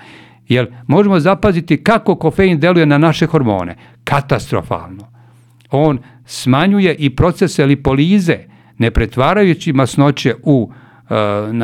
[0.47, 3.75] Jer možemo zapaziti kako kofein deluje na naše hormone.
[4.03, 5.07] Katastrofalno.
[5.71, 8.37] On smanjuje i procese lipolize,
[8.77, 10.71] ne pretvarajući masnoće u,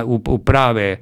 [0.05, 0.97] uh, u, prave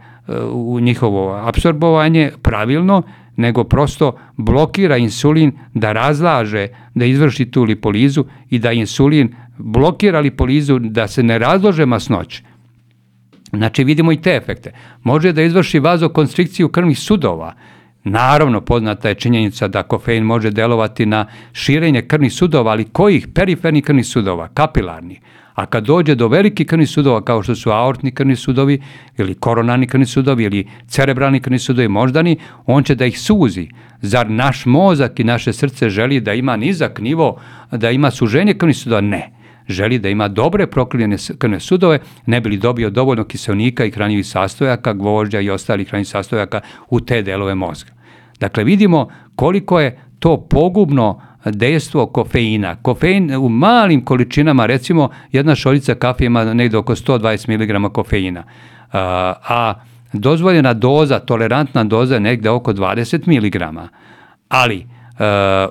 [0.51, 3.03] u njihovo apsorbovanje pravilno,
[3.35, 10.79] nego prosto blokira insulin da razlaže, da izvrši tu lipolizu i da insulin blokira lipolizu
[10.79, 12.43] da se ne razlože masnoće.
[13.53, 14.71] Znači vidimo i te efekte.
[15.03, 17.53] Može da izvrši vazokonstrikciju krvnih sudova.
[18.03, 23.27] Naravno, poznata je činjenica da kofein može delovati na širenje krvnih sudova, ali kojih?
[23.27, 25.19] Perifernih krvnih sudova, kapilarnih.
[25.59, 28.81] A kad dođe do velikih krvnih sudova, kao što su aortni krvni sudovi,
[29.17, 33.67] ili koronarni krvni sudovi, ili cerebralni krvni sudovi, moždani, on će da ih suzi.
[34.01, 37.41] Zar naš mozak i naše srce želi da ima nizak nivo,
[37.71, 39.01] da ima suženje krvnih sudova?
[39.01, 39.31] Ne
[39.69, 44.27] želi da ima dobre prokrivljene krvne sudove, ne bi li dobio dovoljno kiselnika i hranjivih
[44.27, 47.91] sastojaka, gvožđa i ostalih hranjivih sastojaka u te delove mozga.
[48.39, 52.75] Dakle, vidimo koliko je to pogubno dejstvo kofeina.
[52.75, 58.43] Kofein u malim količinama, recimo jedna šoljica kafe ima negde oko 120 mg kofeina,
[58.91, 59.73] a, a
[60.13, 63.79] dozvoljena doza, tolerantna doza je negde oko 20 mg.
[64.49, 64.85] Ali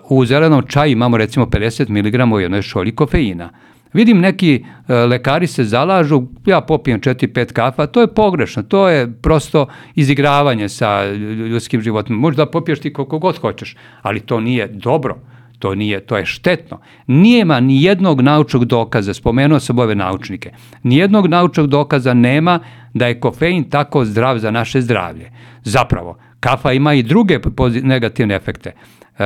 [0.09, 3.51] u zelenom čaju imamo recimo 50 mg u jednoj šolji kofeina.
[3.93, 9.13] Vidim neki e, lekari se zalažu, ja popijem 4-5 kafa, to je pogrešno, to je
[9.23, 11.05] prosto izigravanje sa
[11.51, 12.17] ljudskim životom.
[12.17, 15.17] Možda popiješ ti koliko god hoćeš, ali to nije dobro.
[15.59, 16.81] To nije, to je štetno.
[17.07, 20.51] Nijema ni jednog naučnog dokaza, spomenuo sam ove naučnike,
[20.83, 22.61] ni jednog naučnog dokaza nema
[22.95, 25.31] da je kofein tako zdrav za naše zdravlje.
[25.63, 27.39] Zapravo, kafa ima i druge
[27.83, 28.73] negativne efekte.
[29.19, 29.25] Eh,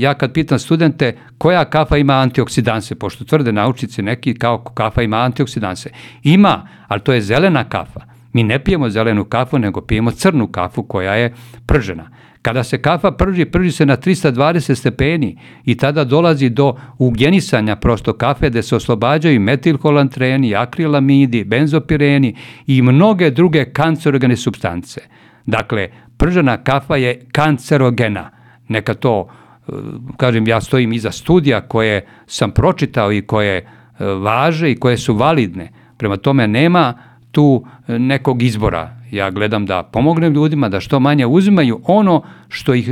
[0.00, 5.16] ja kad pitam studente koja kafa ima antioksidanse, pošto tvrde naučnici neki kao kafa ima
[5.16, 5.90] antioksidanse.
[6.22, 8.00] Ima, ali to je zelena kafa.
[8.32, 11.34] Mi ne pijemo zelenu kafu, nego pijemo crnu kafu koja je
[11.66, 12.10] pržena.
[12.42, 18.12] Kada se kafa prži, prži se na 320 stepeni i tada dolazi do ugenisanja prosto
[18.12, 22.36] kafe gde se oslobađaju metilholantreni, akrilamidi, benzopireni
[22.66, 25.00] i mnoge druge kancerogene substance.
[25.46, 28.30] Dakle, pržena kafa je kancerogena
[28.68, 29.28] neka to,
[29.68, 29.72] e,
[30.16, 33.64] kažem, ja stojim iza studija koje sam pročitao i koje e,
[34.04, 35.72] važe i koje su validne.
[35.96, 36.94] Prema tome nema
[37.30, 38.96] tu e, nekog izbora.
[39.10, 42.90] Ja gledam da pomognem ljudima da što manje uzimaju ono što, ih,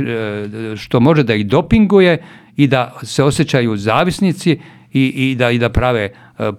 [0.75, 2.23] što može da ih dopinguje
[2.55, 4.59] i da se osjećaju zavisnici
[4.93, 6.09] i, i, da, i da prave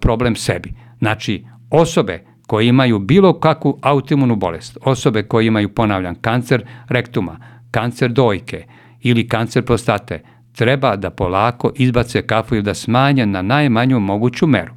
[0.01, 0.73] problem sebi.
[0.99, 7.37] Znači, osobe koje imaju bilo kakvu autoimunu bolest, osobe koje imaju, ponavljam, kancer rektuma,
[7.71, 8.65] kancer dojke,
[9.01, 10.23] ili kancer prostate,
[10.53, 14.73] treba da polako izbace kafu ili da smanje na najmanju moguću meru.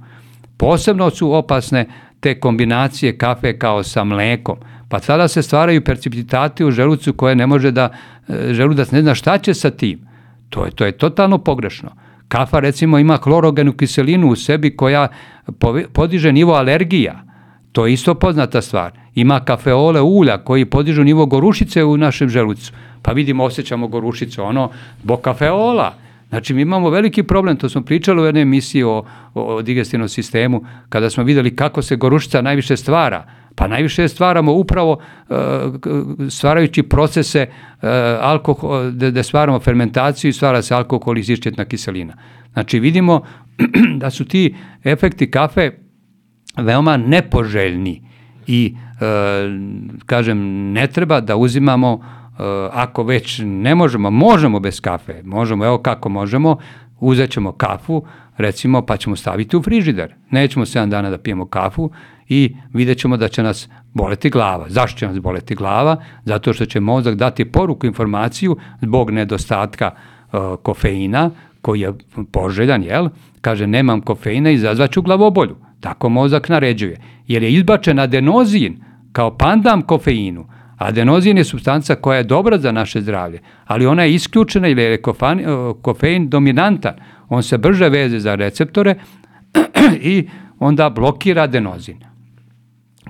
[0.58, 1.88] Posebno su opasne
[2.22, 4.58] te kombinacije kafe kao sa mlekom,
[4.90, 7.90] pa sada se stvaraju percipitati u želucu koje ne može da,
[8.28, 10.00] e, želudac ne zna šta će sa tim.
[10.50, 11.92] To je, to je totalno pogrešno.
[12.28, 15.08] Kafa recimo ima klorogenu kiselinu u sebi koja
[15.94, 17.24] podiže nivo alergija.
[17.72, 18.92] To je isto poznata stvar.
[19.16, 22.72] Ima kafeole ulja koji podižu nivo gorušice u našem želucu
[23.02, 24.70] pa vidimo, osjećamo gorušicu, ono,
[25.04, 25.94] bo kafeola.
[26.32, 29.04] Znači, mi imamo veliki problem, to smo pričali u jednoj emisiji o,
[29.34, 33.26] o, o digestivnom sistemu, kada smo videli kako se gorušica najviše stvara.
[33.56, 35.38] Pa najviše stvaramo upravo uh,
[36.30, 37.90] stvarajući procese uh,
[38.22, 42.14] alkohol, da, da stvaramo fermentaciju i stvara se alkohol i zišćetna kiselina.
[42.54, 43.22] Znači, vidimo
[44.02, 45.72] da su ti efekti kafe
[46.58, 48.02] veoma nepoželjni
[48.48, 49.02] i, uh,
[50.06, 50.40] kažem,
[50.72, 52.21] ne treba da uzimamo
[52.72, 56.58] ako već ne možemo, možemo bez kafe, možemo, evo kako možemo,
[57.00, 58.04] uzet ćemo kafu,
[58.38, 60.16] recimo, pa ćemo staviti u frižider.
[60.30, 61.92] Nećemo 7 dana da pijemo kafu
[62.30, 64.66] i vidjet ćemo da će nas boleti glava.
[64.70, 65.98] Zašto će nas boleti glava?
[66.26, 71.30] Zato što će mozak dati poruku, informaciju zbog nedostatka uh, kofeina,
[71.62, 71.94] koji je
[72.32, 73.10] poželjan, jel?
[73.42, 75.56] Kaže, nemam kofeina, izazvaću glavobolju.
[75.80, 77.02] Tako mozak naređuje.
[77.28, 80.46] Jer je izbačen adenozin kao pandam kofeinu,
[80.82, 85.02] Adenozin je substanca koja je dobra za naše zdravlje, ali ona je isključena ili je
[85.82, 86.94] kofein dominantan.
[87.30, 88.96] On se brže veze za receptore
[90.14, 90.30] i
[90.60, 91.98] onda blokira adenozin.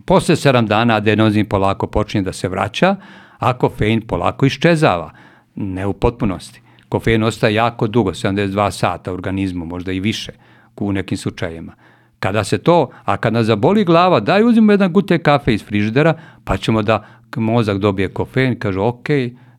[0.05, 2.95] Posle 7 dana adenozin polako počinje da se vraća,
[3.39, 5.11] a kofein polako iščezava,
[5.55, 6.61] ne u potpunosti.
[6.89, 10.31] Kofein ostaje jako dugo, 72 sata u organizmu, možda i više
[10.79, 11.73] u nekim slučajima.
[12.19, 16.57] Kada se to, a kada zaboli glava, daj uzimo jedan gute kafe iz frižidera, pa
[16.57, 19.07] ćemo da mozak dobije kofein, kaže ok,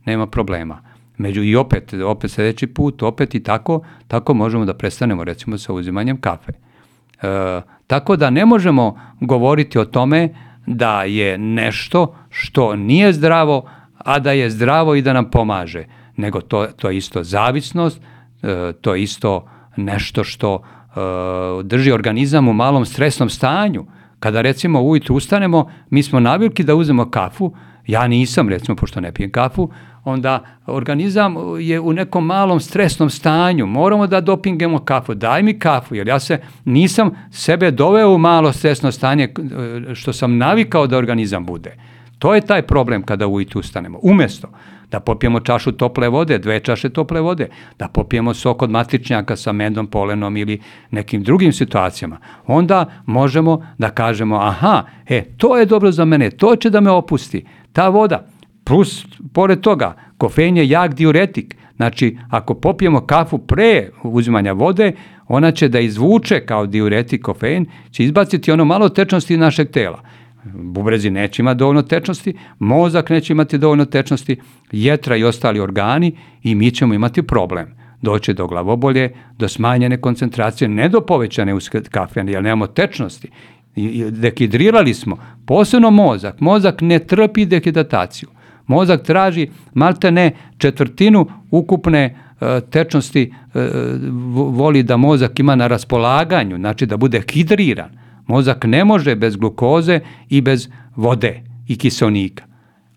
[0.04, 0.82] nema problema.
[1.18, 5.72] Među i opet, opet sledeći put, opet i tako, tako možemo da prestanemo recimo sa
[5.72, 6.52] uzimanjem kafe.
[6.52, 10.28] E, tako da ne možemo govoriti o tome
[10.66, 13.68] da je nešto što nije zdravo,
[13.98, 15.84] a da je zdravo i da nam pomaže,
[16.16, 18.00] nego to, to je isto zavisnost,
[18.42, 20.98] e, to je isto nešto što e,
[21.62, 23.86] drži organizam u malom stresnom stanju,
[24.22, 27.52] Kada recimo ujutru ustanemo, mi smo navilki da uzemo kafu,
[27.86, 29.70] ja nisam recimo, pošto ne pijem kafu,
[30.04, 35.94] onda organizam je u nekom malom stresnom stanju, moramo da dopingemo kafu, daj mi kafu,
[35.94, 39.34] jer ja se nisam sebe doveo u malo stresno stanje
[39.94, 41.76] što sam navikao da organizam bude.
[42.18, 43.98] To je taj problem kada ujutru ustanemo.
[44.02, 44.48] Umesto
[44.92, 47.48] da popijemo čašu tople vode, dve čaše tople vode,
[47.78, 50.60] da popijemo sok od matričnjaka sa medom, polenom ili
[50.90, 56.56] nekim drugim situacijama, onda možemo da kažemo, aha, e, to je dobro za mene, to
[56.56, 58.26] će da me opusti, ta voda,
[58.64, 64.92] plus, pored toga, kofein je jak diuretik, znači, ako popijemo kafu pre uzimanja vode,
[65.28, 70.02] ona će da izvuče kao diuretik kofein, će izbaciti ono malo tečnosti našeg tela
[70.44, 74.40] bubrezi neće imati dovoljno tečnosti, mozak neće imati dovoljno tečnosti,
[74.72, 77.66] jetra i ostali organi i mi ćemo imati problem.
[78.02, 81.56] Doće do glavobolje, do smanjene koncentracije, ne do povećane
[81.90, 83.28] kafeine, jer nemamo tečnosti.
[84.10, 85.16] Dehidrirali smo,
[85.46, 86.40] posebno mozak.
[86.40, 88.28] Mozak ne trpi dehidrataciju.
[88.66, 93.68] Mozak traži malte ne četvrtinu ukupne e, tečnosti e,
[94.34, 98.01] voli da mozak ima na raspolaganju, znači da bude hidriran.
[98.26, 102.44] Mozak ne može bez glukoze i bez vode i kiselnika.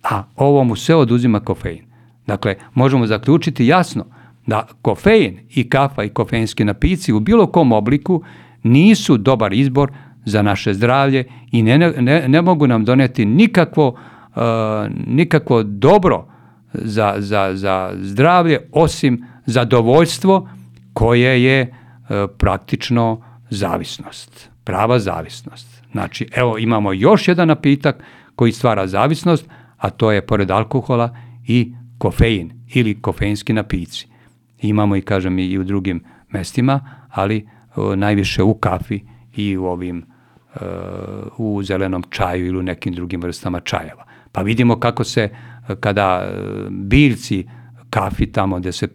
[0.03, 1.85] A ovo mu sve oduzima kofein.
[2.27, 4.06] Dakle, možemo zaključiti jasno
[4.47, 8.23] da kofein i kafa i kofeinski napici u bilo kom obliku
[8.64, 9.91] nisu dobar izbor
[10.26, 14.41] za naše zdravlje i ne, ne, ne mogu nam doneti nikakvo, uh,
[15.07, 16.27] nikakvo dobro
[16.73, 20.49] za, za, za zdravlje osim zadovoljstvo
[20.93, 25.84] koje je uh, praktično zavisnost prava zavisnost.
[25.92, 28.04] Znači, evo imamo još jedan napitak
[28.36, 31.16] koji stvara zavisnost, a to je pored alkohola
[31.48, 34.08] i kofein ili kofeinski napici.
[34.62, 39.00] Imamo i, kažem, i u drugim mestima, ali o, najviše u kafi
[39.36, 40.06] i u ovim
[40.56, 40.70] o, e,
[41.38, 44.06] u zelenom čaju ili u nekim drugim vrstama čajeva.
[44.32, 45.30] Pa vidimo kako se,
[45.80, 46.38] kada e,
[46.70, 47.48] biljci
[47.90, 48.88] kafi tamo gde se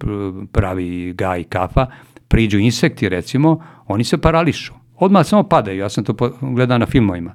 [0.52, 1.86] pravi gaj kafa,
[2.28, 7.32] priđu insekti recimo, oni se parališu odmah samo padaju, ja sam to gledao na filmovima.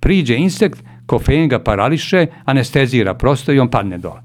[0.00, 4.20] Priđe insekt, kofein ga parališe, anestezira prosto i on padne dole.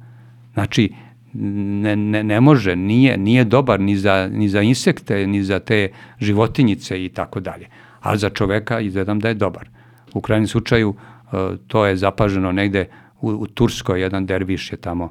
[0.53, 0.93] Znači,
[1.33, 5.89] ne, ne, ne može, nije, nije dobar ni za, ni za insekte, ni za te
[6.19, 7.67] životinjice i tako dalje.
[8.01, 9.69] A za čoveka izgledam da je dobar.
[10.13, 11.35] U krajnjem slučaju e,
[11.67, 12.87] to je zapaženo negde
[13.21, 15.09] u, u Turskoj, jedan derviš je tamo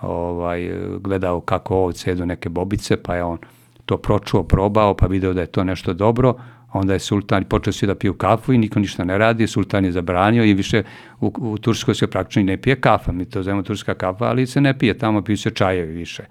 [0.00, 0.70] ovaj,
[1.00, 3.38] gledao kako ovce jedu neke bobice, pa je on
[3.86, 6.34] to pročuo, probao, pa video da je to nešto dobro,
[6.74, 9.92] onda je sultan počeo svi da piju kafu i niko ništa ne radi, sultan je
[9.92, 10.82] zabranio i više
[11.20, 14.60] u, u Turskoj se praktično ne pije kafa, mi to zovemo turska kafa, ali se
[14.60, 16.24] ne pije, tamo piju se čajevi više.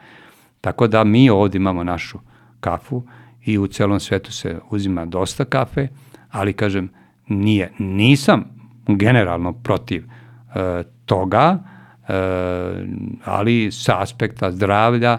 [0.62, 2.20] Tako da mi ovdje imamo našu
[2.60, 3.04] kafu
[3.46, 5.88] i u celom svetu se uzima dosta kafe,
[6.32, 6.90] ali kažem,
[7.28, 8.46] nije, nisam
[8.88, 11.60] generalno protiv e, toga,
[12.08, 12.14] e,
[13.26, 15.18] ali sa aspekta zdravlja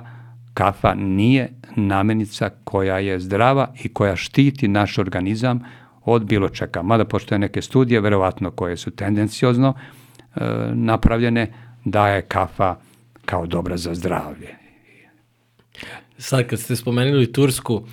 [0.54, 5.60] kafa nije namenica koja je zdrava i koja štiti naš organizam
[6.04, 6.82] od bilo čega.
[6.82, 10.40] Mada postoje neke studije, verovatno koje su tendenciozno e,
[10.74, 11.52] napravljene,
[11.84, 12.76] da je kafa
[13.24, 14.64] kao dobra za zdravlje.
[16.18, 17.84] Sad kad ste spomenuli Tursku, uh,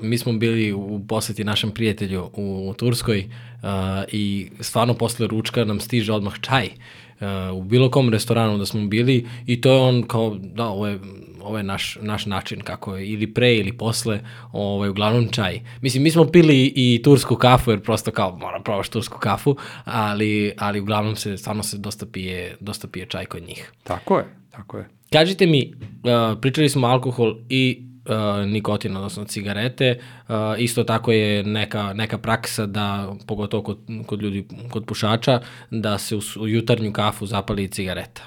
[0.00, 3.68] mi smo bili u poseti našem prijatelju u, u Turskoj uh,
[4.12, 8.86] i stvarno posle ručka nam stiže odmah čaj uh, u bilo kom restoranu da smo
[8.86, 10.98] bili i to je on kao, da, ovo je,
[11.44, 14.20] ovo je naš, naš način kako je, ili pre ili posle,
[14.52, 15.60] ovaj, uglavnom čaj.
[15.80, 20.52] Mislim, mi smo pili i tursku kafu, jer prosto kao moram probaš tursku kafu, ali,
[20.58, 23.72] ali uglavnom se, stvarno se dosta pije, dosta pije čaj kod njih.
[23.82, 24.88] Tako je, tako je.
[25.12, 29.98] Kažite mi, uh, pričali smo alkohol i uh, nikotin, odnosno cigarete.
[30.28, 35.40] Uh, isto tako je neka, neka praksa da, pogotovo kod, kod ljudi, kod pušača,
[35.70, 38.22] da se u, u jutarnju kafu zapali cigareta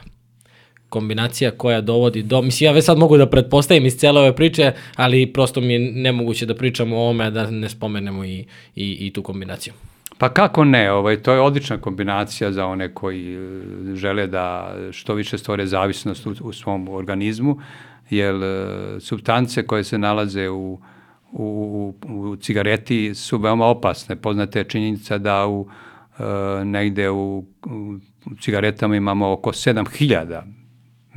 [0.90, 2.42] kombinacija koja dovodi do...
[2.42, 5.80] Mislim, ja već sad mogu da pretpostavim iz cele ove priče, ali prosto mi je
[5.80, 8.46] nemoguće da pričamo o ovome, da ne spomenemo i,
[8.76, 9.74] i, i tu kombinaciju.
[10.18, 15.14] Pa kako ne, ovaj, to je odlična kombinacija za one koji e, žele da što
[15.14, 17.60] više stvore zavisnost u, u svom organizmu,
[18.10, 18.68] jer e,
[19.00, 20.80] substance koje se nalaze u,
[21.32, 24.16] u, u cigareti su veoma opasne.
[24.16, 25.68] Poznate je činjenica da u,
[26.20, 26.24] e,
[26.66, 28.00] negde u, u
[28.40, 30.57] cigaretama imamo oko 7000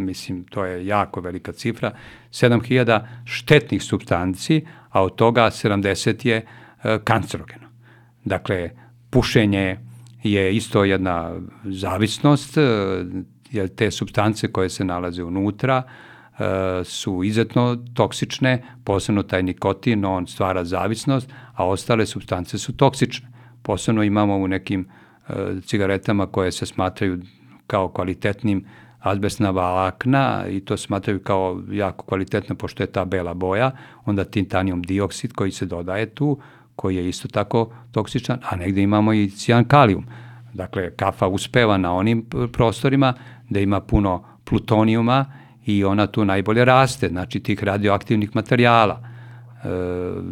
[0.04, 1.92] mislim, to je jako velika cifra,
[2.30, 7.68] 7000 štetnih substanci, a od toga 70 je e, kancerogeno.
[8.24, 8.70] Dakle,
[9.10, 9.78] pušenje
[10.22, 12.60] je isto jedna zavisnost, e,
[13.50, 20.26] jer te substance koje se nalaze unutra e, su izuzetno toksične, posebno taj nikotin, on
[20.26, 23.28] stvara zavisnost, a ostale substance su toksične.
[23.62, 24.88] Posebno imamo u nekim
[25.28, 25.32] e,
[25.64, 27.20] cigaretama koje se smatraju
[27.66, 28.64] kao kvalitetnim
[29.00, 33.70] azbestna valakna i to smatraju kao jako kvalitetno pošto je ta bela boja,
[34.04, 36.38] onda tintanijum dioksid koji se dodaje tu,
[36.76, 40.06] koji je isto tako toksičan, a negde imamo i cijan kalijum.
[40.54, 43.14] Dakle, kafa uspeva na onim prostorima
[43.48, 45.24] da ima puno plutonijuma
[45.66, 49.00] i ona tu najbolje raste, znači tih radioaktivnih materijala.
[49.00, 49.68] E,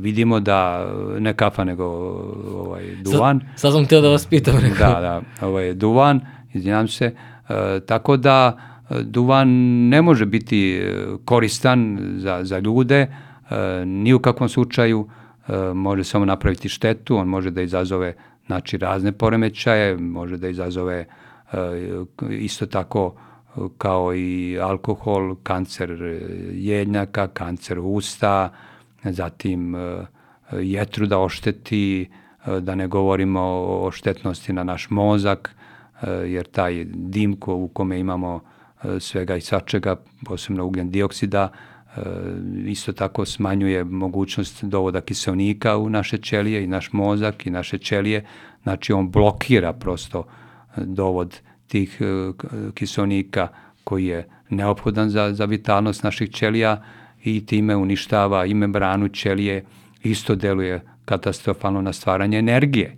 [0.01, 0.87] vidimo da
[1.19, 1.85] ne kafa nego
[2.55, 3.41] ovaj duvan.
[3.41, 4.55] Sad, sad sam htio da vas pitam.
[4.63, 4.93] Rekao.
[4.93, 6.21] Da, da, ovaj duvan,
[6.53, 7.15] izvinjam se.
[7.49, 8.59] E, tako da
[8.91, 9.49] e, duvan
[9.89, 15.09] ne može biti e, koristan za, za ljude, e, ni u kakvom slučaju
[15.49, 18.15] E, može samo napraviti štetu, on može da izazove
[18.47, 21.07] znači, razne poremećaje, može da izazove
[21.53, 21.57] e,
[22.31, 23.15] isto tako
[23.79, 25.91] kao i alkohol, kancer
[26.53, 28.53] jednjaka, kancer usta,
[29.03, 30.07] zatim e,
[30.61, 32.11] jetru da ošteti,
[32.61, 35.57] da ne govorimo o štetnosti na naš mozak,
[36.27, 38.41] jer taj dim ko, u kome imamo
[39.01, 41.51] svega i svačega, posebno ugljen dioksida,
[41.97, 42.01] E,
[42.67, 48.25] isto tako smanjuje mogućnost dovoda kiselnika u naše ćelije i naš mozak i naše ćelije,
[48.63, 50.25] znači on blokira prosto
[50.77, 52.01] dovod tih
[52.75, 53.49] kiselnika
[53.85, 56.85] koji je neophodan za, za vitalnost naših ćelija
[57.25, 59.65] i time uništava i membranu ćelije,
[60.03, 62.97] isto deluje katastrofalno na stvaranje energije.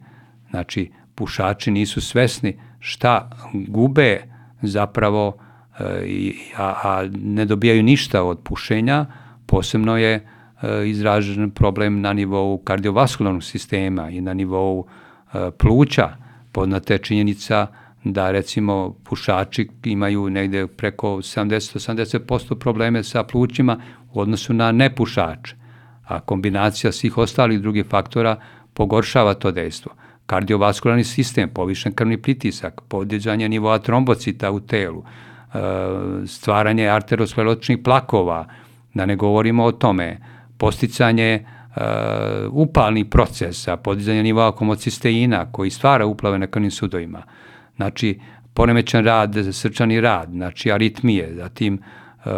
[0.50, 4.22] Znači, pušači nisu svesni šta gube
[4.62, 5.36] zapravo
[6.56, 9.06] a, a ne dobijaju ništa od pušenja,
[9.46, 16.08] posebno je e, izražen problem na nivou kardiovaskularnog sistema i na nivou e, pluća.
[16.52, 17.66] Podnata je činjenica
[18.04, 23.80] da recimo pušači imaju negde preko 70-80% probleme sa plućima
[24.12, 25.56] u odnosu na nepušače,
[26.04, 28.36] a kombinacija svih ostalih drugih faktora
[28.74, 29.92] pogoršava to dejstvo.
[30.30, 35.02] Kardiovaskularni sistem, povišen krvni pritisak, podjeđanje nivoa trombocita u telu,
[36.26, 38.46] stvaranje arterosklerotičnih plakova,
[38.94, 40.18] da ne govorimo o tome,
[40.58, 41.82] posticanje uh,
[42.50, 47.22] upalnih procesa, podizanje nivoa homocisteina koji stvara uplave na krvnim sudovima.
[47.76, 48.20] Znači,
[48.54, 51.78] poremećan rad, srčani rad, znači aritmije, zatim
[52.24, 52.32] uh,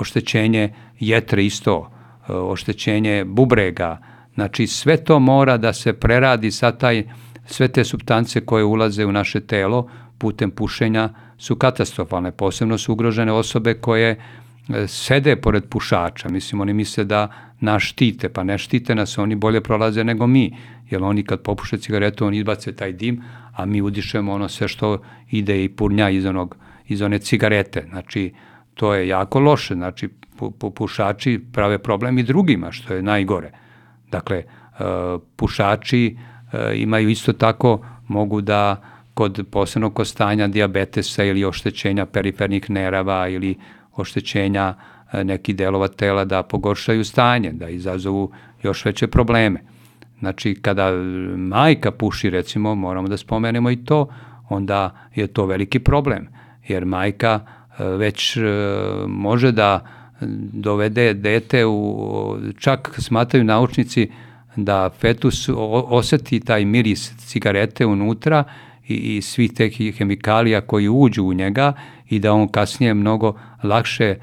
[0.00, 1.90] oštećenje jetre isto,
[2.28, 3.98] oštećenje bubrega,
[4.34, 7.04] znači sve to mora da se preradi sa taj,
[7.46, 9.88] sve te substance koje ulaze u naše telo
[10.18, 12.30] putem pušenja su katastrofalne.
[12.32, 16.28] Posebno su ugrožene osobe koje e, sede pored pušača.
[16.28, 17.28] Mislim, oni misle da
[17.60, 20.56] nas štite, pa ne štite nas, oni bolje prolaze nego mi,
[20.90, 23.22] jer oni kad popuše cigaretu, oni izbace taj dim,
[23.52, 26.56] a mi udišemo ono sve što ide i purnja iz, onog,
[26.88, 27.86] iz one cigarete.
[27.90, 28.32] Znači,
[28.74, 29.74] to je jako loše.
[29.74, 33.50] Znači, pu, pušači prave problem i drugima, što je najgore.
[34.12, 38.76] Dakle, uh, pušači uh, imaju isto tako, mogu da
[39.14, 43.56] kod posebno kod stanja diabetesa ili oštećenja perifernih nerava ili
[43.96, 44.74] oštećenja
[45.12, 48.32] e, neki delova tela da pogoršaju stanje, da izazovu
[48.62, 49.60] još veće probleme.
[50.18, 50.92] Znači, kada
[51.36, 54.08] majka puši, recimo, moramo da spomenemo i to,
[54.48, 56.28] onda je to veliki problem,
[56.68, 57.40] jer majka
[57.78, 58.38] e, već
[59.08, 59.86] može da
[60.52, 64.10] dovede dete u, čak smataju naučnici
[64.56, 65.48] da fetus
[65.88, 68.44] oseti taj miris cigarete unutra
[68.88, 71.72] i, i svih teh hemikalija koji uđu u njega
[72.08, 74.18] i da on kasnije mnogo lakše e,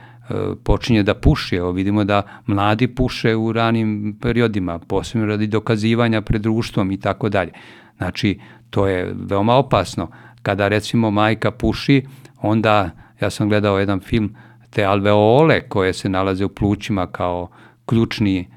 [0.63, 1.55] počinje da puši.
[1.55, 7.29] Evo vidimo da mladi puše u ranim periodima, posebno radi dokazivanja pred društvom i tako
[7.29, 7.51] dalje.
[7.97, 8.39] Znači,
[8.69, 10.11] to je veoma opasno.
[10.41, 12.05] Kada recimo majka puši,
[12.41, 12.89] onda,
[13.21, 14.35] ja sam gledao jedan film,
[14.69, 17.47] te alveole koje se nalaze u plućima kao
[17.85, 18.47] ključni e,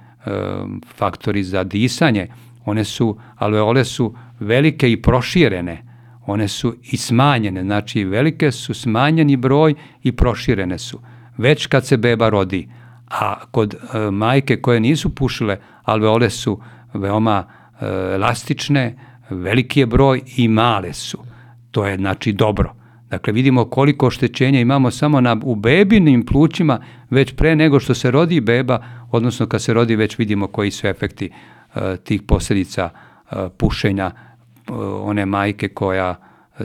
[0.94, 2.28] faktori za disanje,
[2.64, 5.84] one su, alveole su velike i proširene,
[6.26, 11.00] one su i smanjene, znači velike su smanjeni broj i proširene su,
[11.38, 12.68] već kad se beba rodi.
[13.10, 16.60] A kod e, majke koje nisu pušile, alveole su
[16.94, 17.44] veoma
[17.80, 18.96] e, elastične,
[19.30, 21.18] veliki je broj i male su.
[21.70, 22.81] To je znači dobro.
[23.12, 26.80] Dakle, vidimo koliko oštećenja imamo samo na, u bebinim plućima
[27.10, 30.86] već pre nego što se rodi beba, odnosno kad se rodi već vidimo koji su
[30.86, 36.14] efekti uh, tih posljedica uh, pušenja uh, one majke koja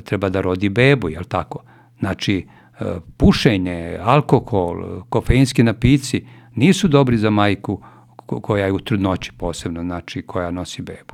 [0.04, 1.64] treba da rodi bebu, jel tako?
[2.00, 2.48] Znači,
[2.80, 2.88] uh,
[3.18, 6.26] pušenje, alkohol, kofeinski napici
[6.56, 7.82] nisu dobri za majku
[8.26, 11.14] koja je u trudnoći posebno, znači koja nosi bebu.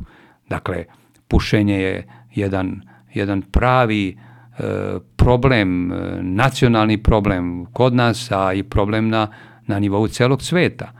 [0.49, 0.85] Dakle,
[1.27, 2.81] pušenje je jedan,
[3.13, 4.17] jedan pravi
[5.15, 9.27] problem, nacionalni problem kod nas, a i problem na,
[9.67, 10.91] na nivou celog sveta.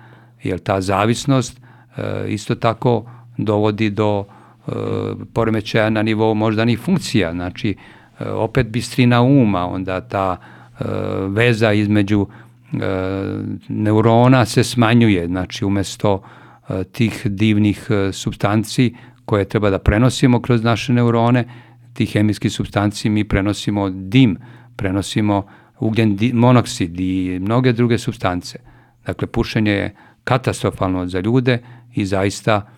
[0.44, 1.62] Jer ta zavisnost
[1.98, 3.06] e, isto tako
[3.38, 4.72] dovodi do e,
[5.34, 7.32] poremećaja na nivou moždanih funkcija.
[7.32, 7.76] Znači,
[8.20, 10.38] e, opet bistrina uma, onda ta
[11.28, 12.28] veza između
[13.68, 16.22] neurona se smanjuje, znači umesto
[16.92, 21.46] tih divnih substanci koje treba da prenosimo kroz naše neurone,
[21.94, 24.38] tih hemijskih substanci mi prenosimo dim,
[24.76, 25.46] prenosimo
[25.80, 28.60] ugljen monoksid i mnoge druge substance.
[29.06, 31.60] Dakle, pušenje je katastrofalno za ljude
[31.96, 32.70] i zaista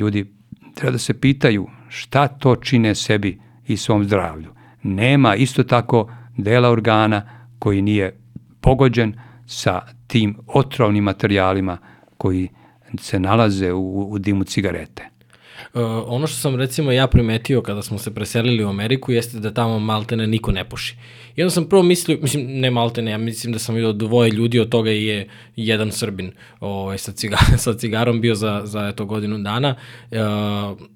[0.00, 0.32] ljudi
[0.74, 4.54] treba da se pitaju šta to čine sebi i svom zdravlju.
[4.82, 7.22] Nema isto tako dela organa
[7.58, 8.18] koji nije
[8.60, 9.14] pogođen
[9.46, 11.78] sa tim otrovnim materijalima
[12.18, 12.48] koji
[12.98, 15.11] se nalaze u, u dimu cigarete.
[15.74, 19.54] Uh, ono što sam recimo ja primetio kada smo se preselili u Ameriku jeste da
[19.54, 20.96] tamo maltene niko ne puši.
[21.36, 24.60] I onda sam prvo mislio, mislim, ne maltene, ja mislim da sam vidio dvoje ljudi,
[24.60, 29.38] od toga je jedan Srbin ovaj, sa, cigar, sa cigarom bio za, za eto, godinu
[29.38, 29.74] dana.
[30.10, 30.18] Uh,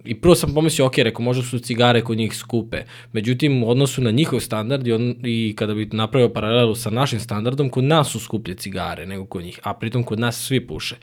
[0.05, 2.83] I prvo sam pomislio, ok, reko, možda su cigare kod njih skupe.
[3.13, 7.21] Međutim, u odnosu na njihov standard i, on, i kada bi napravio paralelu sa našim
[7.21, 10.97] standardom, kod nas su skuplje cigare nego kod njih, a pritom kod nas svi puše.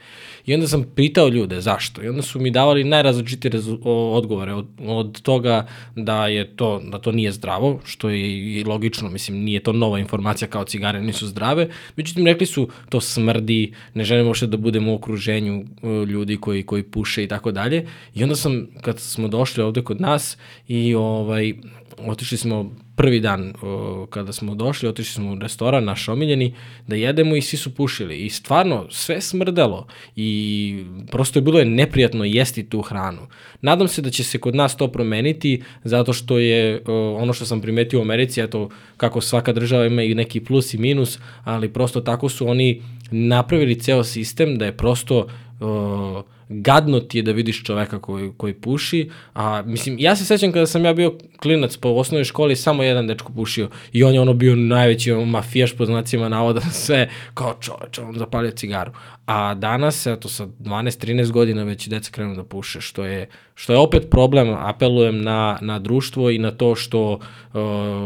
[0.45, 2.03] I onda sam pitao ljude zašto.
[2.03, 3.51] I onda su mi davali najrazličitije
[3.83, 9.09] odgovore od, od toga da je to da to nije zdravo, što je i logično,
[9.09, 11.69] mislim nije to nova informacija kao cigare nisu zdrave.
[11.95, 16.63] Međutim rekli su to smrdi, ne želimo uopšte da budemo u okruženju e, ljudi koji
[16.63, 17.87] koji puše i tako dalje.
[18.15, 20.37] I onda sam kad smo došli ovde kod nas
[20.67, 21.53] i ovaj
[21.97, 26.53] otišli smo prvi dan o, kada smo došli, otišli smo u restoran naš omiljeni
[26.87, 31.65] da jedemo i svi su pušili i stvarno sve smrdelo i prosto je bilo je
[31.65, 33.27] neprijatno jesti tu hranu.
[33.61, 37.45] Nadam se da će se kod nas to promeniti zato što je o, ono što
[37.45, 41.73] sam primetio u Americi, eto kako svaka država ima i neki plus i minus, ali
[41.73, 45.27] prosto tako su oni napravili ceo sistem da je prosto
[45.59, 50.51] o, gadno ti je da vidiš čoveka koji, koji puši, a mislim, ja se sećam
[50.51, 54.21] kada sam ja bio klinac po osnovnoj školi, samo jedan dečko pušio i on je
[54.21, 58.91] ono bio najveći ono, mafijaš po znacima navoda, sve kao čoveč, on zapalio cigaru.
[59.25, 63.79] A danas, eto, sa 12-13 godina već deca krenu da puše, što je, što je
[63.79, 67.19] opet problem, apelujem na, na društvo i na to što uh,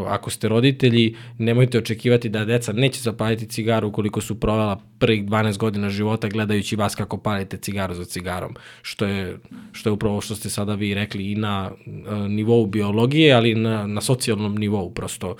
[0.07, 5.57] ako ste roditelji, nemojte očekivati da deca neće zapaliti cigaru ukoliko su provela prvih 12
[5.57, 9.38] godina života gledajući vas kako palite cigaru za cigarom, što je,
[9.72, 13.88] što je upravo što ste sada vi rekli i na uh, nivou biologije, ali na,
[13.88, 15.30] na socijalnom nivou, prosto.
[15.30, 15.35] o,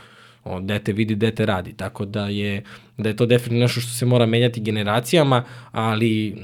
[0.62, 2.64] dete vidi, dete radi, tako da je,
[2.98, 6.36] da je to definitivno nešto što se mora menjati generacijama, ali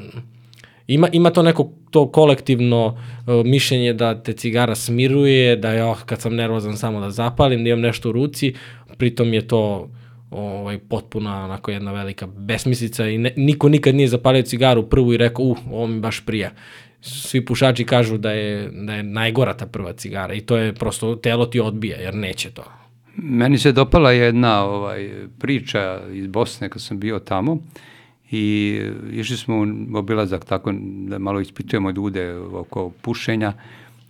[0.88, 6.04] ima, ima to neko to kolektivno uh, mišljenje da te cigara smiruje, da je oh,
[6.06, 8.54] kad sam nervozan samo da zapalim, da imam nešto u ruci,
[8.98, 9.90] pritom je to
[10.32, 15.18] ovaj, potpuna onako jedna velika besmislica i ne, niko nikad nije zapalio cigaru prvu i
[15.18, 16.52] rekao, uh, ovo mi baš prija.
[17.02, 21.16] Svi pušači kažu da je, da je najgora ta prva cigara i to je prosto,
[21.16, 22.64] telo ti odbija jer neće to.
[23.16, 25.10] Meni se dopala jedna ovaj
[25.40, 27.58] priča iz Bosne kad sam bio tamo
[28.32, 28.80] i
[29.12, 30.74] išli smo u obilazak tako
[31.08, 33.54] da malo ispitujemo ljude oko pušenja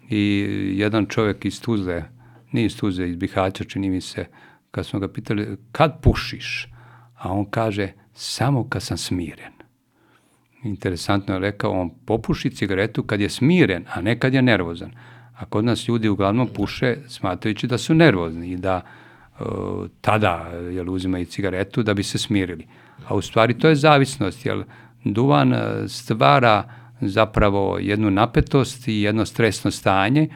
[0.09, 0.45] i
[0.77, 2.03] jedan čovjek iz Tuzle,
[2.51, 4.25] nije iz Tuzle, iz Bihaća čini mi se,
[4.71, 6.67] kad smo ga pitali kad pušiš,
[7.15, 9.53] a on kaže samo kad sam smiren.
[10.63, 14.91] Interesantno je rekao, on popuši cigaretu kad je smiren, a ne kad je nervozan.
[15.35, 18.81] A kod nas ljudi uglavnom puše smatrajući da su nervozni i da
[19.39, 19.45] uh,
[20.01, 22.67] tada jel, uzimaju cigaretu da bi se smirili.
[23.07, 24.63] A u stvari to je zavisnost, jer
[25.03, 25.55] duvan
[25.87, 26.63] stvara
[27.01, 30.29] zapravo jednu napetost i jedno stresno stanje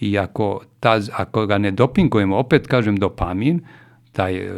[0.00, 3.60] i ako, ta, ako ga ne dopingujemo, opet kažem dopamin,
[4.12, 4.48] taj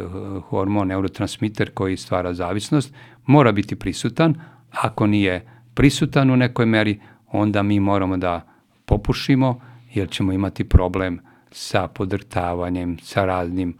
[0.49, 2.93] hormon, neurotransmiter koji stvara zavisnost,
[3.25, 4.35] mora biti prisutan.
[4.71, 6.99] Ako nije prisutan u nekoj meri,
[7.31, 8.47] onda mi moramo da
[8.85, 9.61] popušimo,
[9.97, 11.19] jer ćemo imati problem
[11.51, 13.77] sa podrtavanjem, sa raznim.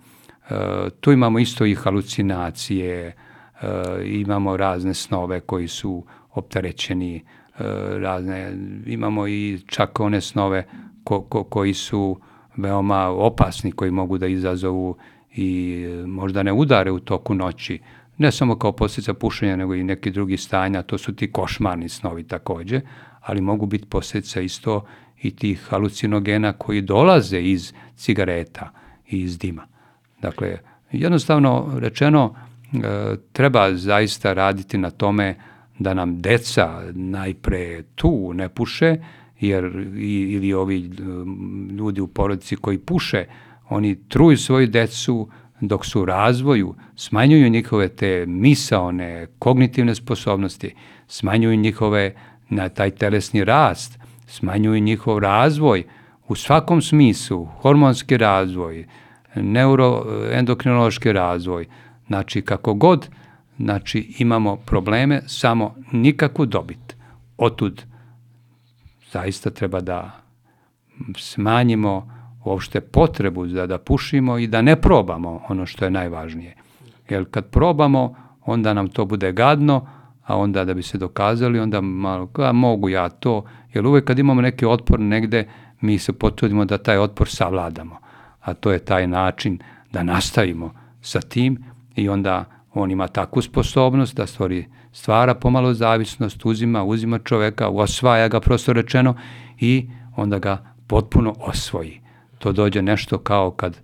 [0.49, 0.55] E,
[0.99, 3.13] tu imamo isto i halucinacije, e,
[4.05, 7.23] imamo razne snove koji su opterećeni, e,
[7.99, 10.65] razne, imamo i čak one snove
[11.03, 12.19] ko, ko, koji su
[12.57, 14.97] veoma opasni, koji mogu da izazovu
[15.31, 17.79] i možda ne udare u toku noći,
[18.17, 22.23] ne samo kao posljedica pušenja, nego i neki drugi stanja, to su ti košmarni snovi
[22.23, 22.81] takođe,
[23.21, 24.85] ali mogu biti posljedica isto
[25.21, 28.71] i tih halucinogena koji dolaze iz cigareta
[29.09, 29.67] i iz dima.
[30.21, 30.57] Dakle,
[30.91, 32.35] jednostavno rečeno,
[32.73, 35.35] e, treba zaista raditi na tome
[35.79, 38.95] da nam deca najpre tu ne puše,
[39.39, 39.63] jer
[39.97, 40.89] ili ovi e,
[41.73, 43.25] ljudi u porodici koji puše,
[43.69, 45.29] oni truju svoju decu
[45.61, 50.73] dok su u razvoju, smanjuju njihove te misaone, kognitivne sposobnosti,
[51.07, 52.13] smanjuju njihove
[52.49, 53.96] na taj telesni rast,
[54.27, 55.83] smanjuju njihov razvoj
[56.27, 58.87] u svakom smislu, hormonski razvoj,
[59.35, 61.65] neuroendokrinološki razvoj,
[62.07, 63.09] znači kako god,
[63.59, 66.95] znači imamo probleme, samo nikakvu dobit.
[67.37, 67.83] Otud
[69.11, 70.11] zaista treba da
[71.17, 76.55] smanjimo uopšte potrebu da, da pušimo i da ne probamo ono što je najvažnije.
[77.09, 79.87] Jer kad probamo, onda nam to bude gadno,
[80.27, 84.19] a onda da bi se dokazali, onda malo, a mogu ja to, jer uvek kad
[84.19, 85.47] imamo neki otpor negde,
[85.81, 87.97] mi se potrudimo da taj otpor savladamo.
[88.41, 89.59] A to je taj način
[89.91, 91.63] da nastavimo sa tim
[91.95, 98.27] i onda on ima takvu sposobnost da stvori, stvara pomalo zavisnost, uzima, uzima čoveka, osvaja
[98.27, 99.15] ga prosto rečeno
[99.59, 102.07] i onda ga potpuno osvoji
[102.39, 103.77] to dođe nešto kao kad,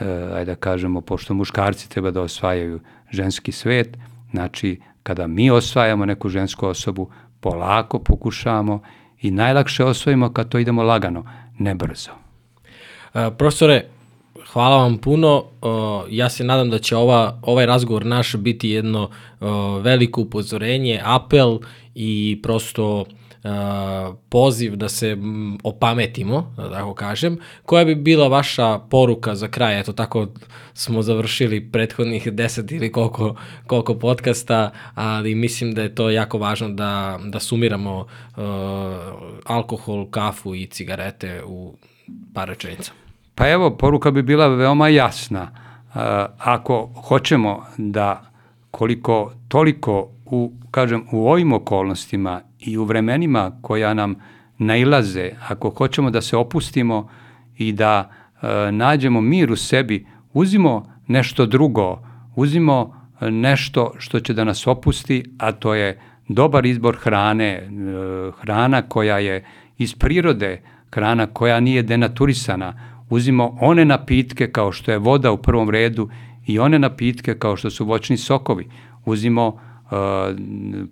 [0.00, 0.04] e,
[0.34, 3.96] ajde da kažemo, pošto muškarci treba da osvajaju ženski svet,
[4.30, 7.10] znači kada mi osvajamo neku žensku osobu,
[7.40, 8.82] polako pokušavamo
[9.22, 11.24] i najlakše osvojimo kad to idemo lagano,
[11.58, 12.10] ne brzo.
[13.14, 13.84] E, profesore,
[14.52, 15.44] hvala vam puno.
[15.60, 19.10] O, ja se nadam da će ova, ovaj razgovor naš biti jedno
[19.40, 21.58] o, veliko upozorenje, apel
[21.94, 23.04] i prosto
[24.28, 25.16] poziv da se
[25.62, 27.38] opametimo, da tako kažem.
[27.64, 29.80] Koja bi bila vaša poruka za kraj?
[29.80, 30.26] Eto, tako
[30.74, 33.34] smo završili prethodnih deset ili koliko,
[33.66, 38.06] koliko podcasta, ali mislim da je to jako važno da, da sumiramo uh,
[39.44, 41.76] alkohol, kafu i cigarete u
[42.34, 42.92] par rečenica.
[43.34, 45.42] Pa evo, poruka bi bila veoma jasna.
[45.42, 46.00] Uh,
[46.38, 48.32] ako hoćemo da
[48.70, 54.14] koliko toliko u, kažem, u ovim okolnostima i u vremenima koja nam
[54.58, 57.08] nailaze, ako hoćemo da se opustimo
[57.58, 58.10] i da
[58.42, 62.02] e, nađemo mir u sebi, uzimo nešto drugo,
[62.36, 67.68] uzimo e, nešto što će da nas opusti, a to je dobar izbor hrane, e,
[68.40, 69.44] hrana koja je
[69.78, 70.62] iz prirode,
[70.92, 72.74] hrana koja nije denaturisana,
[73.10, 76.08] uzimo one napitke kao što je voda u prvom redu
[76.46, 78.68] i one napitke kao što su voćni sokovi,
[79.04, 79.60] uzimo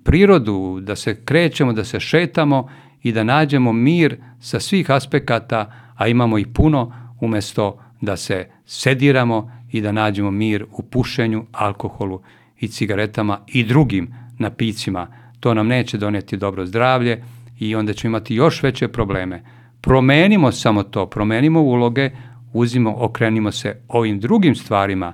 [0.04, 2.68] prirodu, da se krećemo, da se šetamo
[3.02, 9.52] i da nađemo mir sa svih aspekata, a imamo i puno, umesto da se sediramo
[9.72, 12.20] i da nađemo mir u pušenju, alkoholu
[12.60, 15.06] i cigaretama i drugim napicima.
[15.40, 17.24] To nam neće doneti dobro zdravlje
[17.58, 19.42] i onda ćemo imati još veće probleme.
[19.80, 22.10] Promenimo samo to, promenimo uloge,
[22.52, 25.12] uzimo, okrenimo se ovim drugim stvarima.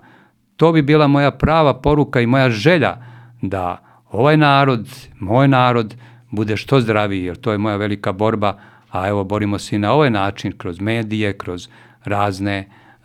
[0.56, 3.15] To bi bila moja prava poruka i moja želja
[3.48, 4.89] da ovaj narod,
[5.20, 5.94] moj narod,
[6.31, 8.59] bude što zdraviji, jer to je moja velika borba,
[8.90, 11.68] a evo borimo se i na ovaj način, kroz medije, kroz
[12.05, 12.56] razne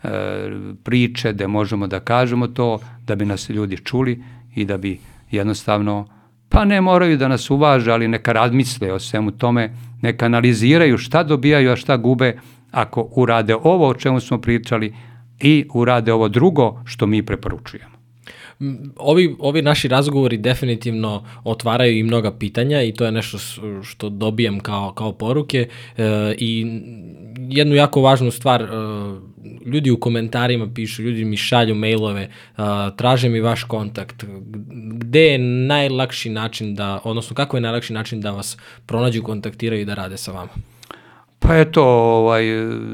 [0.02, 0.08] e,
[0.82, 4.22] priče, da možemo da kažemo to, da bi nas ljudi čuli
[4.54, 5.00] i da bi
[5.30, 6.08] jednostavno,
[6.48, 9.70] pa ne moraju da nas uvaže, ali neka razmisle o svemu tome,
[10.02, 12.36] neka analiziraju šta dobijaju, a šta gube,
[12.70, 14.94] ako urade ovo o čemu smo pričali
[15.40, 18.01] i urade ovo drugo što mi preporučujemo.
[18.96, 23.38] Ovi, ovi naši razgovori definitivno otvaraju i mnoga pitanja i to je nešto
[23.82, 26.66] što dobijem kao, kao poruke e, i
[27.38, 28.66] jednu jako važnu stvar, e,
[29.66, 32.64] ljudi u komentarima pišu, ljudi mi šalju mailove, uh,
[32.96, 34.24] traže mi vaš kontakt,
[34.92, 38.56] gde je najlakši način da, odnosno kako je najlakši način da vas
[38.86, 40.71] pronađu, kontaktiraju i da rade sa vama?
[41.42, 42.44] Pa eto, ovaj,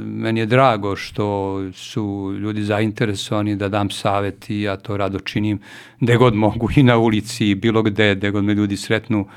[0.04, 5.58] meni je drago što su ljudi zainteresovani da dam savet i ja to rado činim
[6.00, 9.28] gde god mogu i na ulici i bilo gde, gde god me ljudi sretnu,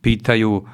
[0.00, 0.64] pitaju,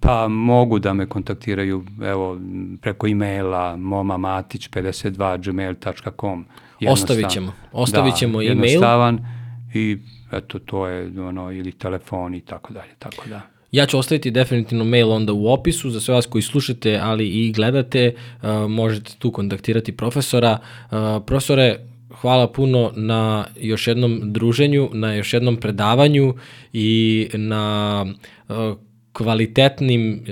[0.00, 2.38] pa mogu da me kontaktiraju evo,
[2.80, 6.44] preko e-maila momamatić52 gmail.com.
[6.88, 8.64] Ostavit ćemo, ostavit da, ćemo da, e-mail.
[8.64, 9.26] Jednostavan
[9.74, 9.98] i
[10.32, 13.53] eto, to je ono, ili telefon i tako dalje, tako da.
[13.74, 17.52] Ja ću ostaviti definitivno mail onda u opisu za sve vas koji slušate, ali i
[17.52, 20.58] gledate, uh, možete tu kontaktirati profesora.
[20.58, 21.78] Uh, profesore,
[22.20, 26.34] hvala puno na još jednom druženju, na još jednom predavanju
[26.72, 28.06] i na
[28.48, 28.56] uh,
[29.12, 30.24] kvalitetnim,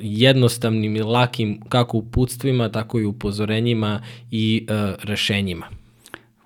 [0.00, 4.66] jednostavnim i lakim kako uputstvima, tako i upozorenjima i
[5.02, 5.66] rešenjima.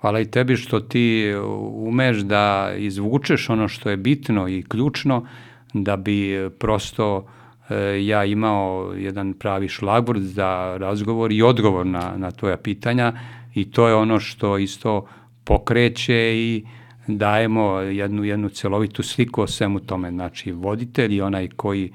[0.01, 1.33] Hvala i tebi što ti
[1.73, 5.27] umeš da izvučeš ono što je bitno i ključno,
[5.73, 7.25] da bi e, prosto
[7.69, 13.13] e, ja imao jedan pravi šlagvord za razgovor i odgovor na, na tvoja pitanja
[13.53, 15.07] i to je ono što isto
[15.43, 16.65] pokreće i
[17.07, 20.11] dajemo jednu, jednu celovitu sliku o svemu tome.
[20.11, 21.91] Znači, voditelj i onaj koji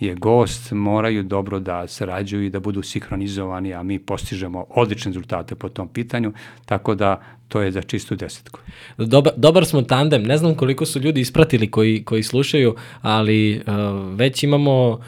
[0.00, 5.54] je gost moraju dobro da sarađuju i da budu sinhronizovani, a mi postižemo odlične rezultate
[5.54, 6.32] po tom pitanju,
[6.64, 8.60] tako da to je za čistu desetku.
[8.98, 13.72] Dobar, dobar smo tandem, ne znam koliko su ljudi ispratili koji, koji slušaju, ali uh,
[14.18, 14.98] već imamo, uh,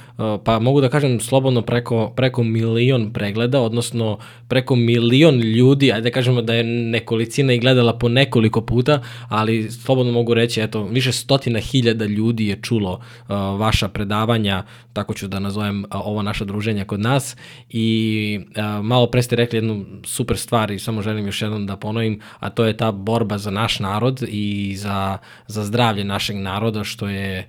[0.44, 6.15] pa mogu da kažem slobodno preko, preko milion pregleda, odnosno preko milion ljudi, ajde da
[6.15, 11.12] kažemo da je nekolicina i gledala po nekoliko puta, ali slobodno mogu reći, eto, više
[11.12, 13.28] stotina hiljada ljudi je čulo uh,
[13.60, 14.62] vaša predavanja,
[14.93, 17.36] tako ću da nazovem uh, ovo naša druženja kod nas.
[17.70, 21.77] I uh, malo pre ste rekli jednu super stvar i samo želim još jednom da
[21.77, 26.84] ponovim, a to je ta borba za naš narod i za, za zdravlje našeg naroda,
[26.84, 27.48] što je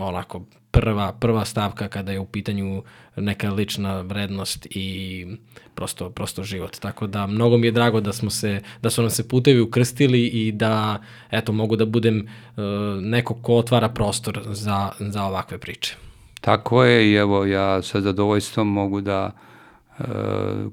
[0.00, 2.82] onako prva, prva stavka kada je u pitanju
[3.16, 5.26] neka lična vrednost i
[5.74, 6.78] prosto, prosto život.
[6.80, 10.26] Tako da mnogo mi je drago da smo se, da su nam se putevi ukrstili
[10.26, 10.98] i da
[11.30, 12.64] eto mogu da budem uh,
[13.02, 15.96] neko ko otvara prostor za, za ovakve priče.
[16.40, 19.53] Tako je i evo ja sa zadovoljstvom mogu da uh,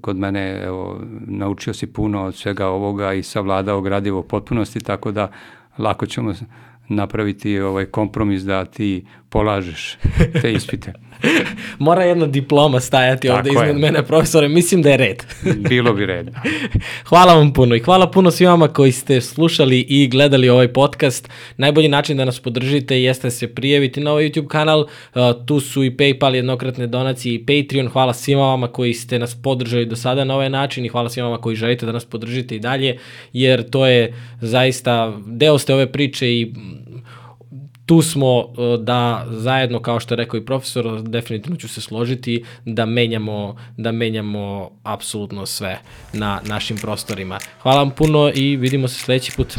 [0.01, 5.31] kod mene evo naučio si puno od svega ovoga i savladao gradivo potpunosti tako da
[5.77, 6.33] lako ćemo
[6.87, 9.97] napraviti ovaj kompromis da ti polažeš
[10.41, 10.93] te ispite.
[11.79, 15.23] Mora jedna diploma stajati Tako ovde iznad mene, profesore, mislim da je red.
[15.69, 16.29] Bilo bi red.
[17.09, 21.29] hvala vam puno i hvala puno svima koji ste slušali i gledali ovaj podcast.
[21.57, 24.79] Najbolji način da nas podržite jeste da se prijaviti na ovaj YouTube kanal.
[24.79, 27.87] Uh, tu su i PayPal, jednokratne donacije i Patreon.
[27.87, 31.27] Hvala svima vama koji ste nas podržali do sada na ovaj način i hvala svima
[31.27, 32.97] vama koji želite da nas podržite i dalje,
[33.33, 36.53] jer to je zaista, deo ste ove priče i
[37.85, 42.43] tu smo e, da zajedno, kao što je rekao i profesor, definitivno ću se složiti,
[42.65, 45.79] da menjamo, da menjamo apsolutno sve
[46.13, 47.39] na našim prostorima.
[47.61, 49.57] Hvala vam puno i vidimo se sledeći put.